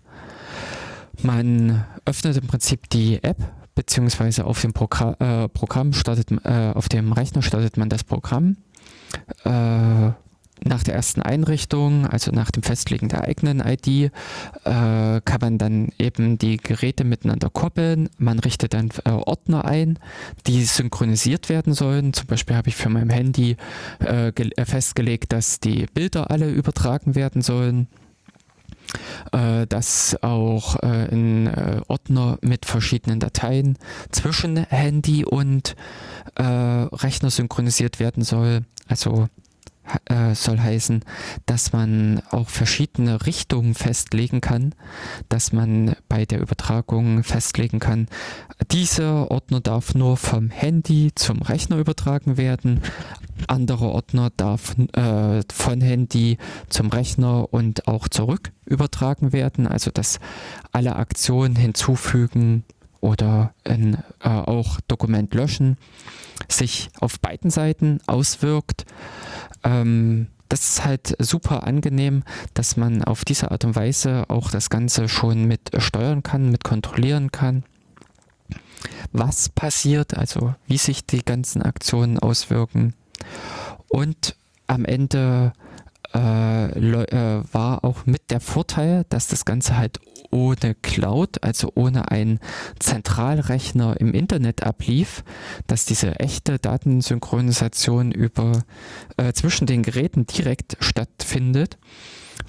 [1.24, 3.38] Man öffnet im Prinzip die App,
[3.74, 8.58] beziehungsweise auf dem Progr äh, Programm startet, äh, auf dem Rechner startet man das Programm.
[9.44, 10.10] Äh,
[10.66, 14.10] nach der ersten Einrichtung, also nach dem Festlegen der eigenen ID, äh,
[14.64, 18.10] kann man dann eben die Geräte miteinander koppeln.
[18.18, 19.98] Man richtet dann äh, Ordner ein,
[20.46, 22.12] die synchronisiert werden sollen.
[22.12, 23.56] Zum Beispiel habe ich für mein Handy
[23.98, 24.32] äh,
[24.64, 27.88] festgelegt, dass die Bilder alle übertragen werden sollen
[29.66, 33.78] dass auch äh, ein äh, Ordner mit verschiedenen Dateien
[34.10, 35.74] zwischen Handy und
[36.36, 38.62] äh, Rechner synchronisiert werden soll.
[38.88, 39.28] Also
[40.06, 41.04] äh, soll heißen,
[41.46, 44.74] dass man auch verschiedene Richtungen festlegen kann,
[45.28, 48.08] dass man bei der Übertragung festlegen kann,
[48.70, 52.80] dieser Ordner darf nur vom Handy zum Rechner übertragen werden,
[53.48, 56.38] anderer Ordner darf äh, von Handy
[56.68, 60.20] zum Rechner und auch zurück übertragen werden, also dass
[60.72, 62.64] alle Aktionen hinzufügen
[63.00, 65.76] oder in, äh, auch Dokument löschen
[66.48, 68.86] sich auf beiden Seiten auswirkt
[69.64, 72.22] ähm, das ist halt super angenehm,
[72.52, 76.62] dass man auf diese Art und Weise auch das Ganze schon mit steuern kann, mit
[76.64, 77.64] kontrollieren kann.
[79.12, 82.94] Was passiert, also wie sich die ganzen Aktionen auswirken.
[83.88, 84.36] Und
[84.66, 85.52] am Ende
[86.20, 89.98] war auch mit der Vorteil, dass das Ganze halt
[90.30, 92.40] ohne Cloud, also ohne einen
[92.78, 95.24] Zentralrechner im Internet ablief,
[95.66, 98.62] dass diese echte Datensynchronisation über
[99.16, 101.78] äh, zwischen den Geräten direkt stattfindet,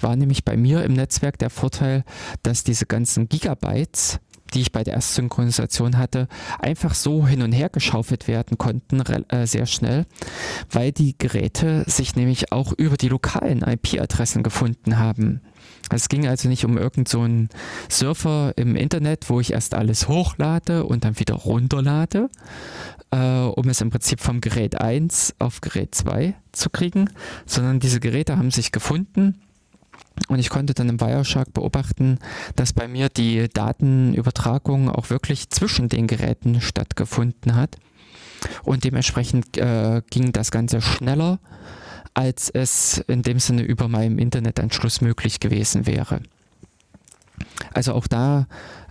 [0.00, 2.04] war nämlich bei mir im Netzwerk der Vorteil,
[2.42, 4.20] dass diese ganzen Gigabytes
[4.54, 6.28] die ich bei der Erstsynchronisation hatte,
[6.58, 10.06] einfach so hin und her geschaufelt werden konnten, äh, sehr schnell,
[10.70, 15.40] weil die Geräte sich nämlich auch über die lokalen IP-Adressen gefunden haben.
[15.90, 17.48] Es ging also nicht um irgendeinen
[17.88, 22.28] so Surfer im Internet, wo ich erst alles hochlade und dann wieder runterlade,
[23.10, 27.10] äh, um es im Prinzip vom Gerät 1 auf Gerät 2 zu kriegen,
[27.46, 29.38] sondern diese Geräte haben sich gefunden
[30.28, 32.18] und ich konnte dann im Wireshark beobachten,
[32.56, 37.76] dass bei mir die Datenübertragung auch wirklich zwischen den Geräten stattgefunden hat.
[38.62, 41.38] Und dementsprechend äh, ging das Ganze schneller,
[42.14, 46.20] als es in dem Sinne über meinem Internetanschluss möglich gewesen wäre.
[47.72, 48.46] Also auch da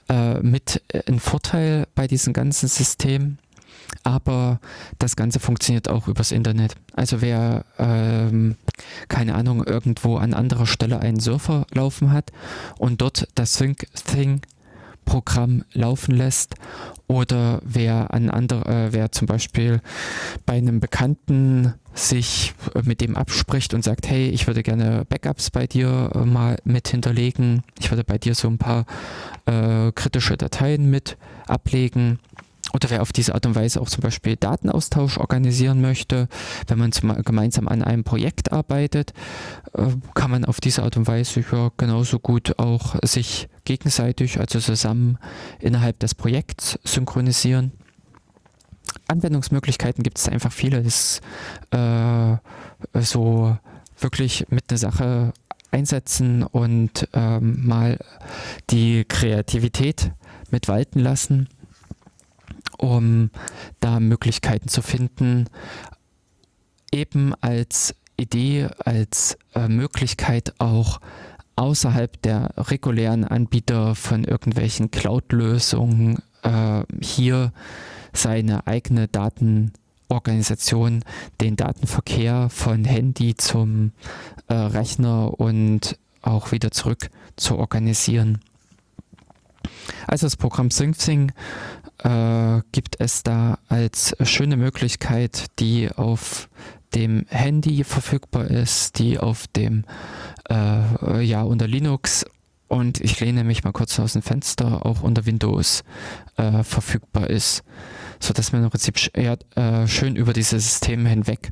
[0.10, 3.38] äh, mit äh, ein Vorteil bei diesem ganzen System
[4.03, 4.60] aber
[4.99, 6.76] das Ganze funktioniert auch übers Internet.
[6.94, 8.56] Also wer, ähm,
[9.07, 12.32] keine Ahnung, irgendwo an anderer Stelle einen Surfer laufen hat
[12.78, 14.41] und dort das Sync Thing
[15.06, 16.56] Programm laufen lässt
[17.07, 19.80] oder wer an andere, äh, wer zum Beispiel
[20.45, 22.53] bei einem Bekannten sich
[22.84, 26.90] mit dem abspricht und sagt, hey, ich würde gerne Backups bei dir äh, mal mit
[26.90, 28.86] hinterlegen, ich würde bei dir so ein paar
[29.45, 31.18] äh, kritische Dateien mit
[31.48, 32.20] ablegen
[32.76, 36.27] oder wer auf diese Art und Weise auch zum Beispiel Datenaustausch organisieren möchte,
[36.68, 39.14] wenn man zum, gemeinsam an einem Projekt arbeitet,
[39.73, 44.60] äh, kann man auf diese Art und Weise ja genauso gut auch sich gegenseitig, also
[44.60, 45.18] zusammen
[45.60, 47.72] innerhalb des Projekts synchronisieren.
[49.07, 50.84] Anwendungsmöglichkeiten gibt es einfach viele.
[50.84, 51.22] Das
[51.72, 52.35] äh,
[53.02, 53.57] so
[53.99, 55.34] wirklich mit einer Sache
[55.72, 57.99] einsetzen und ähm, mal
[58.69, 60.11] die Kreativität
[60.52, 61.47] mit walten lassen
[62.77, 63.30] um
[63.80, 65.45] da Möglichkeiten zu finden,
[66.91, 70.99] eben als Idee, als äh, Möglichkeit auch
[71.56, 77.52] außerhalb der regulären Anbieter von irgendwelchen Cloud-Lösungen äh, hier
[78.14, 81.03] seine eigene Datenorganisation,
[81.41, 83.91] den Datenverkehr von Handy zum
[84.47, 88.39] äh, Rechner und auch wieder zurück zu organisieren.
[90.07, 91.31] Also das Programm SyncSync
[92.06, 96.49] äh, gibt es da als schöne Möglichkeit, die auf
[96.94, 99.84] dem Handy verfügbar ist, die auf dem,
[100.49, 102.26] äh, ja, unter Linux
[102.68, 105.84] und ich lehne mich mal kurz aus dem Fenster, auch unter Windows
[106.38, 107.64] äh, verfügbar ist,
[108.19, 111.52] sodass man im Prinzip sch ja, äh, schön über diese Systeme hinweg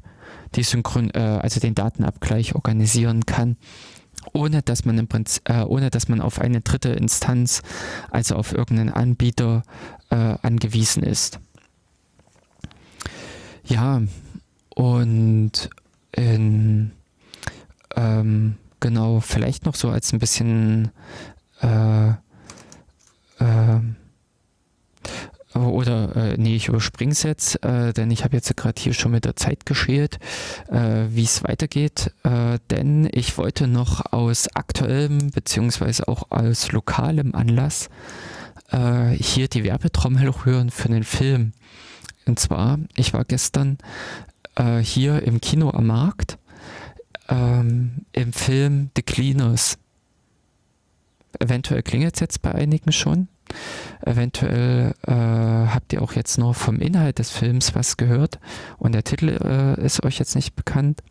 [0.56, 3.58] die Synchron, äh, also den Datenabgleich organisieren kann
[4.32, 7.62] ohne dass man im Prinzip, äh, ohne dass man auf eine dritte Instanz,
[8.10, 9.64] also auf irgendeinen Anbieter
[10.14, 11.40] äh, angewiesen ist.
[13.66, 14.02] Ja,
[14.76, 15.70] und
[16.12, 16.92] in,
[17.96, 20.92] ähm, genau, vielleicht noch so als ein bisschen
[21.62, 23.80] äh, äh,
[25.56, 29.12] oder, äh, nee, ich überspringe es jetzt, äh, denn ich habe jetzt gerade hier schon
[29.12, 30.18] mit der Zeit geschält,
[30.70, 32.12] äh, wie es weitergeht.
[32.24, 37.90] Äh, denn ich wollte noch aus aktuellem beziehungsweise auch aus lokalem Anlass
[38.74, 41.54] äh, hier die Werbetrommel rühren für einen Film.
[42.26, 43.78] Und zwar, ich war gestern
[44.56, 46.38] äh, hier im Kino am Markt
[47.30, 49.78] ähm, im Film The Cleaners.
[51.40, 53.28] Eventuell klingelt es jetzt bei einigen schon.
[54.02, 58.40] Eventuell äh, habt ihr auch jetzt nur vom Inhalt des Films was gehört
[58.78, 61.04] und der Titel äh, ist euch jetzt nicht bekannt.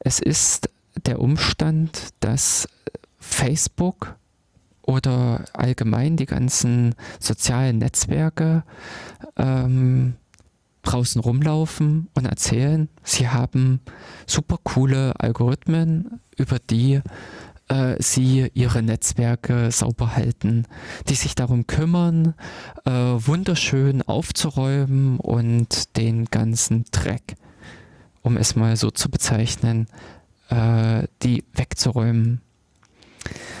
[0.00, 0.70] Es ist
[1.06, 2.68] der Umstand, dass
[3.18, 4.16] Facebook
[4.90, 8.64] oder allgemein die ganzen sozialen Netzwerke
[9.36, 10.14] ähm,
[10.82, 13.80] draußen rumlaufen und erzählen, sie haben
[14.26, 17.02] super coole Algorithmen, über die
[17.68, 20.66] äh, sie ihre Netzwerke sauber halten,
[21.08, 22.34] die sich darum kümmern,
[22.84, 27.36] äh, wunderschön aufzuräumen und den ganzen Dreck,
[28.22, 29.86] um es mal so zu bezeichnen,
[30.48, 32.40] äh, die wegzuräumen.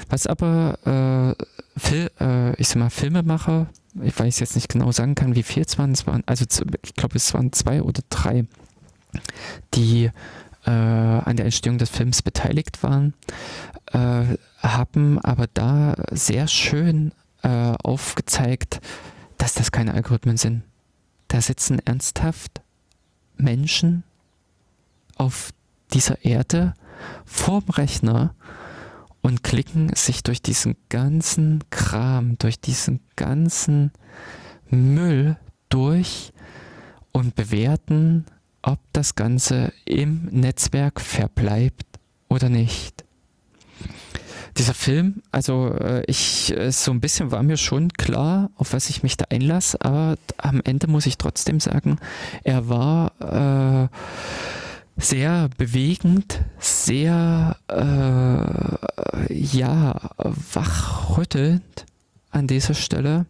[0.08, 1.44] Was aber äh,
[1.78, 3.66] Fil äh, ich sag mal, Filmemacher,
[4.02, 6.44] ich weiß jetzt nicht genau sagen kann, wie viel es waren, es waren also
[6.82, 8.46] ich glaube es waren zwei oder drei,
[9.74, 10.10] die
[10.66, 13.14] äh, an der Entstehung des Films beteiligt waren,
[13.92, 17.12] äh, haben aber da sehr schön
[17.42, 18.80] äh, aufgezeigt,
[19.38, 20.62] dass das keine Algorithmen sind.
[21.28, 22.60] Da sitzen ernsthaft
[23.36, 24.04] Menschen
[25.16, 25.52] auf
[25.92, 26.74] dieser Erde
[27.24, 28.34] vorm Rechner
[29.22, 33.92] und klicken sich durch diesen ganzen Kram, durch diesen ganzen
[34.68, 35.36] Müll
[35.68, 36.32] durch
[37.12, 38.26] und bewerten,
[38.62, 41.86] ob das Ganze im Netzwerk verbleibt
[42.28, 43.04] oder nicht.
[44.56, 48.90] Dieser Film, also äh, ich, äh, so ein bisschen war mir schon klar, auf was
[48.90, 51.98] ich mich da einlasse, aber am Ende muss ich trotzdem sagen,
[52.42, 53.88] er war äh,
[55.00, 61.86] sehr bewegend, sehr äh, ja wachrüttelnd
[62.30, 63.26] an dieser Stelle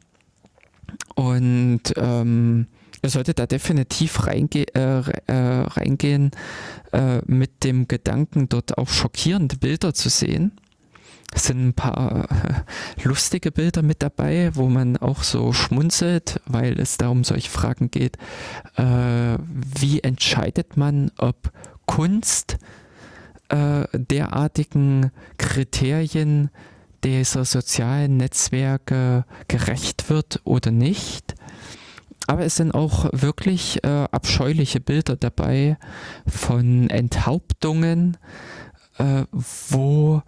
[1.14, 2.66] und ähm,
[3.02, 5.32] ihr solltet da definitiv reinge äh, äh,
[5.66, 6.30] reingehen
[6.92, 10.52] äh, mit dem Gedanken, dort auch schockierende Bilder zu sehen.
[11.32, 16.78] Es sind ein paar äh, lustige Bilder mit dabei, wo man auch so schmunzelt, weil
[16.80, 18.16] es da um solche Fragen geht.
[18.76, 21.52] Äh, wie entscheidet man, ob
[21.86, 22.58] Kunst
[23.48, 26.50] äh, derartigen Kriterien
[27.04, 31.34] dieser sozialen Netzwerke gerecht wird oder nicht?
[32.26, 35.78] Aber es sind auch wirklich äh, abscheuliche Bilder dabei
[36.26, 38.18] von Enthauptungen,
[38.98, 40.22] äh, wo,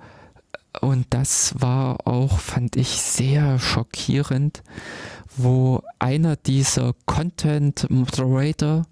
[0.81, 4.63] und das war auch, fand ich, sehr schockierend,
[5.37, 8.87] wo einer dieser Content Moderator,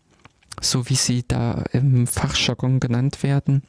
[0.61, 3.62] so wie sie da im Fachjargon genannt werden,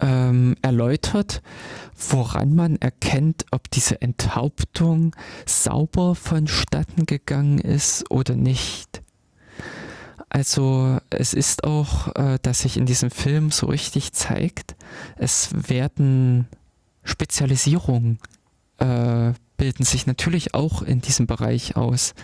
[0.00, 1.42] ähm, erläutert,
[2.10, 5.14] woran man erkennt, ob diese Enthauptung
[5.46, 9.02] sauber vonstatten gegangen ist oder nicht.
[10.30, 14.76] Also es ist auch, äh, dass sich in diesem Film so richtig zeigt,
[15.16, 16.46] es werden
[17.02, 18.18] Spezialisierungen
[18.78, 22.14] äh, bilden sich natürlich auch in diesem Bereich aus,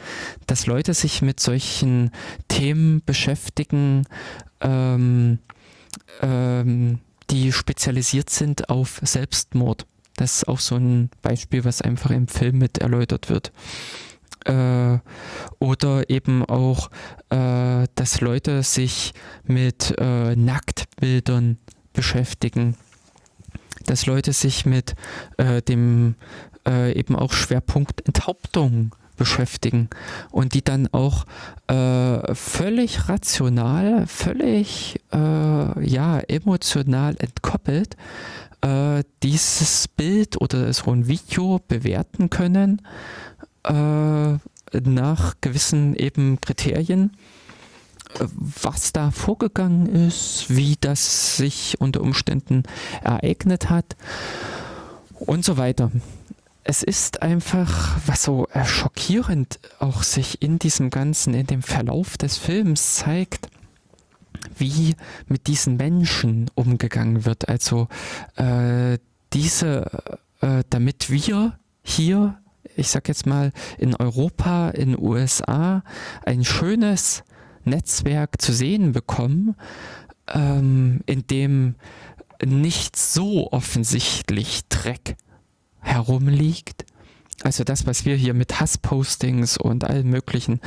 [0.46, 2.10] dass Leute sich mit solchen
[2.48, 4.06] Themen beschäftigen,
[4.60, 5.38] ähm,
[6.22, 7.00] ähm,
[7.30, 9.86] die spezialisiert sind auf Selbstmord.
[10.16, 13.52] Das ist auch so ein Beispiel, was einfach im Film mit erläutert wird.
[14.46, 14.98] Äh,
[15.58, 16.90] oder eben auch,
[17.30, 19.12] äh, dass Leute sich
[19.44, 21.58] mit äh, Nacktbildern
[21.92, 22.76] beschäftigen.
[23.86, 24.94] Dass Leute sich mit
[25.36, 26.16] äh, dem
[26.66, 29.88] äh, eben auch Schwerpunkt Enthauptung beschäftigen
[30.30, 31.24] und die dann auch
[31.68, 37.96] äh, völlig rational, völlig äh, ja emotional entkoppelt
[38.60, 42.82] äh, dieses Bild oder so ein Video bewerten können
[43.64, 44.38] äh,
[44.82, 47.12] nach gewissen eben Kriterien
[48.18, 52.62] was da vorgegangen ist, wie das sich unter Umständen
[53.02, 53.96] ereignet hat
[55.18, 55.90] und so weiter
[56.68, 62.38] es ist einfach, was so schockierend auch sich in diesem Ganzen, in dem Verlauf des
[62.38, 63.48] Films zeigt,
[64.58, 64.96] wie
[65.28, 67.48] mit diesen Menschen umgegangen wird.
[67.48, 67.86] Also
[68.34, 68.98] äh,
[69.32, 72.36] diese, äh, damit wir hier,
[72.74, 75.84] ich sag jetzt mal, in Europa, in USA
[76.24, 77.22] ein schönes
[77.66, 79.56] Netzwerk zu sehen bekommen,
[80.32, 81.74] ähm, in dem
[82.44, 85.16] nicht so offensichtlich Dreck
[85.80, 86.84] herumliegt.
[87.42, 90.60] Also das, was wir hier mit Hasspostings und allem möglichen,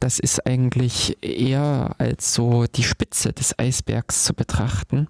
[0.00, 5.08] das ist eigentlich eher als so die Spitze des Eisbergs zu betrachten.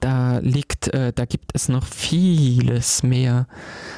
[0.00, 3.46] Da liegt, äh, da gibt es noch vieles mehr,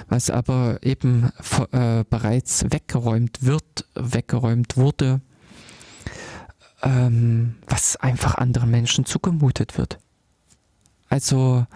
[0.09, 1.31] was aber eben
[1.73, 5.21] äh, bereits weggeräumt wird, weggeräumt wurde,
[6.83, 9.99] ähm, was einfach anderen Menschen zugemutet wird.
[11.11, 11.67] Also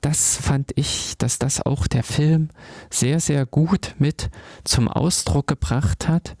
[0.00, 2.48] das fand ich, dass das auch der Film
[2.90, 4.28] sehr, sehr gut mit
[4.64, 6.36] zum Ausdruck gebracht hat,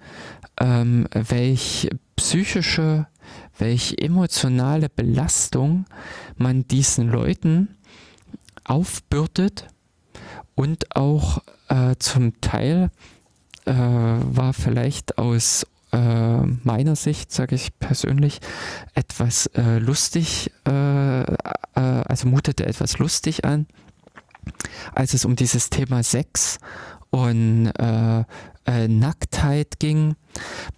[0.60, 3.06] ähm, welch psychische,
[3.58, 5.86] welch emotionale Belastung
[6.36, 7.76] man diesen Leuten
[8.64, 9.68] aufbürdet
[10.56, 12.90] und auch äh, zum Teil
[13.66, 18.40] äh, war vielleicht aus äh, meiner Sicht, sage ich persönlich,
[18.94, 21.34] etwas äh, lustig, äh, äh,
[21.74, 23.66] also mutete etwas lustig an,
[24.94, 26.58] als es um dieses Thema Sex
[27.10, 28.24] und äh,
[28.64, 30.16] äh, Nacktheit ging,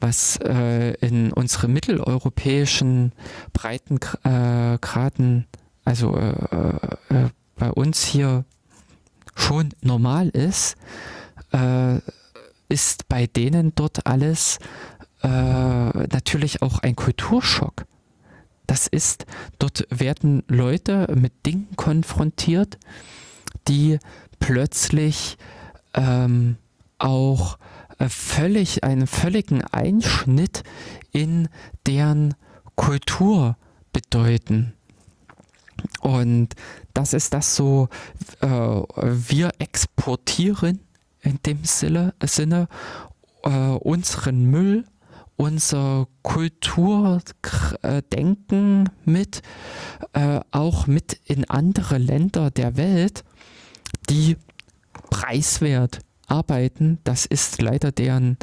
[0.01, 3.13] was in unsere mitteleuropäischen
[3.53, 5.47] Breitengraden,
[5.85, 6.19] also
[7.57, 8.45] bei uns hier
[9.37, 10.77] schon normal ist,
[12.69, 14.59] ist bei denen dort alles
[15.25, 15.29] äh,
[16.13, 17.87] natürlich auch ein Kulturschock.
[18.67, 19.27] Das ist,
[19.59, 22.79] dort werden Leute mit Dingen konfrontiert,
[23.69, 23.99] die
[24.39, 25.39] plötzlich
[25.95, 26.57] ähm,
[26.99, 27.59] auch
[27.99, 30.63] äh, völlig einen völligen Einschnitt
[31.13, 31.49] in
[31.87, 32.35] deren
[32.75, 33.57] Kultur
[33.93, 34.75] bedeuten.
[36.01, 36.55] Und
[36.93, 37.89] das ist das so,
[38.41, 40.81] äh, wir exportieren
[41.21, 42.69] in dem Sinne, Sinne
[43.43, 44.85] äh, unseren Müll,
[45.37, 49.43] unser Kulturdenken mit,
[50.13, 53.25] äh, auch mit in andere Länder der Welt,
[54.09, 54.37] die
[55.11, 56.99] preiswert arbeiten.
[57.05, 58.39] Das ist leider deren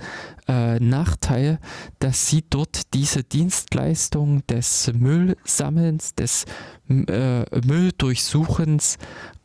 [0.47, 1.59] äh, Nachteil,
[1.99, 6.45] dass sie dort diese Dienstleistung des Müllsammelns, des
[6.89, 8.97] äh, Mülldurchsuchens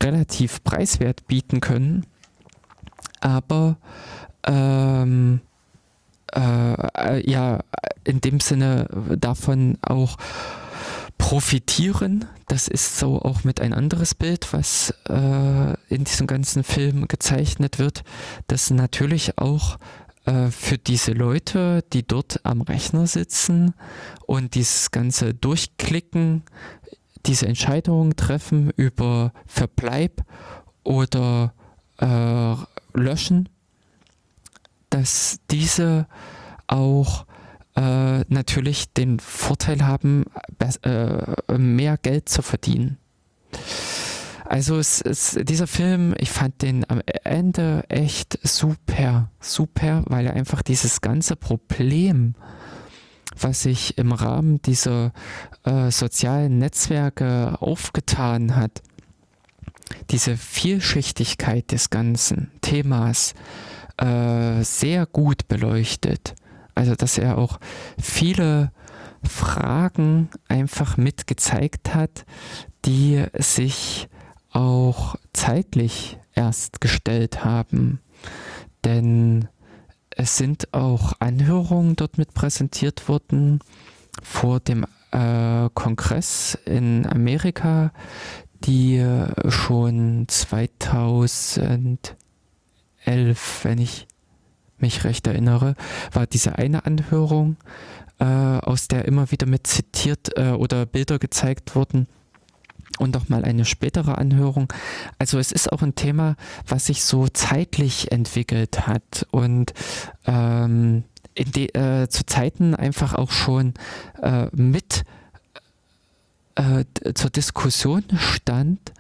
[0.03, 2.07] relativ preiswert bieten können.
[3.21, 3.79] Aber
[4.47, 5.41] ähm,
[6.35, 7.61] äh, ja,
[8.05, 8.89] in dem Sinne
[9.19, 10.17] davon auch
[11.19, 12.27] profitieren.
[12.49, 17.79] Das ist so auch mit ein anderes Bild, was äh, in diesem ganzen Film gezeichnet
[17.79, 18.05] wird,
[18.47, 19.79] dass natürlich auch
[20.27, 23.75] äh, für diese Leute, die dort am Rechner sitzen
[24.27, 26.43] und dieses ganze Durchklicken,
[27.25, 30.23] diese Entscheidungen treffen über Verbleib
[30.85, 31.55] oder
[31.99, 32.55] äh,
[32.93, 33.49] Löschen,
[34.91, 36.07] dass diese
[36.67, 37.27] auch
[37.77, 40.25] äh, natürlich den Vorteil haben,
[40.83, 42.99] äh, mehr Geld zu verdienen.
[44.49, 50.35] Also es, es, dieser Film, ich fand den am Ende echt super, super, weil er
[50.35, 52.35] einfach dieses ganze Problem,
[53.39, 55.13] was sich im Rahmen dieser
[55.65, 58.83] äh, sozialen Netzwerke aufgetan hat,
[60.11, 63.35] diese Vielschichtigkeit des ganzen Themas
[63.99, 66.35] äh, sehr gut beleuchtet.
[66.75, 67.59] Also, dass er auch
[67.99, 68.71] viele
[69.23, 72.27] Fragen einfach mit gezeigt hat,
[72.85, 74.09] die sich
[74.51, 78.01] auch zeitlich erst gestellt haben.
[78.85, 79.49] Denn
[80.11, 83.61] es sind auch Anhörungen dort mit präsentiert worden
[84.23, 87.93] vor dem äh, Kongress in Amerika,
[88.65, 89.05] die
[89.49, 90.27] schon
[93.07, 94.07] 2011, wenn ich
[94.79, 95.75] mich recht erinnere,
[96.13, 97.57] war diese eine Anhörung,
[98.19, 102.09] äh, aus der immer wieder mit zitiert äh, oder Bilder gezeigt wurden
[102.99, 104.73] und auch mal eine spätere Anhörung.
[105.19, 109.73] Also es ist auch ein Thema, was sich so zeitlich entwickelt hat und
[110.27, 111.05] ähm,
[111.39, 113.75] de, äh, zu Zeiten einfach auch schon
[114.23, 115.05] äh, mit
[116.55, 116.85] äh,
[117.15, 118.93] zur Diskussion stand,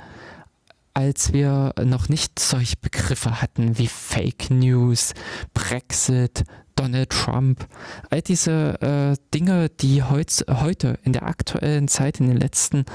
[0.97, 5.12] als wir noch nicht solche Begriffe hatten wie Fake News,
[5.52, 6.44] Brexit,
[6.74, 7.66] Donald Trump,
[8.09, 12.86] all diese äh, Dinge, die heutz, heute in der aktuellen Zeit, in den letzten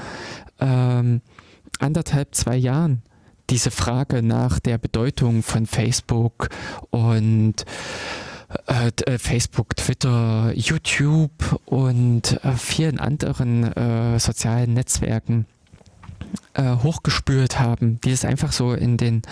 [0.58, 1.20] ähm,
[1.78, 3.02] anderthalb, zwei Jahren,
[3.50, 6.48] diese Frage nach der Bedeutung von Facebook
[6.90, 7.64] und
[8.66, 15.46] äh, äh Facebook, Twitter, YouTube und äh, vielen anderen äh, sozialen Netzwerken
[16.54, 19.22] äh, hochgespült haben, die es einfach so in den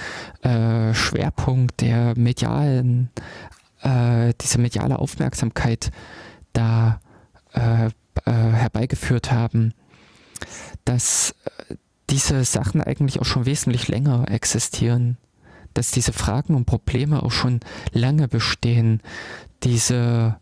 [0.43, 3.10] äh, Schwerpunkt der medialen,
[3.82, 5.90] äh, diese mediale Aufmerksamkeit
[6.52, 7.01] da
[7.52, 7.90] äh, äh,
[8.24, 9.72] herbeigeführt haben,
[10.85, 11.35] dass
[11.68, 11.77] äh,
[12.10, 15.16] diese Sachen eigentlich auch schon wesentlich länger existieren,
[15.74, 17.60] dass diese Fragen und Probleme auch schon
[17.93, 19.01] lange bestehen,
[19.62, 20.40] diese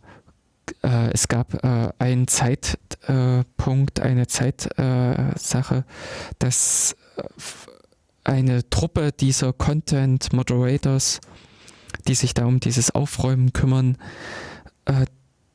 [0.82, 5.82] äh, es gab äh, einen Zeitpunkt, äh, eine Zeitsache, äh,
[6.38, 7.22] dass äh,
[8.24, 11.20] eine Truppe dieser Content Moderators,
[12.06, 13.96] die sich da um dieses Aufräumen kümmern,
[14.84, 15.06] äh,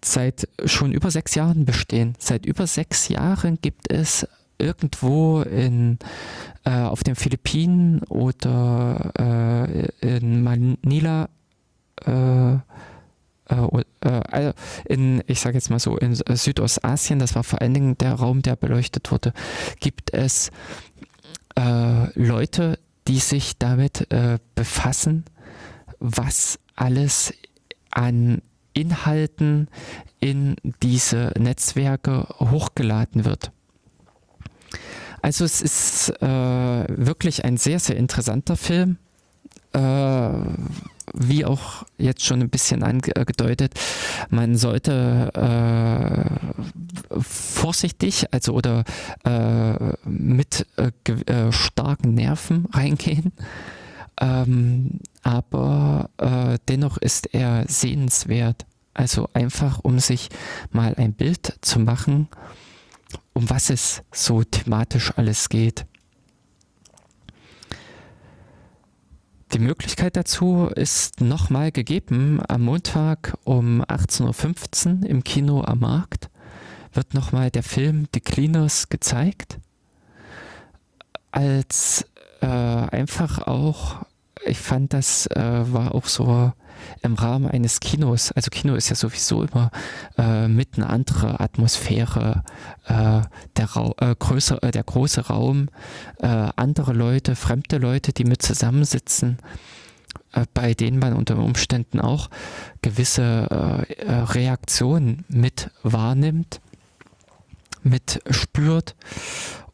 [0.03, 2.15] seit schon über sechs Jahren bestehen.
[2.19, 4.27] Seit über sechs Jahren gibt es
[4.57, 5.98] irgendwo in,
[6.64, 9.11] auf den Philippinen oder
[10.02, 11.30] in Manila
[12.06, 12.57] äh,
[13.49, 13.84] äh,
[14.32, 14.52] also
[14.86, 18.41] in, ich sage jetzt mal so, in Südostasien, das war vor allen Dingen der Raum,
[18.41, 19.34] der beleuchtet wurde,
[19.80, 20.49] gibt es
[21.56, 25.26] äh, Leute, die sich damit äh, befassen,
[25.99, 27.34] was alles
[27.91, 28.41] an
[28.74, 29.68] Inhalten
[30.20, 33.52] in diese Netzwerke hochgeladen wird.
[35.22, 38.98] Also es ist äh, wirklich ein sehr, sehr interessanter Film.
[39.73, 40.29] Äh,
[41.13, 43.73] wie auch jetzt schon ein bisschen angedeutet,
[44.29, 48.83] man sollte äh, vorsichtig, also oder
[49.25, 50.91] äh, mit äh,
[51.25, 53.33] äh starken Nerven reingehen.
[54.19, 58.65] Ähm, aber äh, dennoch ist er sehenswert.
[58.93, 60.29] Also einfach, um sich
[60.71, 62.27] mal ein Bild zu machen,
[63.33, 65.85] um was es so thematisch alles geht.
[69.53, 72.41] Die Möglichkeit dazu ist nochmal gegeben.
[72.47, 76.31] Am Montag um 18.15 Uhr im Kino am Markt
[76.91, 79.59] wird nochmal der Film The Cleaners gezeigt.
[81.30, 82.07] als
[82.41, 84.03] äh, einfach auch,
[84.43, 86.51] ich fand, das äh, war auch so
[87.01, 89.71] im Rahmen eines Kinos, also Kino ist ja sowieso immer
[90.17, 92.43] äh, mit einer anderen Atmosphäre,
[92.85, 93.21] äh,
[93.57, 95.69] der, äh, größer, äh, der große Raum,
[96.19, 99.37] äh, andere Leute, fremde Leute, die mit zusammensitzen,
[100.33, 102.29] äh, bei denen man unter Umständen auch
[102.81, 106.61] gewisse Reaktionen mit wahrnimmt,
[107.83, 108.95] mit spürt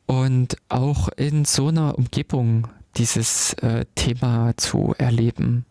[0.06, 2.68] und auch in so einer Umgebung
[2.98, 3.56] dieses
[3.96, 5.66] Thema zu erleben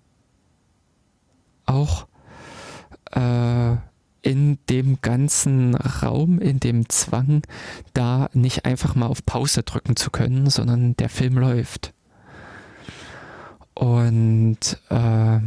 [1.69, 2.07] auch
[3.12, 3.77] äh,
[4.23, 7.43] in dem ganzen Raum, in dem Zwang,
[7.95, 11.95] da nicht einfach mal auf Pause drücken zu können, sondern der Film läuft.
[13.74, 14.59] Und
[14.90, 15.39] äh,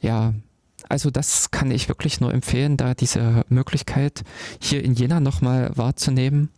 [0.00, 0.34] ja,
[0.88, 4.22] also das kann ich wirklich nur empfehlen, da diese Möglichkeit
[4.60, 6.50] hier in Jena nochmal wahrzunehmen.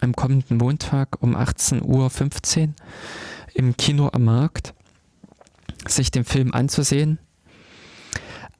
[0.00, 2.74] Am kommenden Montag um 18.15 Uhr
[3.52, 4.72] im Kino am Markt,
[5.86, 7.18] sich den Film anzusehen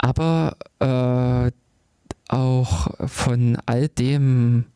[0.00, 1.50] aber äh,
[2.28, 4.66] auch von all dem,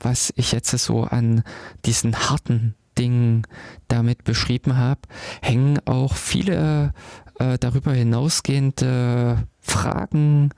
[0.00, 1.42] was ich jetzt so an
[1.84, 3.46] diesen harten Dingen
[3.88, 5.00] damit beschrieben habe,
[5.40, 6.92] hängen auch viele
[7.38, 10.50] äh, darüber hinausgehende Fragen,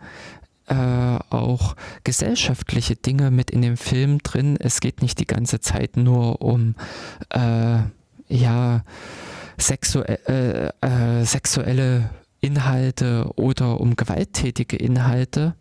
[0.67, 0.75] äh,
[1.31, 4.57] auch gesellschaftliche Dinge mit in dem Film drin.
[4.59, 6.75] Es geht nicht die ganze Zeit nur um
[7.31, 7.79] äh,
[8.29, 8.83] ja
[9.59, 12.11] sexuell, äh, äh, sexuelle
[12.45, 15.55] Inhalte oder um gewalttätige Inhalte,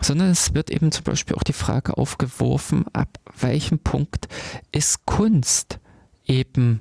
[0.00, 4.26] sondern es wird eben zum Beispiel auch die Frage aufgeworfen, ab welchem Punkt
[4.72, 5.78] ist Kunst
[6.26, 6.80] eben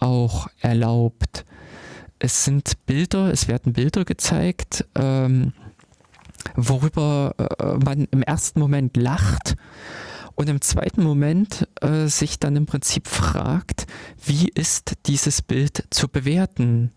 [0.00, 1.44] auch erlaubt.
[2.18, 5.52] Es sind Bilder, es werden Bilder gezeigt, ähm,
[6.56, 9.54] worüber äh, man im ersten Moment lacht
[10.34, 13.86] und im zweiten Moment äh, sich dann im Prinzip fragt,
[14.24, 16.90] wie ist dieses Bild zu bewerten?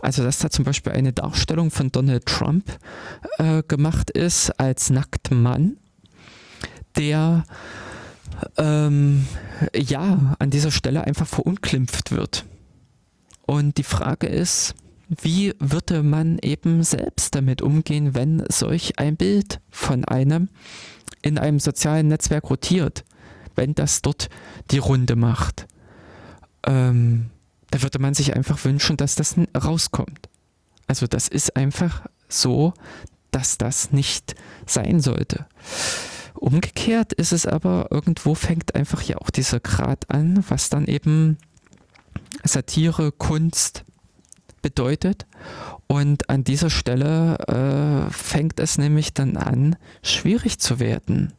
[0.00, 2.64] Also dass da zum Beispiel eine Darstellung von Donald Trump
[3.38, 5.76] äh, gemacht ist als nackten Mann,
[6.96, 7.44] der
[8.56, 9.26] ähm,
[9.74, 12.44] ja an dieser Stelle einfach verunglimpft wird.
[13.46, 14.74] Und die Frage ist,
[15.08, 20.48] wie würde man eben selbst damit umgehen, wenn solch ein Bild von einem
[21.22, 23.04] in einem sozialen Netzwerk rotiert,
[23.56, 24.28] wenn das dort
[24.70, 25.66] die Runde macht,
[26.64, 27.30] ähm,
[27.70, 30.28] da würde man sich einfach wünschen, dass das rauskommt.
[30.86, 32.74] Also das ist einfach so,
[33.30, 34.34] dass das nicht
[34.66, 35.46] sein sollte.
[36.34, 41.38] Umgekehrt ist es aber, irgendwo fängt einfach ja auch dieser Grad an, was dann eben
[42.44, 43.84] Satire, Kunst
[44.62, 45.26] bedeutet.
[45.86, 47.38] Und an dieser Stelle
[48.08, 51.32] äh, fängt es nämlich dann an, schwierig zu werden.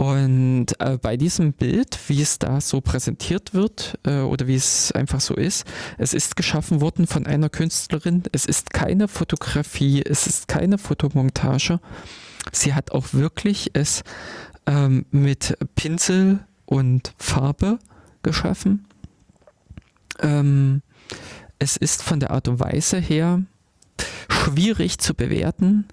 [0.00, 4.90] Und äh, bei diesem Bild, wie es da so präsentiert wird äh, oder wie es
[4.92, 5.66] einfach so ist,
[5.98, 8.22] es ist geschaffen worden von einer Künstlerin.
[8.32, 11.80] Es ist keine Fotografie, es ist keine Fotomontage.
[12.50, 14.02] Sie hat auch wirklich es
[14.64, 17.78] ähm, mit Pinsel und Farbe
[18.22, 18.86] geschaffen.
[20.20, 20.80] Ähm,
[21.58, 23.42] es ist von der Art und Weise her
[24.30, 25.88] schwierig zu bewerten.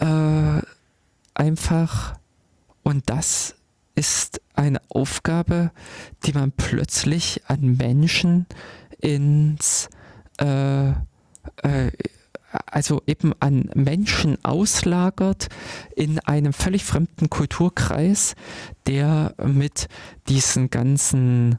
[0.00, 0.60] Äh,
[1.34, 2.18] einfach,
[2.88, 3.54] und das
[3.96, 5.72] ist eine Aufgabe,
[6.24, 8.46] die man plötzlich an Menschen
[8.98, 9.90] ins,
[10.40, 10.94] äh, äh,
[12.64, 15.48] also eben an Menschen auslagert
[15.96, 18.34] in einem völlig fremden Kulturkreis,
[18.86, 19.88] der mit
[20.30, 21.58] diesen ganzen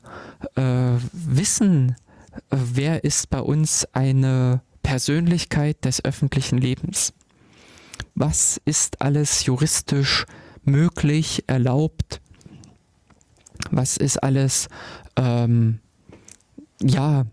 [0.55, 1.95] äh, Wissen,
[2.49, 7.13] äh, wer ist bei uns eine Persönlichkeit des öffentlichen Lebens.
[8.15, 10.25] Was ist alles juristisch
[10.63, 12.21] möglich, erlaubt?
[13.71, 14.67] Was ist alles
[15.15, 15.79] ähm,
[16.81, 17.25] ja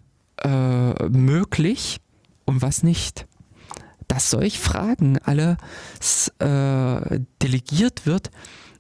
[0.43, 2.01] äh, möglich
[2.45, 3.27] und was nicht?
[4.09, 8.31] Dass solch Fragen alles äh, delegiert wird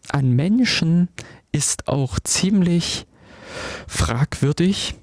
[0.09, 1.09] an Menschen,
[1.52, 3.06] ist auch ziemlich
[3.86, 4.94] fragwürdig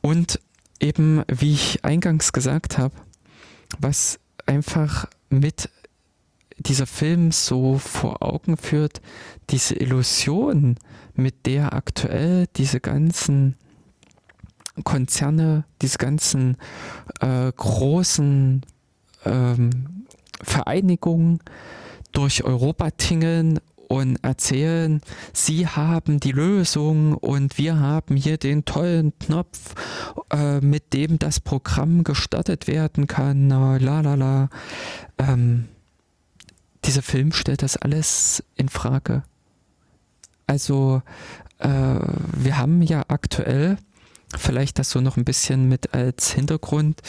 [0.00, 0.40] und
[0.80, 2.94] eben, wie ich eingangs gesagt habe,
[3.78, 5.70] was einfach mit
[6.66, 9.00] dieser Film so vor Augen führt,
[9.50, 10.76] diese Illusion,
[11.14, 13.56] mit der aktuell diese ganzen
[14.82, 16.56] Konzerne, diese ganzen
[17.20, 18.62] äh, großen
[19.24, 20.06] ähm,
[20.42, 21.38] Vereinigungen
[22.12, 25.00] durch Europa tingeln und erzählen,
[25.32, 29.74] sie haben die Lösung und wir haben hier den tollen Knopf,
[30.32, 33.48] äh, mit dem das Programm gestartet werden kann.
[33.50, 34.48] La la la.
[35.18, 35.68] Ähm,
[36.84, 39.22] dieser Film stellt das alles in Frage.
[40.46, 41.02] Also
[41.58, 43.78] äh, wir haben ja aktuell
[44.36, 47.00] vielleicht das so noch ein bisschen mit als Hintergrund,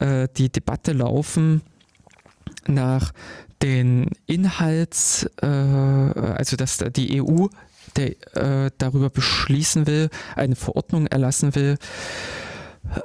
[0.00, 1.62] äh, die Debatte laufen
[2.66, 3.12] nach
[3.62, 7.46] den Inhalts, äh, also dass die EU
[7.96, 11.78] der, äh, darüber beschließen will, eine Verordnung erlassen will,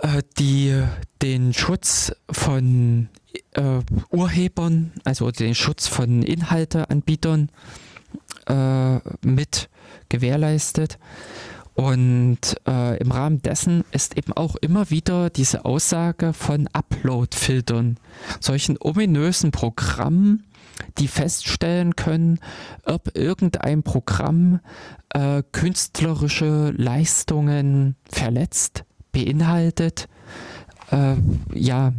[0.01, 0.83] äh, die
[1.21, 3.09] den Schutz von
[3.53, 3.79] äh,
[4.11, 7.49] Urhebern, also den Schutz von Inhalteanbietern
[8.47, 9.69] äh, mit
[10.09, 10.99] gewährleistet.
[11.75, 17.97] Und äh, im Rahmen dessen ist eben auch immer wieder diese Aussage von Upload-Filtern,
[18.39, 20.43] solchen ominösen Programmen,
[20.99, 22.39] die feststellen können,
[22.85, 24.59] ob irgendein Programm
[25.09, 30.07] äh, künstlerische Leistungen verletzt, beinhaltet.
[30.91, 31.15] Äh,
[31.53, 31.93] ja,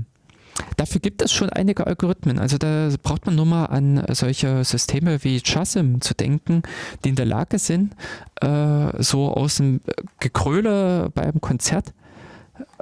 [0.76, 2.38] Dafür gibt es schon einige Algorithmen.
[2.38, 6.62] Also da braucht man nur mal an solche Systeme wie JASM zu denken,
[7.04, 7.94] die in der Lage sind,
[8.40, 9.80] äh, so aus dem
[10.20, 11.92] Gekröle beim Konzert,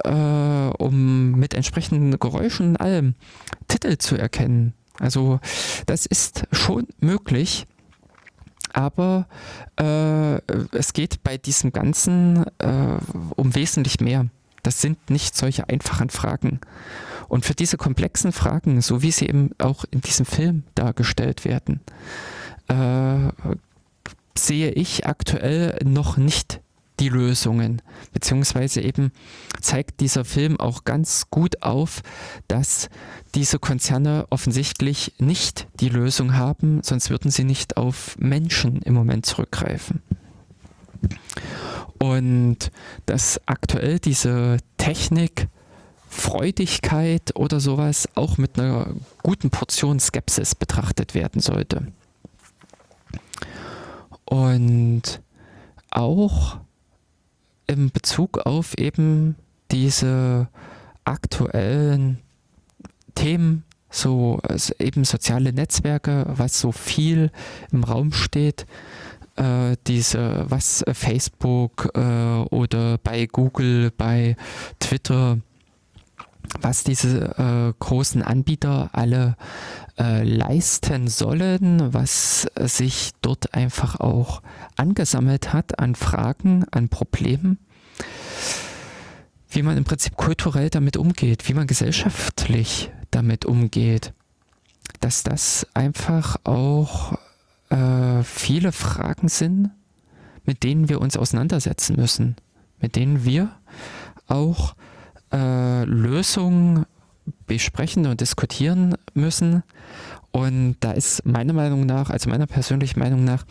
[0.03, 3.15] äh, um mit entsprechenden Geräuschen und allem
[3.67, 4.73] Titel zu erkennen.
[4.99, 5.39] Also
[5.85, 7.65] das ist schon möglich.
[8.75, 9.27] Aber
[9.79, 10.39] äh,
[10.75, 12.97] es geht bei diesem Ganzen äh,
[13.35, 14.27] um wesentlich mehr.
[14.63, 16.59] Das sind nicht solche einfachen Fragen.
[17.27, 21.81] Und für diese komplexen Fragen, so wie sie eben auch in diesem Film dargestellt werden,
[22.67, 23.31] äh,
[24.37, 26.61] sehe ich aktuell noch nicht
[26.99, 27.81] die Lösungen.
[28.13, 29.11] Beziehungsweise eben
[29.61, 32.01] zeigt dieser Film auch ganz gut auf,
[32.47, 32.89] dass
[33.35, 39.25] diese Konzerne offensichtlich nicht die Lösung haben, sonst würden sie nicht auf Menschen im Moment
[39.25, 40.01] zurückgreifen.
[41.99, 42.71] Und
[43.05, 45.47] dass aktuell diese Technik
[46.13, 48.87] Freudigkeit oder sowas auch mit einer
[49.23, 51.87] guten Portion Skepsis betrachtet werden sollte.
[54.25, 55.21] Und
[55.89, 56.57] auch
[57.67, 59.35] im Bezug auf eben
[59.71, 60.47] diese
[61.03, 62.19] aktuellen
[63.15, 67.31] Themen, so also eben soziale Netzwerke, was so viel
[67.71, 68.65] im Raum steht,
[69.35, 71.99] äh, diese, was Facebook äh,
[72.49, 74.35] oder bei Google, bei
[74.79, 75.39] Twitter
[76.59, 79.35] was diese äh, großen Anbieter alle
[79.97, 84.41] äh, leisten sollen, was sich dort einfach auch
[84.75, 87.59] angesammelt hat an Fragen, an Problemen,
[89.49, 94.13] wie man im Prinzip kulturell damit umgeht, wie man gesellschaftlich damit umgeht,
[94.99, 97.17] dass das einfach auch
[97.69, 99.71] äh, viele Fragen sind,
[100.45, 102.35] mit denen wir uns auseinandersetzen müssen,
[102.79, 103.51] mit denen wir
[104.27, 104.92] auch äh,
[105.33, 106.85] Lösungen
[107.47, 109.63] besprechen und diskutieren müssen.
[110.31, 113.45] Und da ist meiner Meinung nach, also meiner persönlichen Meinung nach,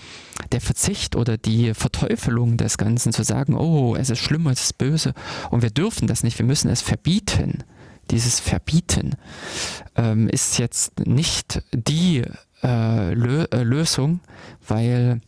[0.50, 4.78] der Verzicht oder die Verteufelung des Ganzen zu sagen, oh, es ist schlimm, es ist
[4.78, 5.14] böse
[5.50, 7.62] und wir dürfen das nicht, wir müssen es verbieten.
[8.10, 9.12] Dieses Verbieten
[9.94, 12.24] ähm, ist jetzt nicht die
[12.64, 14.20] äh, Lö äh, Lösung,
[14.66, 15.20] weil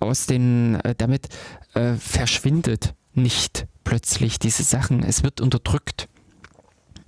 [0.00, 1.28] aus den, äh, damit
[1.74, 5.02] äh, verschwindet nicht plötzlich diese Sachen.
[5.02, 6.08] Es wird unterdrückt.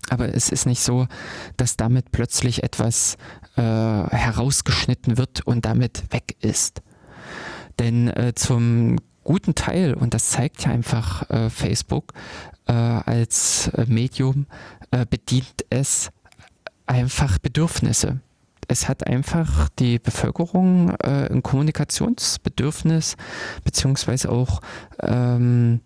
[0.09, 1.07] Aber es ist nicht so,
[1.59, 3.19] dass damit plötzlich etwas
[3.57, 6.81] äh, herausgeschnitten wird und damit weg ist.
[7.79, 12.15] Denn äh, zum guten Teil, und das zeigt ja einfach äh, Facebook
[12.67, 14.47] äh, als äh, Medium,
[14.91, 16.09] äh, bedient es
[16.87, 18.21] einfach Bedürfnisse.
[18.69, 23.17] Es hat einfach die Bevölkerung ein Kommunikationsbedürfnis,
[23.65, 24.61] beziehungsweise auch
[25.01, 25.81] ähm,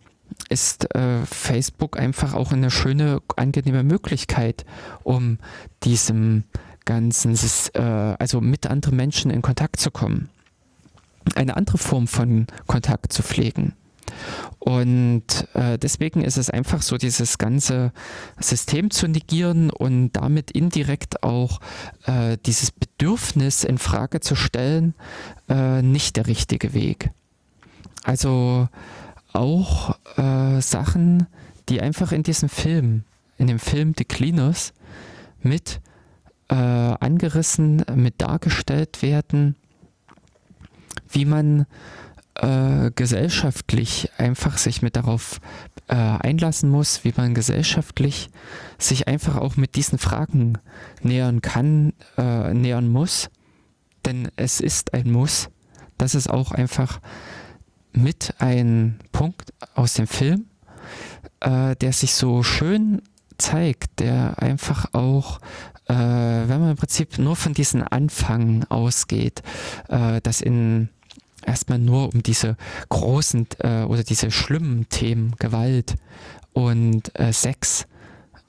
[0.48, 4.64] ist äh, Facebook einfach auch eine schöne, angenehme Möglichkeit,
[5.02, 5.38] um
[5.84, 6.44] diesem
[6.84, 7.38] ganzen,
[7.74, 10.28] äh, also mit anderen Menschen in Kontakt zu kommen.
[11.34, 13.74] Eine andere Form von Kontakt zu pflegen.
[14.58, 17.92] Und äh, deswegen ist es einfach so, dieses ganze
[18.38, 21.60] System zu negieren und damit indirekt auch
[22.06, 24.94] äh, dieses Bedürfnis in Frage zu stellen,
[25.48, 27.10] äh, nicht der richtige Weg.
[28.04, 28.68] Also
[29.32, 31.26] auch äh, Sachen,
[31.68, 33.04] die einfach in diesem Film,
[33.38, 34.72] in dem Film The Cleaners,
[35.40, 35.80] mit
[36.48, 39.56] äh, angerissen, mit dargestellt werden,
[41.10, 41.66] wie man
[42.34, 45.40] äh, gesellschaftlich einfach sich mit darauf
[45.88, 48.30] äh, einlassen muss, wie man gesellschaftlich
[48.78, 50.58] sich einfach auch mit diesen Fragen
[51.02, 53.30] nähern kann, äh, nähern muss.
[54.04, 55.48] Denn es ist ein Muss,
[55.98, 57.00] dass es auch einfach
[57.92, 60.46] mit ein Punkt aus dem Film,
[61.40, 63.02] äh, der sich so schön
[63.38, 65.40] zeigt, der einfach auch,
[65.88, 69.42] äh, wenn man im Prinzip nur von diesem Anfang ausgeht,
[69.88, 70.88] äh, dass in
[71.44, 72.56] erstmal nur um diese
[72.88, 75.96] großen äh, oder diese schlimmen Themen, Gewalt
[76.52, 77.86] und äh, Sex,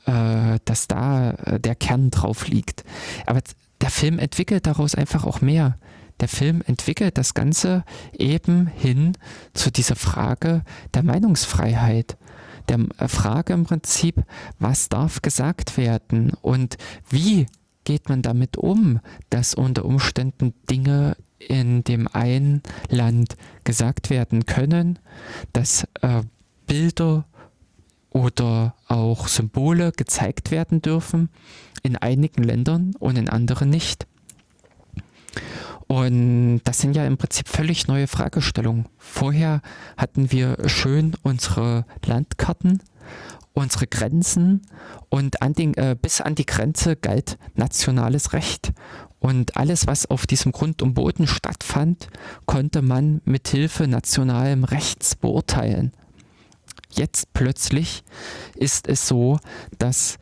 [0.06, 2.84] äh, dass da äh, der Kern drauf liegt.
[3.26, 3.42] Aber
[3.82, 5.78] der Film entwickelt daraus einfach auch mehr.
[6.20, 7.84] Der Film entwickelt das Ganze
[8.18, 9.18] eben hin
[9.54, 10.64] zu dieser Frage
[10.94, 12.18] der Meinungsfreiheit.
[12.70, 14.24] Der äh, Frage im Prinzip,
[14.60, 16.78] was darf gesagt werden und
[17.10, 17.48] wie
[17.84, 19.00] geht man damit um,
[19.30, 23.36] dass unter Umständen Dinge in dem einen Land
[23.66, 25.00] gesagt werden können,
[25.52, 26.22] dass äh,
[26.68, 27.26] Bilder
[28.10, 31.30] oder auch Symbole gezeigt werden dürfen,
[31.82, 34.08] in einigen Ländern und in anderen nicht.
[35.94, 38.88] Und das sind ja im Prinzip völlig neue Fragestellungen.
[38.98, 39.62] Vorher
[39.96, 42.82] hatten wir schön unsere Landkarten,
[43.54, 44.64] unsere Grenzen
[45.10, 48.74] und an den, äh, bis an die Grenze galt nationales Recht.
[49.20, 52.08] Und alles, was auf diesem Grund und Boden stattfand,
[52.48, 55.92] konnte man mit Hilfe nationalem Rechts beurteilen.
[56.90, 58.04] Jetzt plötzlich
[58.56, 59.38] ist es so,
[59.78, 60.18] dass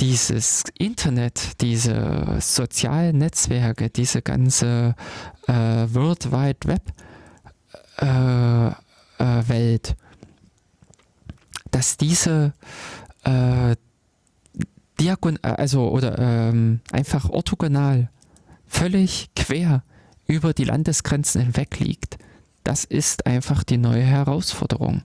[0.00, 4.94] dieses Internet, diese sozialen Netzwerke, diese ganze
[5.46, 6.82] äh, World Wide Web
[7.98, 9.96] äh, äh, Welt,
[11.70, 12.54] dass diese
[13.24, 13.76] äh,
[14.98, 18.10] diagon also oder ähm, einfach orthogonal
[18.66, 19.82] völlig quer
[20.26, 22.18] über die Landesgrenzen hinweg liegt.
[22.64, 25.02] Das ist einfach die neue Herausforderung.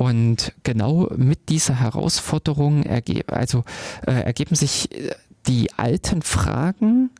[0.00, 3.64] Und genau mit dieser Herausforderung erge also,
[4.06, 5.10] äh, ergeben sich äh,
[5.46, 7.10] die alten Fragen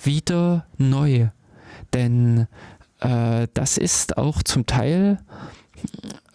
[0.00, 1.26] wieder neu.
[1.92, 2.46] Denn
[3.00, 5.18] äh, das ist auch zum Teil,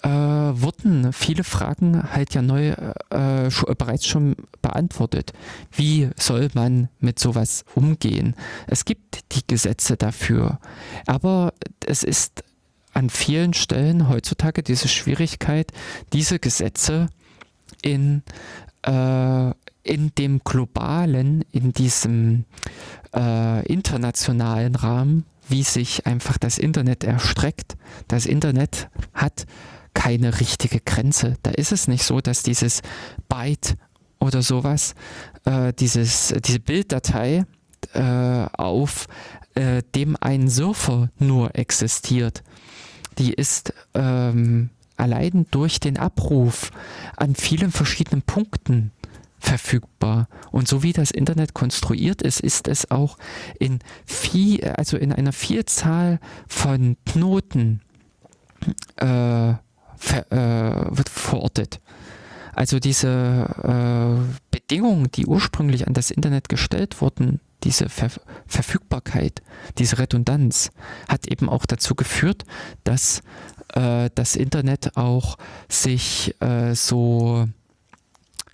[0.04, 2.76] äh, wurden viele Fragen halt ja neu
[3.10, 5.32] äh, schon, bereits schon beantwortet.
[5.72, 8.36] Wie soll man mit sowas umgehen?
[8.68, 10.60] Es gibt die Gesetze dafür,
[11.08, 11.54] aber
[11.86, 12.44] es ist
[12.96, 15.72] an vielen Stellen heutzutage diese Schwierigkeit,
[16.14, 17.10] diese Gesetze
[17.82, 18.24] in,
[18.84, 19.52] äh,
[19.84, 22.46] in dem globalen, in diesem
[23.14, 27.76] äh, internationalen Rahmen, wie sich einfach das Internet erstreckt.
[28.08, 29.46] Das Internet hat
[29.94, 31.36] keine richtige Grenze.
[31.44, 32.82] Da ist es nicht so, dass dieses
[33.28, 33.76] Byte
[34.20, 34.96] oder sowas,
[35.44, 37.46] äh, dieses, diese Bilddatei
[37.94, 38.02] äh,
[38.58, 39.08] auf
[39.54, 42.42] äh, dem ein Surfer nur existiert
[43.18, 46.72] die ist ähm, allein durch den Abruf
[47.18, 48.92] an vielen verschiedenen Punkten
[49.40, 50.28] verfügbar.
[50.52, 53.18] Und so wie das Internet konstruiert ist, ist es auch
[53.60, 57.82] in viel, also in einer Vielzahl von Knoten
[58.98, 59.54] äh,
[59.98, 61.80] ver, äh, wird verortet.
[62.54, 68.10] Also diese äh, Bedingungen, die ursprünglich an das Internet gestellt wurden, diese Ver
[68.48, 69.42] Verfügbarkeit,
[69.78, 70.72] diese Redundanz
[71.08, 72.44] hat eben auch dazu geführt,
[72.84, 73.22] dass
[73.74, 75.38] äh, das Internet auch
[75.68, 77.48] sich äh, so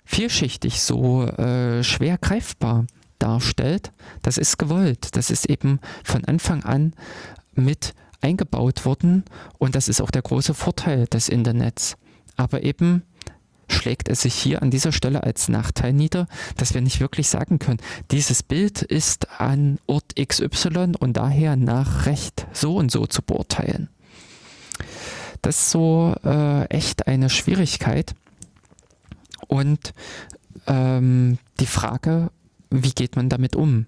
[0.04, 2.86] vielschichtig, so äh, schwer greifbar
[3.18, 3.92] darstellt.
[4.22, 5.16] Das ist gewollt.
[5.16, 6.94] Das ist eben von Anfang an
[7.54, 9.24] mit eingebaut worden
[9.58, 11.96] und das ist auch der große Vorteil des Internets.
[12.36, 13.02] Aber eben
[13.72, 16.26] schlägt es sich hier an dieser Stelle als Nachteil nieder,
[16.56, 17.80] dass wir nicht wirklich sagen können,
[18.10, 23.88] dieses Bild ist an Ort XY und daher nach Recht so und so zu beurteilen.
[25.42, 28.14] Das ist so äh, echt eine Schwierigkeit.
[29.48, 29.92] Und
[30.66, 32.30] ähm, die Frage,
[32.70, 33.86] wie geht man damit um?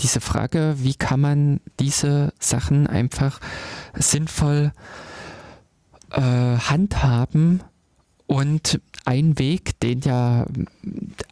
[0.00, 3.40] Diese Frage, wie kann man diese Sachen einfach
[3.94, 4.72] sinnvoll
[6.10, 7.62] äh, handhaben
[8.26, 10.46] und ein Weg, den ja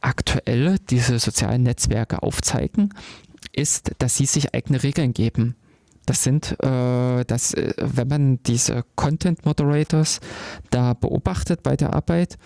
[0.01, 2.95] aktuell diese sozialen Netzwerke aufzeigen,
[3.53, 5.57] ist, dass sie sich eigene Regeln geben.
[6.07, 10.21] Das sind, äh, das, äh, wenn man diese Content Moderators
[10.71, 12.37] da beobachtet bei der Arbeit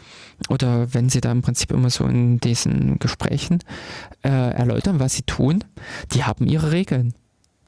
[0.48, 3.58] oder wenn sie da im Prinzip immer so in diesen Gesprächen
[4.22, 5.64] äh, erläutern, was sie tun,
[6.12, 7.14] die haben ihre Regeln.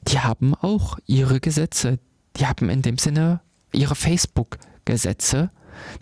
[0.07, 1.99] Die haben auch ihre Gesetze.
[2.37, 3.41] Die haben in dem Sinne
[3.73, 5.51] ihre Facebook-Gesetze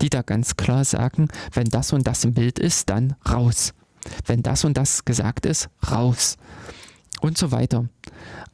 [0.02, 3.74] die da ganz klar sagen, wenn das und das im Bild ist, dann raus.
[4.26, 6.38] Wenn das und das gesagt ist, raus.
[7.22, 7.90] Und so weiter.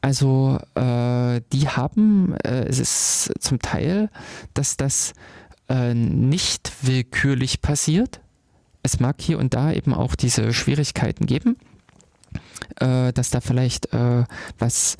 [0.02, 4.10] Also äh, die haben, äh, es ist zum Teil,
[4.54, 5.14] dass das
[5.70, 8.22] äh, nicht willkürlich passiert.
[8.84, 11.58] Es mag hier und da eben auch diese Schwierigkeiten geben,
[12.80, 14.26] äh, dass da vielleicht äh,
[14.60, 14.98] was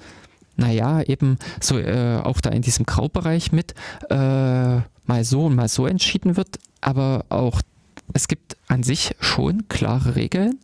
[0.56, 3.74] naja, eben so äh, auch da in diesem Graubereich mit
[4.10, 7.62] äh, mal so und mal so entschieden wird, aber auch
[8.14, 10.60] es gibt an sich schon klare Regeln,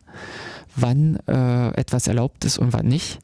[0.76, 3.18] wann äh, etwas erlaubt ist und wann nicht.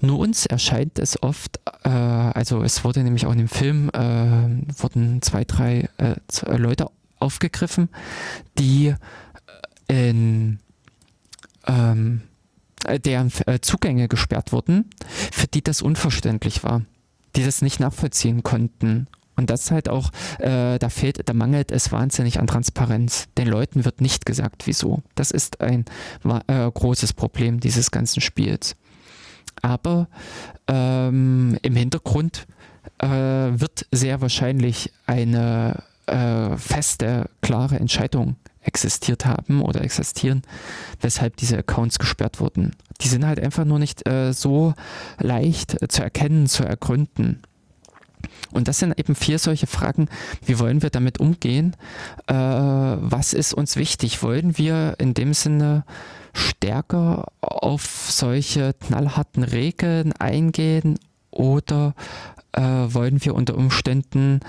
[0.00, 4.80] Nur uns erscheint es oft, äh, also es wurde nämlich auch in dem Film, äh,
[4.80, 6.16] wurden zwei, drei äh,
[6.56, 6.86] Leute
[7.18, 7.90] aufgegriffen,
[8.58, 8.94] die
[9.88, 10.58] in
[11.66, 12.22] ähm,
[13.04, 14.90] deren äh, Zugänge gesperrt wurden,
[15.32, 16.82] für die das unverständlich war,
[17.36, 19.06] die das nicht nachvollziehen konnten.
[19.36, 23.28] Und das halt auch, äh, da fehlt, da mangelt es wahnsinnig an Transparenz.
[23.38, 25.02] Den Leuten wird nicht gesagt, wieso.
[25.14, 25.86] Das ist ein
[26.46, 28.76] äh, großes Problem dieses ganzen Spiels.
[29.62, 30.08] Aber
[30.68, 32.46] ähm, im Hintergrund
[32.98, 40.42] äh, wird sehr wahrscheinlich eine äh, feste, klare Entscheidung existiert haben oder existieren,
[41.00, 42.76] weshalb diese Accounts gesperrt wurden.
[43.00, 44.74] Die sind halt einfach nur nicht äh, so
[45.18, 47.42] leicht zu erkennen, zu ergründen.
[48.52, 50.08] Und das sind eben vier solche Fragen.
[50.44, 51.74] Wie wollen wir damit umgehen?
[52.26, 54.22] Äh, was ist uns wichtig?
[54.22, 55.84] Wollen wir in dem Sinne
[56.32, 60.98] stärker auf solche knallharten Regeln eingehen
[61.30, 61.94] oder
[62.52, 64.40] äh, wollen wir unter Umständen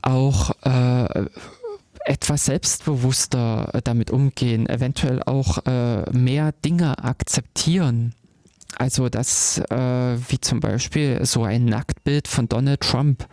[0.00, 1.26] auch äh,
[2.04, 8.14] etwas selbstbewusster damit umgehen, eventuell auch äh, mehr Dinge akzeptieren?
[8.76, 13.26] Also das, äh, wie zum Beispiel so ein Nacktbild von Donald Trump.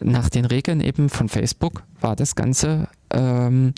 [0.00, 3.72] Nach den Regeln eben von Facebook war das Ganze ähm,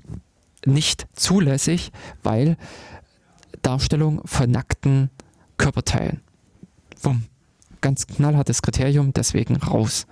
[0.65, 1.93] nicht zulässig,
[2.23, 2.57] weil
[3.63, 5.11] Darstellung von nackten
[5.57, 6.21] Körperteilen.
[7.03, 7.25] Wumm.
[7.81, 10.09] Ganz knallhartes Kriterium, deswegen raus.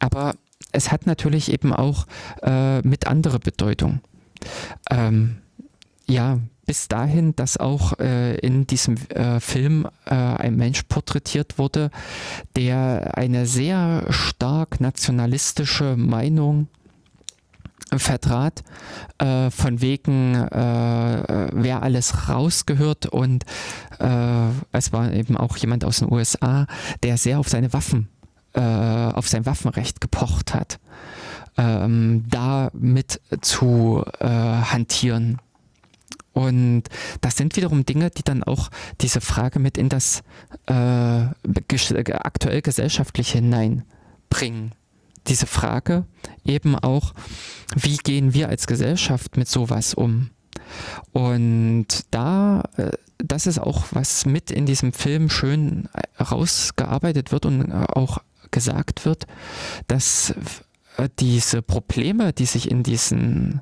[0.00, 0.34] Aber
[0.74, 2.06] es hat natürlich eben auch
[2.42, 4.00] äh, mit anderer Bedeutung.
[4.90, 5.38] Ähm,
[6.06, 11.90] ja, bis dahin, dass auch äh, in diesem äh, Film äh, ein Mensch porträtiert wurde,
[12.56, 16.68] der eine sehr stark nationalistische Meinung
[17.96, 18.62] vertrat,
[19.18, 23.44] äh, von wegen, äh, wer alles rausgehört und
[24.00, 26.66] äh, es war eben auch jemand aus den USA,
[27.02, 28.08] der sehr auf seine Waffen,
[28.54, 30.78] auf sein Waffenrecht gepocht hat,
[31.56, 35.40] ähm, damit zu hantieren
[36.34, 36.82] und
[37.20, 38.68] das sind wiederum Dinge, die dann auch
[39.00, 40.22] diese Frage mit in das
[40.66, 40.74] äh,
[42.12, 44.74] aktuell gesellschaftliche hineinbringen.
[45.28, 46.04] Diese Frage
[46.44, 47.14] eben auch,
[47.76, 50.30] wie gehen wir als Gesellschaft mit sowas um?
[51.12, 55.88] Und da, äh, das ist auch, was mit in diesem Film schön
[56.20, 58.18] rausgearbeitet wird und auch
[58.54, 59.26] gesagt wird,
[59.88, 60.32] dass
[60.96, 63.60] äh, diese Probleme, die sich in diesen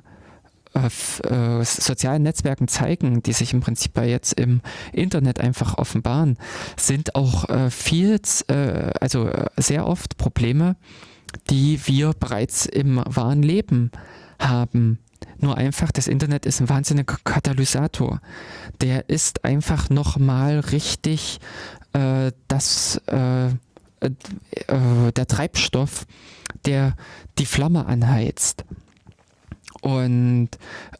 [0.73, 0.87] äh,
[1.27, 4.61] äh, sozialen Netzwerken zeigen, die sich im Prinzip jetzt im
[4.91, 6.37] Internet einfach offenbaren,
[6.77, 8.19] sind auch viel,
[8.99, 10.75] also sehr oft Probleme,
[11.49, 13.91] die wir bereits im wahren Leben
[14.39, 14.99] haben.
[15.39, 18.21] Nur einfach, das Internet ist ein wahnsinniger Katalysator.
[18.81, 21.39] Der ist einfach nochmal richtig
[22.47, 23.01] das,
[24.03, 26.05] äh, der Treibstoff,
[26.65, 26.95] der
[27.37, 28.65] die Flamme anheizt.
[29.81, 30.49] Und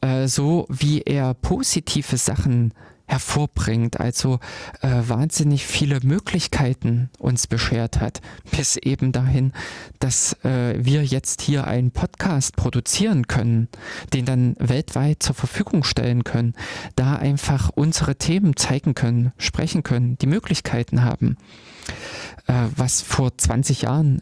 [0.02, 2.74] äh, so wie er positive Sachen
[3.06, 4.40] hervorbringt, also
[4.82, 8.22] äh, wahnsinnig viele Möglichkeiten uns beschert hat,
[8.52, 9.52] bis eben dahin,
[10.00, 13.68] dass äh, wir jetzt hier einen Podcast produzieren können,
[14.14, 16.54] den dann weltweit zur Verfügung stellen können,
[16.96, 21.38] da einfach unsere Themen zeigen können, sprechen können, die Möglichkeiten haben,
[22.48, 24.22] äh, was vor 20 Jahren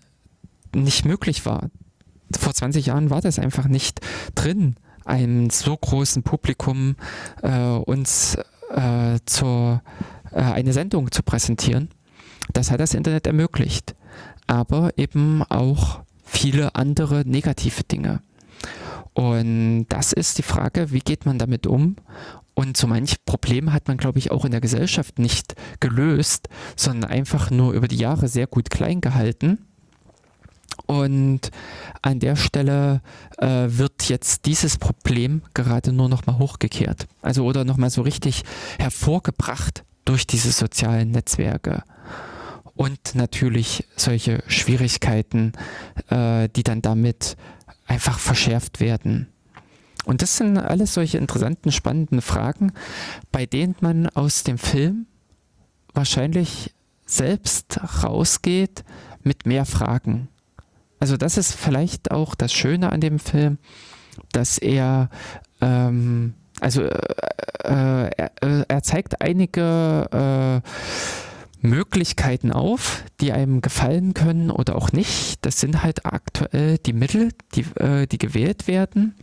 [0.76, 1.70] nicht möglich war.
[2.38, 3.99] Vor 20 Jahren war das einfach nicht
[4.36, 4.76] drin,
[5.06, 6.95] einem so großen Publikum
[7.41, 8.38] äh, uns
[8.76, 9.81] äh, zur,
[10.31, 11.89] äh, eine Sendung zu präsentieren.
[12.53, 13.95] Das hat das Internet ermöglicht.
[14.48, 18.22] Aber eben auch viele andere negative Dinge.
[19.14, 21.98] Und das ist die Frage, wie geht man damit um?
[22.53, 27.10] Und so manch Problem hat man, glaube ich, auch in der Gesellschaft nicht gelöst, sondern
[27.10, 29.60] einfach nur über die Jahre sehr gut klein gehalten
[30.86, 31.52] und
[32.02, 33.02] an der Stelle
[33.38, 37.08] äh, wird jetzt dieses Problem gerade nur noch mal hochgekehrt.
[37.22, 38.44] Also oder noch mal so richtig
[38.80, 41.84] hervorgebracht durch diese sozialen Netzwerke.
[42.76, 45.53] Und natürlich solche Schwierigkeiten,
[46.10, 47.38] äh, die dann damit
[47.86, 49.28] einfach verschärft werden.
[50.06, 52.72] Und das sind alles solche interessanten, spannenden Fragen,
[53.32, 55.06] bei denen man aus dem Film
[55.94, 56.74] wahrscheinlich
[57.06, 58.84] selbst rausgeht
[59.24, 60.30] mit mehr Fragen
[61.02, 63.57] also das ist vielleicht auch das Schöne an dem Film,
[64.32, 65.10] dass er
[65.60, 66.90] ähm, also äh,
[67.64, 74.91] äh er, äh, er, zeigt einige äh, Möglichkeiten auf, die einem gefallen können oder auch
[74.91, 75.40] nicht.
[75.41, 79.15] Das sind halt aktuell die Mittel, die, äh, die gewählt werden.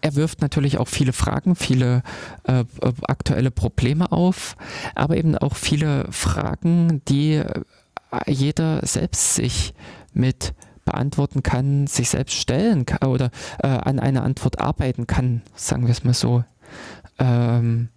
[0.00, 2.02] er wirft natürlich auch viele Fragen, viele
[2.42, 2.64] äh,
[3.02, 4.56] aktuelle Probleme auf,
[4.96, 7.40] aber eben auch viele Fragen, die
[8.26, 9.74] jeder selbst sich
[10.12, 10.54] mit
[10.84, 13.30] beantworten kann, sich selbst stellen kann oder
[13.62, 16.44] äh, an einer Antwort arbeiten kann, sagen wir es mal so.
[17.18, 17.88] Ähm,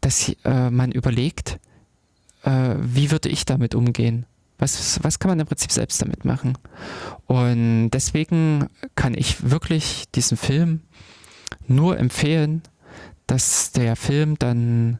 [0.00, 1.58] dass äh, man überlegt,
[2.44, 4.26] äh, wie würde ich damit umgehen?
[4.58, 6.58] Was, was kann man im Prinzip selbst damit machen?
[7.26, 10.82] Und deswegen kann ich wirklich diesen Film
[11.66, 12.62] nur empfehlen,
[13.26, 14.98] dass der Film dann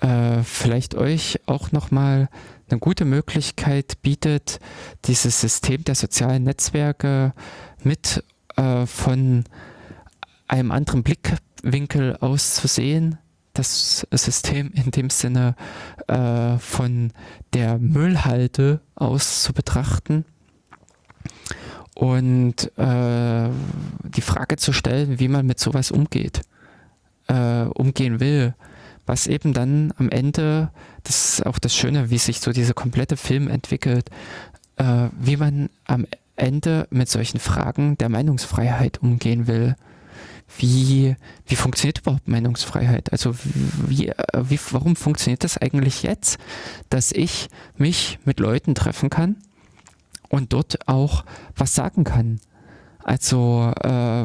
[0.00, 2.28] äh, vielleicht euch auch nochmal
[2.68, 4.58] eine gute Möglichkeit bietet,
[5.04, 7.32] dieses System der sozialen Netzwerke
[7.82, 8.24] mit
[8.56, 9.44] äh, von
[10.48, 13.18] einem anderen Blickwinkel aus zu sehen.
[13.54, 15.56] Das System in dem Sinne
[16.08, 17.12] äh, von
[17.54, 20.26] der Müllhalde aus zu betrachten
[21.94, 23.48] und äh,
[24.04, 26.42] die Frage zu stellen, wie man mit sowas umgeht,
[27.28, 28.54] äh, umgehen will
[29.06, 30.70] was eben dann am Ende,
[31.04, 34.10] das ist auch das Schöne, wie sich so dieser komplette Film entwickelt,
[34.76, 39.76] äh, wie man am Ende mit solchen Fragen der Meinungsfreiheit umgehen will.
[40.58, 41.16] Wie,
[41.46, 43.10] wie funktioniert überhaupt Meinungsfreiheit?
[43.10, 43.34] Also
[43.88, 46.38] wie, wie, warum funktioniert das eigentlich jetzt,
[46.88, 49.36] dass ich mich mit Leuten treffen kann
[50.28, 51.24] und dort auch
[51.56, 52.40] was sagen kann?
[53.02, 54.24] Also äh,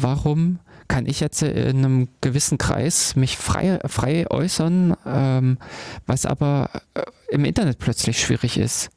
[0.00, 0.58] warum
[0.92, 5.56] kann ich jetzt in einem gewissen Kreis mich frei, frei äußern, ähm,
[6.04, 7.00] was aber äh,
[7.30, 8.90] im Internet plötzlich schwierig ist.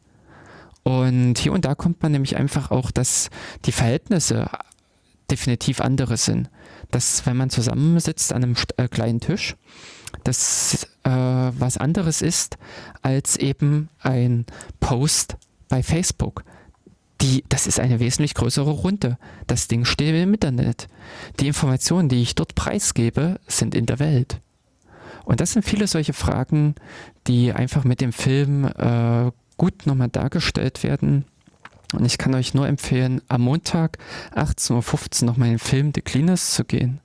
[0.83, 3.29] Und hier und da kommt man nämlich einfach auch, dass
[3.63, 4.49] die Verhältnisse
[5.31, 6.49] definitiv andere sind.
[6.91, 9.55] Dass wenn man zusammensitzt an einem äh, kleinen Tisch,
[10.25, 12.57] das äh, was anderes ist
[13.03, 14.45] als eben ein
[14.81, 15.37] Post
[15.69, 16.43] bei Facebook
[17.21, 19.17] die, das ist eine wesentlich größere Runde.
[19.47, 20.87] Das Ding steht im Internet.
[21.39, 24.41] Die Informationen, die ich dort preisgebe, sind in der Welt.
[25.23, 26.75] Und das sind viele solche Fragen,
[27.27, 31.25] die einfach mit dem Film äh, gut nochmal dargestellt werden.
[31.93, 33.97] Und ich kann euch nur empfehlen, am Montag
[34.35, 36.99] 18.15 Uhr nochmal in den Film The Cleaners zu gehen.